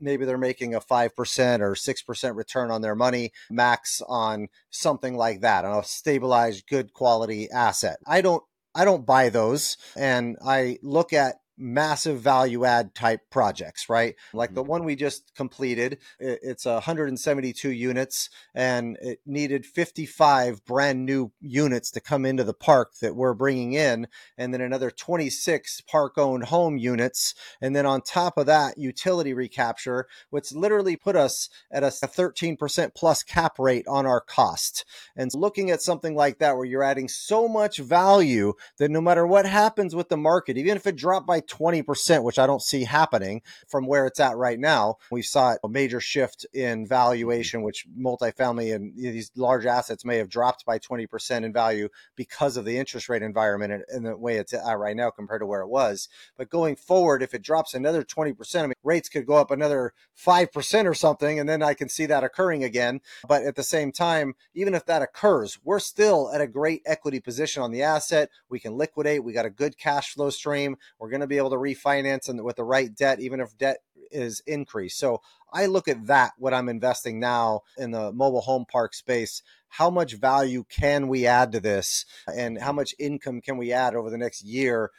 Maybe 0.00 0.24
they're 0.24 0.38
making 0.38 0.74
a 0.74 0.80
5% 0.80 1.60
or 1.60 1.74
6% 1.74 2.36
return 2.36 2.70
on 2.70 2.82
their 2.82 2.94
money 2.94 3.32
max 3.50 4.02
on 4.08 4.48
something 4.70 5.16
like 5.16 5.40
that, 5.40 5.64
on 5.64 5.80
a 5.80 5.84
stabilized 5.84 6.66
good 6.68 6.92
quality 6.92 7.50
asset. 7.50 7.98
I 8.06 8.20
don't 8.20 8.42
I 8.74 8.84
don't 8.84 9.06
buy 9.06 9.30
those 9.30 9.78
and 9.96 10.36
I 10.44 10.78
look 10.82 11.14
at 11.14 11.36
massive 11.58 12.20
value 12.20 12.64
add 12.64 12.94
type 12.94 13.22
projects, 13.30 13.88
right? 13.88 14.14
Like 14.32 14.54
the 14.54 14.62
mm-hmm. 14.62 14.70
one 14.70 14.84
we 14.84 14.96
just 14.96 15.34
completed, 15.34 15.98
it's 16.18 16.64
172 16.64 17.70
units 17.70 18.30
and 18.54 18.96
it 19.00 19.20
needed 19.26 19.64
55 19.64 20.64
brand 20.64 21.06
new 21.06 21.32
units 21.40 21.90
to 21.92 22.00
come 22.00 22.24
into 22.24 22.44
the 22.44 22.54
park 22.54 22.94
that 23.00 23.16
we're 23.16 23.34
bringing 23.34 23.72
in, 23.72 24.08
and 24.36 24.52
then 24.52 24.60
another 24.60 24.90
26 24.90 25.80
park 25.82 26.18
owned 26.18 26.44
home 26.44 26.76
units. 26.76 27.34
And 27.60 27.74
then 27.74 27.86
on 27.86 28.02
top 28.02 28.38
of 28.38 28.46
that, 28.46 28.78
utility 28.78 29.32
recapture, 29.34 30.06
which 30.30 30.52
literally 30.52 30.96
put 30.96 31.16
us 31.16 31.48
at 31.70 31.82
a 31.82 31.88
13% 31.88 32.94
plus 32.94 33.22
cap 33.22 33.58
rate 33.58 33.86
on 33.86 34.06
our 34.06 34.20
cost. 34.20 34.84
And 35.16 35.30
looking 35.34 35.70
at 35.70 35.82
something 35.82 36.14
like 36.14 36.38
that, 36.38 36.56
where 36.56 36.64
you're 36.64 36.82
adding 36.82 37.08
so 37.08 37.48
much 37.48 37.78
value 37.78 38.54
that 38.78 38.90
no 38.90 39.00
matter 39.00 39.26
what 39.26 39.46
happens 39.46 39.94
with 39.94 40.08
the 40.08 40.16
market, 40.16 40.56
even 40.56 40.76
if 40.76 40.86
it 40.86 40.96
dropped 40.96 41.26
by 41.26 41.40
20%, 41.46 42.22
which 42.22 42.38
I 42.38 42.46
don't 42.46 42.62
see 42.62 42.84
happening 42.84 43.42
from 43.68 43.86
where 43.86 44.06
it's 44.06 44.20
at 44.20 44.36
right 44.36 44.58
now. 44.58 44.96
We 45.10 45.22
saw 45.22 45.56
a 45.62 45.68
major 45.68 46.00
shift 46.00 46.46
in 46.52 46.86
valuation, 46.86 47.62
which 47.62 47.86
multifamily 47.98 48.74
and 48.74 48.96
these 48.96 49.30
large 49.36 49.66
assets 49.66 50.04
may 50.04 50.18
have 50.18 50.28
dropped 50.28 50.64
by 50.64 50.78
20% 50.78 51.44
in 51.44 51.52
value 51.52 51.88
because 52.14 52.56
of 52.56 52.64
the 52.64 52.78
interest 52.78 53.08
rate 53.08 53.22
environment 53.22 53.72
and, 53.72 53.84
and 53.88 54.06
the 54.06 54.16
way 54.16 54.36
it's 54.36 54.52
at 54.52 54.78
right 54.78 54.96
now 54.96 55.10
compared 55.10 55.40
to 55.40 55.46
where 55.46 55.60
it 55.60 55.68
was. 55.68 56.08
But 56.36 56.50
going 56.50 56.76
forward, 56.76 57.22
if 57.22 57.34
it 57.34 57.42
drops 57.42 57.74
another 57.74 58.02
20%, 58.02 58.56
I 58.56 58.62
mean, 58.62 58.74
rates 58.82 59.08
could 59.08 59.26
go 59.26 59.34
up 59.34 59.50
another 59.50 59.92
5% 60.16 60.86
or 60.86 60.94
something, 60.94 61.38
and 61.38 61.48
then 61.48 61.62
I 61.62 61.74
can 61.74 61.88
see 61.88 62.06
that 62.06 62.24
occurring 62.24 62.64
again. 62.64 63.00
But 63.28 63.42
at 63.42 63.56
the 63.56 63.62
same 63.62 63.92
time, 63.92 64.34
even 64.54 64.74
if 64.74 64.86
that 64.86 65.02
occurs, 65.02 65.58
we're 65.64 65.80
still 65.80 66.30
at 66.32 66.40
a 66.40 66.46
great 66.46 66.82
equity 66.86 67.20
position 67.20 67.62
on 67.62 67.70
the 67.70 67.82
asset. 67.82 68.30
We 68.48 68.60
can 68.60 68.76
liquidate. 68.76 69.24
We 69.24 69.32
got 69.32 69.46
a 69.46 69.50
good 69.50 69.78
cash 69.78 70.14
flow 70.14 70.30
stream. 70.30 70.76
We're 70.98 71.10
going 71.10 71.20
to 71.20 71.26
be 71.26 71.35
able 71.36 71.50
to 71.50 71.56
refinance 71.56 72.28
and 72.28 72.42
with 72.42 72.56
the 72.56 72.64
right 72.64 72.94
debt, 72.94 73.20
even 73.20 73.40
if 73.40 73.56
debt 73.56 73.78
is 74.10 74.40
increased. 74.46 74.98
So 74.98 75.20
I 75.52 75.66
look 75.66 75.88
at 75.88 76.06
that 76.06 76.32
what 76.38 76.54
I'm 76.54 76.68
investing 76.68 77.18
now 77.18 77.62
in 77.76 77.90
the 77.90 78.12
mobile 78.12 78.40
home 78.40 78.64
park 78.70 78.94
space. 78.94 79.42
How 79.68 79.90
much 79.90 80.14
value 80.14 80.64
can 80.68 81.08
we 81.08 81.26
add 81.26 81.52
to 81.52 81.60
this, 81.60 82.06
and 82.32 82.60
how 82.60 82.72
much 82.72 82.94
income 82.98 83.40
can 83.40 83.56
we 83.56 83.72
add 83.72 83.94
over 83.94 84.10
the 84.10 84.18
next 84.18 84.42
year 84.42 84.90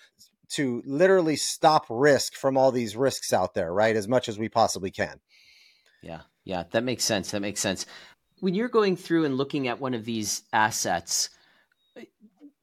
to 0.50 0.82
literally 0.86 1.36
stop 1.36 1.86
risk 1.90 2.34
from 2.34 2.58
all 2.58 2.72
these 2.72 2.96
risks 2.96 3.34
out 3.34 3.54
there, 3.54 3.74
right? 3.74 3.96
As 3.96 4.08
much 4.08 4.30
as 4.30 4.38
we 4.38 4.50
possibly 4.50 4.92
can. 4.92 5.20
Yeah, 6.02 6.22
yeah, 6.44 6.64
that 6.72 6.84
makes 6.84 7.04
sense. 7.04 7.32
That 7.32 7.42
makes 7.42 7.60
sense. 7.60 7.86
When 8.40 8.54
you're 8.54 8.70
going 8.70 8.98
through 8.98 9.26
and 9.26 9.36
looking 9.36 9.68
at 9.68 9.80
one 9.80 9.94
of 9.94 10.06
these 10.06 10.44
assets, 10.54 11.30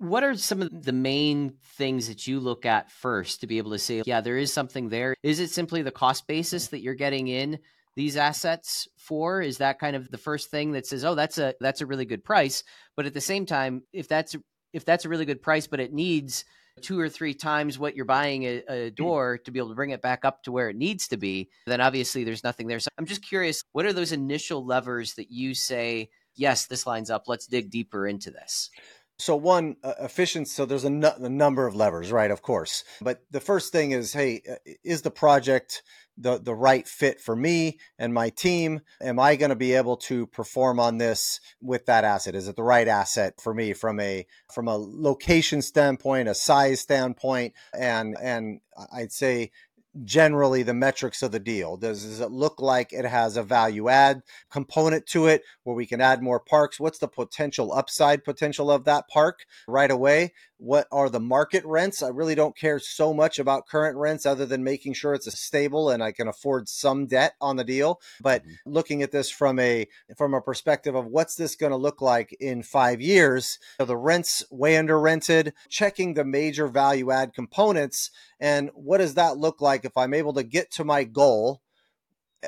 what 0.09 0.25
are 0.25 0.35
some 0.37 0.63
of 0.63 0.85
the 0.85 0.93
main 0.93 1.55
things 1.77 2.09
that 2.09 2.27
you 2.27 2.41
look 2.41 2.67
at 2.67 2.91
first 2.91 3.41
to 3.41 3.47
be 3.47 3.59
able 3.59 3.73
to 3.73 3.79
say, 3.79 4.03
yeah, 4.07 4.21
there 4.21 4.37
is 4.37 4.53
something 4.53 4.89
there? 4.89 5.15
Is 5.23 5.41
it 5.41 5.51
simply 5.51 5.83
the 5.83 5.91
cost 5.91 6.27
basis 6.27 6.69
that 6.69 6.81
you're 6.81 6.95
getting 6.95 7.29
in 7.29 7.59
these 7.97 8.17
assets 8.17 8.89
for? 8.97 9.41
Is 9.41 9.59
that 9.59 9.79
kind 9.79 9.97
of 9.97 10.11
the 10.11 10.19
first 10.19 10.51
thing 10.51 10.73
that 10.73 10.87
says, 10.87 11.05
oh, 11.05 11.15
that's 11.15 11.39
a 11.39 11.55
that's 11.61 11.81
a 11.81 11.87
really 11.87 12.05
good 12.05 12.25
price? 12.25 12.63
But 12.97 13.07
at 13.07 13.15
the 13.15 13.21
same 13.21 13.47
time, 13.47 13.83
if 13.93 14.09
that's 14.09 14.37
if 14.73 14.85
that's 14.85 15.05
a 15.05 15.09
really 15.09 15.25
good 15.25 15.43
price, 15.43 15.67
but 15.67 15.81
it 15.81 15.93
needs 15.93 16.45
two 16.81 16.99
or 16.99 17.09
three 17.09 17.35
times 17.35 17.79
what 17.79 17.95
you're 17.95 18.05
buying 18.05 18.43
a, 18.45 18.63
a, 18.69 18.89
hmm. 18.89 18.95
door 18.95 19.39
to 19.39 19.51
be 19.51 19.59
able 19.59 19.69
to 19.69 19.75
bring 19.75 19.91
it 19.91 20.03
back 20.03 20.25
up 20.25 20.43
to 20.43 20.53
where 20.53 20.69
it 20.69 20.77
needs 20.77 21.09
to 21.09 21.17
be, 21.17 21.49
then 21.67 21.81
obviously 21.81 22.25
there's 22.25 22.45
nothing 22.45 22.67
there. 22.67 22.81
So 22.81 22.89
I'm 22.99 23.07
just 23.07 23.27
curious, 23.27 23.63
what 23.73 23.87
are 23.87 23.93
those 23.93 24.13
initial 24.13 24.67
levers 24.67 25.15
that 25.15 25.31
you 25.31 25.55
say, 25.55 26.11
yes, 26.35 26.67
this 26.67 26.87
lines 26.87 27.11
up, 27.11 27.29
let's 27.29 27.47
dig 27.47 27.71
deeper 27.71 28.07
into 28.07 28.31
this? 28.31 28.71
So 29.19 29.37
one 29.37 29.77
uh, 29.85 29.95
efficiency. 30.01 30.51
So 30.51 30.67
there's 30.67 30.85
a, 30.85 30.89
a 30.89 31.29
number 31.29 31.67
of 31.67 31.77
levers, 31.77 32.11
right? 32.11 32.31
Of 32.31 32.43
course, 32.43 32.85
but 33.01 33.25
the 33.31 33.41
first 33.41 33.73
thing 33.73 33.93
is, 33.93 34.13
hey, 34.13 34.43
uh, 34.51 34.57
is 34.83 35.03
the 35.03 35.11
project 35.11 35.83
the 36.17 36.39
the 36.39 36.55
right 36.55 36.87
fit 36.87 37.21
for 37.21 37.37
me 37.37 37.79
and 37.99 38.13
my 38.13 38.31
team? 38.31 38.81
Am 39.01 39.19
I 39.19 39.37
going 39.37 39.51
to 39.51 39.57
be 39.57 39.75
able 39.75 39.97
to 39.99 40.27
perform 40.27 40.81
on 40.81 40.99
this 40.99 41.41
with 41.61 41.87
that 41.87 42.05
asset? 42.05 42.35
Is 42.35 42.49
it 42.49 42.57
the 42.57 42.63
right 42.63 42.89
asset 42.89 43.41
for 43.41 43.55
me 43.55 43.73
from 43.73 44.01
a 44.01 44.27
from 44.53 44.69
a 44.69 44.77
location 44.77 45.63
standpoint, 45.63 46.29
a 46.29 46.35
size 46.35 46.81
standpoint, 46.81 47.55
and 47.73 48.17
and 48.21 48.61
I'd 48.93 49.13
say 49.13 49.53
generally 50.03 50.63
the 50.63 50.75
metrics 50.75 51.23
of 51.23 51.33
the 51.33 51.39
deal? 51.39 51.77
Does, 51.77 52.05
does 52.05 52.21
it 52.21 52.31
look 52.31 52.61
like 52.61 52.93
it 52.93 53.05
has 53.05 53.37
a 53.37 53.43
value 53.43 53.89
add 53.89 54.23
component 54.51 55.07
to 55.09 55.27
it 55.27 55.43
where 55.63 55.77
we 55.77 55.87
can 55.87 56.01
add 56.01 56.23
more 56.23 56.41
parks? 56.41 56.81
What's 56.81 56.99
the 56.99 57.09
potential 57.09 57.73
upside 57.73 58.25
potential 58.25 58.71
of 58.71 58.85
that 58.85 59.09
park 59.09 59.47
right 59.69 59.91
away? 59.91 60.33
What 60.65 60.89
are 60.91 61.11
the 61.11 61.21
market 61.21 61.63
rents? 61.67 62.03
I 62.03 62.09
really 62.09 62.35
don't 62.35 62.57
care 62.57 62.79
so 62.79 63.13
much 63.13 63.39
about 63.39 63.67
current 63.67 63.99
rents 63.99 64.25
other 64.25 64.47
than 64.47 64.65
making 64.65 64.95
sure 64.95 65.13
it's 65.13 65.27
a 65.27 65.31
stable 65.31 65.91
and 65.91 66.03
I 66.03 66.11
can 66.11 66.27
afford 66.27 66.71
some 66.71 67.07
debt 67.07 67.35
on 67.39 67.57
the 67.57 67.65
deal. 67.65 68.01
But 68.23 68.43
mm-hmm. 68.43 68.73
looking 68.73 69.03
at 69.03 69.13
this 69.13 69.31
from 69.31 69.59
a 69.59 69.87
from 70.17 70.33
a 70.33 70.41
perspective 70.41 70.95
of 70.95 71.05
what's 71.05 71.35
this 71.35 71.55
going 71.55 71.73
to 71.73 71.77
look 71.77 72.01
like 72.01 72.35
in 72.41 72.63
five 72.63 73.03
years? 73.03 73.59
Are 73.79 73.85
the 73.85 73.99
rents 73.99 74.43
way 74.51 74.79
under 74.79 74.99
rented? 74.99 75.53
Checking 75.69 76.15
the 76.15 76.25
major 76.25 76.67
value 76.67 77.11
add 77.11 77.35
components 77.35 78.11
and 78.41 78.71
what 78.73 78.99
does 78.99 79.15
that 79.15 79.37
look 79.37 79.61
like 79.61 79.85
if 79.85 79.99
I'm 79.99 80.15
able 80.15 80.33
to 80.33 80.43
get 80.43 80.71
to 80.73 80.85
my 80.85 81.05
goal 81.05 81.61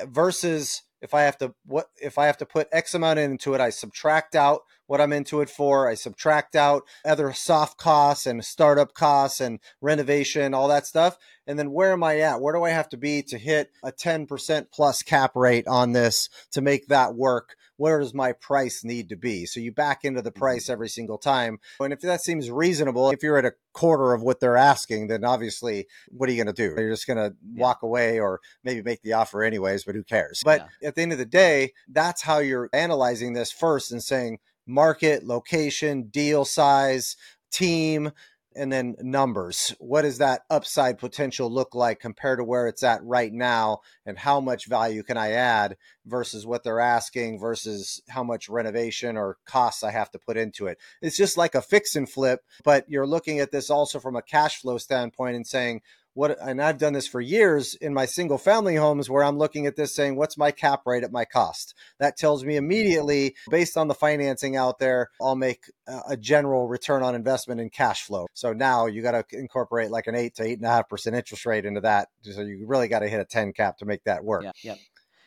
versus 0.07 0.81
if 1.01 1.13
I 1.13 1.21
have 1.21 1.37
to 1.37 1.53
what 1.65 1.89
if 2.01 2.17
I 2.17 2.25
have 2.25 2.37
to 2.37 2.45
put 2.45 2.67
X 2.71 2.95
amount 2.95 3.19
into 3.19 3.53
it, 3.53 3.61
I 3.61 3.69
subtract 3.69 4.35
out 4.35 4.61
what 4.87 4.99
I'm 4.99 5.13
into 5.13 5.41
it 5.41 5.49
for. 5.49 5.87
I 5.87 5.93
subtract 5.93 6.55
out 6.55 6.83
other 7.05 7.31
soft 7.33 7.77
costs 7.77 8.25
and 8.25 8.43
startup 8.43 8.93
costs 8.93 9.39
and 9.39 9.59
renovation, 9.81 10.53
all 10.53 10.67
that 10.69 10.87
stuff. 10.87 11.17
And 11.45 11.57
then 11.57 11.71
where 11.71 11.93
am 11.93 12.03
I 12.03 12.19
at? 12.19 12.41
Where 12.41 12.53
do 12.53 12.63
I 12.63 12.71
have 12.71 12.89
to 12.89 12.97
be 12.97 13.21
to 13.23 13.37
hit 13.37 13.71
a 13.83 13.91
10% 13.91 14.65
plus 14.71 15.01
cap 15.01 15.31
rate 15.35 15.67
on 15.67 15.93
this 15.93 16.29
to 16.51 16.61
make 16.61 16.87
that 16.87 17.15
work? 17.15 17.55
Where 17.77 17.99
does 17.99 18.13
my 18.13 18.33
price 18.33 18.83
need 18.83 19.09
to 19.09 19.15
be? 19.15 19.45
So 19.45 19.59
you 19.59 19.71
back 19.71 20.03
into 20.03 20.21
the 20.21 20.31
mm-hmm. 20.31 20.39
price 20.39 20.69
every 20.69 20.89
single 20.89 21.17
time. 21.17 21.59
And 21.79 21.93
if 21.93 22.01
that 22.01 22.21
seems 22.21 22.51
reasonable, 22.51 23.11
if 23.11 23.23
you're 23.23 23.37
at 23.37 23.45
a 23.45 23.53
quarter 23.73 24.13
of 24.13 24.23
what 24.23 24.39
they're 24.39 24.57
asking, 24.57 25.07
then 25.07 25.23
obviously, 25.23 25.87
what 26.09 26.27
are 26.27 26.31
you 26.33 26.43
going 26.43 26.53
to 26.53 26.69
do? 26.69 26.75
You're 26.75 26.91
just 26.91 27.07
going 27.07 27.17
to 27.17 27.35
yeah. 27.53 27.61
walk 27.61 27.83
away 27.83 28.19
or 28.19 28.41
maybe 28.63 28.81
make 28.81 29.01
the 29.03 29.13
offer 29.13 29.43
anyways, 29.43 29.85
but 29.85 29.95
who 29.95 30.03
cares? 30.03 30.41
But 30.43 30.67
yeah. 30.81 30.89
at 30.89 30.95
the 30.95 31.01
end 31.01 31.13
of 31.13 31.17
the 31.17 31.25
day, 31.25 31.73
that's 31.87 32.23
how 32.23 32.39
you're 32.39 32.69
analyzing 32.73 33.33
this 33.33 33.51
first 33.51 33.91
and 33.91 34.03
saying, 34.03 34.39
market, 34.67 35.23
location, 35.23 36.03
deal 36.09 36.45
size, 36.45 37.15
team, 37.51 38.11
and 38.57 38.73
then 38.73 38.95
numbers. 38.99 39.75
What 39.79 40.01
does 40.01 40.17
that 40.17 40.41
upside 40.49 40.97
potential 40.97 41.49
look 41.49 41.75
like 41.75 41.99
compared 41.99 42.39
to 42.39 42.43
where 42.43 42.67
it's 42.67 42.83
at 42.83 43.03
right 43.03 43.31
now? 43.31 43.81
And 44.05 44.17
how 44.17 44.41
much 44.41 44.67
value 44.67 45.03
can 45.03 45.15
I 45.15 45.31
add 45.31 45.77
versus 46.05 46.45
what 46.45 46.63
they're 46.63 46.79
asking 46.79 47.39
versus 47.39 48.01
how 48.09 48.23
much 48.23 48.49
renovation 48.49 49.15
or 49.15 49.37
costs 49.45 49.83
I 49.83 49.91
have 49.91 50.09
to 50.11 50.19
put 50.19 50.37
into 50.37 50.65
it? 50.65 50.79
It's 51.01 51.17
just 51.17 51.37
like 51.37 51.55
a 51.55 51.61
fix 51.61 51.95
and 51.95 52.09
flip, 52.09 52.41
but 52.63 52.85
you're 52.89 53.07
looking 53.07 53.39
at 53.39 53.51
this 53.51 53.69
also 53.69 53.99
from 53.99 54.15
a 54.15 54.23
cash 54.23 54.59
flow 54.59 54.79
standpoint 54.79 55.35
and 55.35 55.45
saying, 55.45 55.81
what 56.17 56.35
and 56.41 56.59
I've 56.59 56.79
done 56.79 56.93
this 56.93 57.07
for 57.07 57.21
years 57.21 57.75
in 57.75 57.93
my 57.93 58.07
single 58.07 58.39
family 58.39 58.75
homes 58.75 59.07
where 59.07 59.23
I'm 59.23 59.37
looking 59.37 59.67
at 59.67 59.75
this 59.75 59.93
saying 59.93 60.15
what's 60.15 60.35
my 60.35 60.49
cap 60.49 60.81
rate 60.87 61.03
at 61.03 61.11
my 61.11 61.25
cost? 61.25 61.75
That 61.99 62.17
tells 62.17 62.43
me 62.43 62.55
immediately 62.55 63.35
based 63.51 63.77
on 63.77 63.87
the 63.87 63.93
financing 63.93 64.55
out 64.55 64.79
there 64.79 65.11
I'll 65.21 65.35
make 65.35 65.65
a 66.09 66.17
general 66.17 66.67
return 66.67 67.03
on 67.03 67.13
investment 67.13 67.61
in 67.61 67.69
cash 67.69 68.01
flow. 68.01 68.25
So 68.33 68.51
now 68.51 68.87
you 68.87 69.03
got 69.03 69.11
to 69.11 69.37
incorporate 69.37 69.91
like 69.91 70.07
an 70.07 70.15
8 70.15 70.33
to 70.37 70.43
8.5% 70.57 71.15
interest 71.15 71.45
rate 71.45 71.65
into 71.65 71.81
that. 71.81 72.07
So 72.23 72.41
you 72.41 72.65
really 72.65 72.87
got 72.87 72.99
to 72.99 73.07
hit 73.07 73.19
a 73.19 73.25
10 73.25 73.53
cap 73.53 73.77
to 73.77 73.85
make 73.85 74.03
that 74.05 74.23
work. 74.23 74.43
Yeah 74.43 74.51
yeah. 74.63 74.75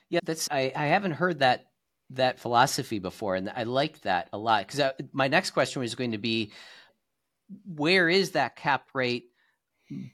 Yeah 0.09 0.21
that's 0.25 0.49
I, 0.51 0.73
I 0.75 0.87
haven't 0.87 1.13
heard 1.13 1.39
that 1.39 1.67
that 2.11 2.41
philosophy 2.41 2.99
before 2.99 3.37
and 3.37 3.49
I 3.55 3.63
like 3.63 4.01
that 4.01 4.29
a 4.33 4.39
lot. 4.39 4.67
Because 4.67 4.81
uh, 4.81 4.93
my 5.13 5.29
next 5.29 5.51
question 5.51 5.83
was 5.83 5.95
going 5.95 6.13
to 6.13 6.19
be 6.19 6.51
where 7.65 8.09
is 8.09 8.33
that 8.33 8.57
cap 8.57 8.89
rate 8.93 9.30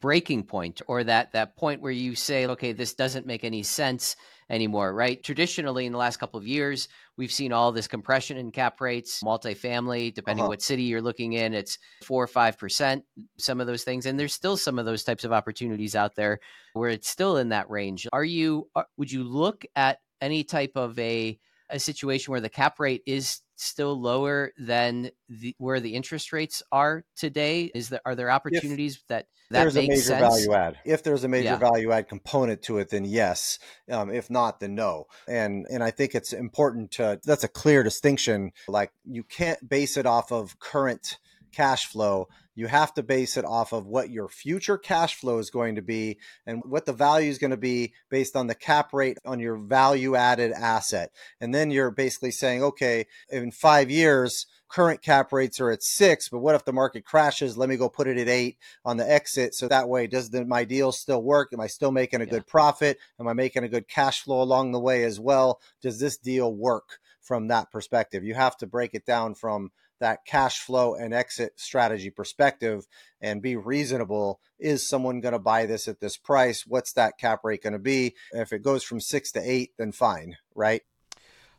breaking 0.00 0.42
point 0.42 0.80
or 0.86 1.04
that 1.04 1.32
that 1.32 1.56
point 1.56 1.80
where 1.80 1.92
you 1.92 2.14
say 2.14 2.46
okay 2.46 2.72
this 2.72 2.94
doesn't 2.94 3.26
make 3.26 3.44
any 3.44 3.62
sense 3.62 4.16
anymore 4.48 4.94
right 4.94 5.22
traditionally 5.22 5.86
in 5.86 5.92
the 5.92 5.98
last 5.98 6.16
couple 6.16 6.38
of 6.38 6.46
years 6.46 6.88
we've 7.16 7.32
seen 7.32 7.52
all 7.52 7.72
this 7.72 7.86
compression 7.86 8.36
in 8.36 8.50
cap 8.50 8.80
rates 8.80 9.22
multifamily 9.22 10.14
depending 10.14 10.42
uh-huh. 10.42 10.48
what 10.48 10.62
city 10.62 10.84
you're 10.84 11.02
looking 11.02 11.34
in 11.34 11.52
it's 11.52 11.78
4 12.04 12.24
or 12.24 12.26
5% 12.26 13.02
some 13.38 13.60
of 13.60 13.66
those 13.66 13.84
things 13.84 14.06
and 14.06 14.18
there's 14.18 14.34
still 14.34 14.56
some 14.56 14.78
of 14.78 14.86
those 14.86 15.04
types 15.04 15.24
of 15.24 15.32
opportunities 15.32 15.94
out 15.94 16.14
there 16.14 16.40
where 16.72 16.90
it's 16.90 17.08
still 17.08 17.36
in 17.36 17.50
that 17.50 17.68
range 17.68 18.06
are 18.12 18.24
you 18.24 18.68
are, 18.74 18.86
would 18.96 19.12
you 19.12 19.24
look 19.24 19.64
at 19.74 19.98
any 20.20 20.42
type 20.44 20.72
of 20.76 20.98
a 20.98 21.38
a 21.70 21.78
situation 21.78 22.32
where 22.32 22.40
the 22.40 22.48
cap 22.48 22.78
rate 22.78 23.02
is 23.06 23.40
still 23.56 23.98
lower 24.00 24.52
than 24.58 25.10
the, 25.28 25.54
where 25.58 25.80
the 25.80 25.94
interest 25.94 26.32
rates 26.32 26.62
are 26.70 27.04
today? 27.16 27.70
Is 27.74 27.88
there 27.88 28.00
are 28.04 28.14
there 28.14 28.30
opportunities 28.30 28.96
if 28.96 29.06
that 29.08 29.26
that 29.50 29.62
there's 29.62 29.76
a 29.76 29.82
major 29.82 29.96
sense? 29.96 30.20
value 30.20 30.52
add? 30.52 30.78
If 30.84 31.02
there's 31.02 31.24
a 31.24 31.28
major 31.28 31.50
yeah. 31.50 31.56
value 31.56 31.92
add 31.92 32.08
component 32.08 32.62
to 32.62 32.78
it, 32.78 32.90
then 32.90 33.04
yes. 33.04 33.58
Um, 33.90 34.10
if 34.10 34.30
not, 34.30 34.60
then 34.60 34.74
no. 34.74 35.06
And 35.28 35.66
and 35.70 35.82
I 35.82 35.90
think 35.90 36.14
it's 36.14 36.32
important 36.32 36.92
to 36.92 37.20
that's 37.24 37.44
a 37.44 37.48
clear 37.48 37.82
distinction. 37.82 38.52
Like 38.68 38.92
you 39.04 39.22
can't 39.22 39.68
base 39.68 39.96
it 39.96 40.06
off 40.06 40.32
of 40.32 40.58
current 40.58 41.18
cash 41.56 41.86
flow 41.86 42.28
you 42.56 42.66
have 42.66 42.92
to 42.94 43.02
base 43.02 43.36
it 43.36 43.44
off 43.44 43.72
of 43.72 43.86
what 43.86 44.10
your 44.10 44.28
future 44.28 44.78
cash 44.78 45.14
flow 45.14 45.38
is 45.38 45.50
going 45.50 45.76
to 45.76 45.82
be 45.82 46.18
and 46.46 46.62
what 46.64 46.86
the 46.86 46.92
value 46.92 47.30
is 47.30 47.38
going 47.38 47.50
to 47.52 47.56
be 47.56 47.92
based 48.10 48.34
on 48.34 48.46
the 48.46 48.54
cap 48.54 48.92
rate 48.92 49.18
on 49.24 49.38
your 49.38 49.56
value 49.56 50.16
added 50.16 50.52
asset. 50.52 51.12
And 51.40 51.54
then 51.54 51.70
you're 51.70 51.90
basically 51.90 52.30
saying, 52.30 52.64
okay, 52.64 53.06
in 53.28 53.52
five 53.52 53.90
years, 53.90 54.46
current 54.68 55.02
cap 55.02 55.32
rates 55.32 55.60
are 55.60 55.70
at 55.70 55.82
six, 55.82 56.30
but 56.30 56.38
what 56.38 56.54
if 56.54 56.64
the 56.64 56.72
market 56.72 57.04
crashes? 57.04 57.58
Let 57.58 57.68
me 57.68 57.76
go 57.76 57.90
put 57.90 58.08
it 58.08 58.16
at 58.16 58.28
eight 58.28 58.56
on 58.86 58.96
the 58.96 59.08
exit. 59.08 59.54
So 59.54 59.68
that 59.68 59.88
way, 59.88 60.06
does 60.06 60.30
the, 60.30 60.44
my 60.46 60.64
deal 60.64 60.92
still 60.92 61.22
work? 61.22 61.50
Am 61.52 61.60
I 61.60 61.66
still 61.66 61.92
making 61.92 62.22
a 62.22 62.24
yeah. 62.24 62.30
good 62.30 62.46
profit? 62.46 62.98
Am 63.20 63.28
I 63.28 63.34
making 63.34 63.64
a 63.64 63.68
good 63.68 63.86
cash 63.86 64.22
flow 64.22 64.40
along 64.40 64.72
the 64.72 64.80
way 64.80 65.04
as 65.04 65.20
well? 65.20 65.60
Does 65.82 66.00
this 66.00 66.16
deal 66.16 66.52
work 66.54 67.00
from 67.20 67.48
that 67.48 67.70
perspective? 67.70 68.24
You 68.24 68.34
have 68.34 68.56
to 68.58 68.66
break 68.66 68.94
it 68.94 69.04
down 69.04 69.34
from 69.34 69.70
that 70.00 70.24
cash 70.26 70.58
flow 70.60 70.94
and 70.94 71.14
exit 71.14 71.52
strategy 71.56 72.10
perspective 72.10 72.86
and 73.20 73.42
be 73.42 73.56
reasonable. 73.56 74.40
Is 74.58 74.88
someone 74.88 75.20
going 75.20 75.32
to 75.32 75.38
buy 75.38 75.66
this 75.66 75.88
at 75.88 76.00
this 76.00 76.16
price? 76.16 76.64
What's 76.66 76.92
that 76.94 77.18
cap 77.18 77.40
rate 77.44 77.62
going 77.62 77.72
to 77.72 77.78
be? 77.78 78.14
If 78.32 78.52
it 78.52 78.62
goes 78.62 78.84
from 78.84 79.00
six 79.00 79.32
to 79.32 79.40
eight, 79.40 79.72
then 79.78 79.92
fine, 79.92 80.36
right? 80.54 80.82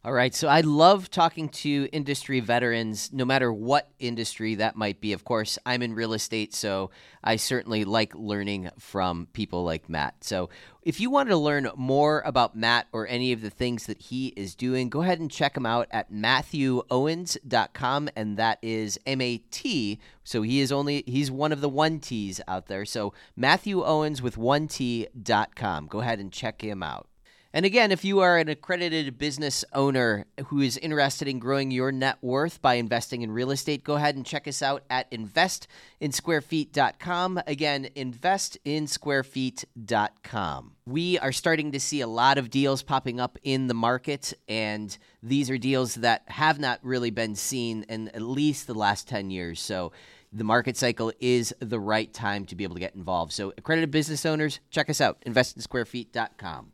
All 0.08 0.14
right. 0.14 0.34
So 0.34 0.48
I 0.48 0.62
love 0.62 1.12
talking 1.12 1.50
to 1.50 1.90
industry 1.92 2.40
veterans, 2.40 3.12
no 3.12 3.26
matter 3.26 3.52
what 3.52 3.90
industry 4.00 4.56
that 4.56 4.78
might 4.78 5.02
be. 5.02 5.12
Of 5.12 5.26
course, 5.26 5.60
I'm 5.66 5.82
in 5.82 5.96
real 5.96 6.14
estate, 6.14 6.54
so 6.54 6.92
I 7.22 7.36
certainly 7.36 7.84
like 7.84 8.16
learning 8.16 8.70
from 8.80 9.28
people 9.34 9.66
like 9.66 9.90
Mat. 9.90 10.16
So 10.22 10.50
if 10.82 11.02
you 11.02 11.10
want 11.10 11.28
to 11.28 11.36
learn 11.36 11.70
more 11.76 12.24
about 12.26 12.56
Mat 12.56 12.88
or 12.94 13.06
any 13.06 13.34
of 13.34 13.42
the 13.42 13.50
things 13.50 13.86
that 13.88 14.04
he 14.04 14.28
is 14.38 14.56
doing, 14.56 14.88
go 14.88 15.02
ahead 15.02 15.20
and 15.20 15.30
check 15.30 15.58
him 15.58 15.66
out 15.66 15.90
at 15.92 16.10
MathewOwens.com. 16.10 18.10
And 18.16 18.38
that 18.38 18.60
is 18.62 18.98
M 19.06 19.20
A 19.20 19.40
T. 19.52 20.00
So 20.24 20.42
he 20.42 20.62
is 20.62 20.72
only, 20.72 21.04
he's 21.06 21.30
one 21.30 21.52
of 21.52 21.60
the 21.60 21.68
one 21.68 22.00
T's 22.00 22.40
out 22.48 22.68
there. 22.68 22.86
So 22.86 23.14
Mathew 23.36 23.84
Owens 23.84 24.22
with 24.22 24.38
one 24.38 24.70
T.com. 24.70 25.88
Go 25.88 26.00
ahead 26.00 26.20
and 26.20 26.32
check 26.32 26.62
him 26.62 26.82
out. 26.82 27.10
And 27.54 27.66
again, 27.66 27.92
if 27.92 28.04
you 28.04 28.20
are 28.20 28.38
an 28.38 28.50
accredited 28.50 29.18
business 29.18 29.64
owner 29.74 30.26
who 30.48 30.60
is 30.62 30.78
interested 30.78 31.28
in 31.28 31.40
growing 31.40 31.72
your 31.72 31.92
net 31.92 32.18
worth 32.22 32.62
by 32.62 32.76
investing 32.76 33.22
in 33.22 33.32
real 33.32 33.52
estate, 33.52 33.84
go 33.84 33.96
ahead 33.96 34.16
and 34.16 34.26
check 34.26 34.48
us 34.48 34.62
out 34.62 34.84
at 34.90 35.12
investinsquarefeet.com. 35.12 37.42
Again, 37.48 37.90
investinsquarefeet.com. 37.96 40.72
We 40.86 41.20
are 41.20 41.32
starting 41.32 41.72
to 41.72 41.80
see 41.80 42.02
a 42.02 42.08
lot 42.08 42.38
of 42.38 42.50
deals 42.50 42.84
popping 42.84 43.18
up 43.20 43.38
in 43.44 43.68
the 43.68 43.74
market, 43.74 44.34
and 44.48 44.98
these 45.24 45.50
are 45.50 45.58
deals 45.58 45.96
that 45.96 46.24
have 46.28 46.60
not 46.60 46.80
really 46.84 47.10
been 47.12 47.36
seen 47.36 47.84
in 47.90 48.10
at 48.10 48.22
least 48.22 48.68
the 48.68 48.74
last 48.74 49.08
10 49.08 49.30
years. 49.30 49.62
So, 49.62 49.94
the 50.34 50.44
market 50.44 50.76
cycle 50.76 51.14
is 51.22 51.56
the 51.60 51.80
right 51.80 52.14
time 52.14 52.46
to 52.48 52.56
be 52.56 52.66
able 52.66 52.76
to 52.76 52.82
get 52.82 52.96
involved. 52.96 53.32
So, 53.32 53.54
accredited 53.58 53.92
business 53.92 54.26
owners, 54.26 54.60
check 54.70 54.90
us 54.90 55.00
out, 55.00 55.22
investinsquarefeet.com. 55.22 56.74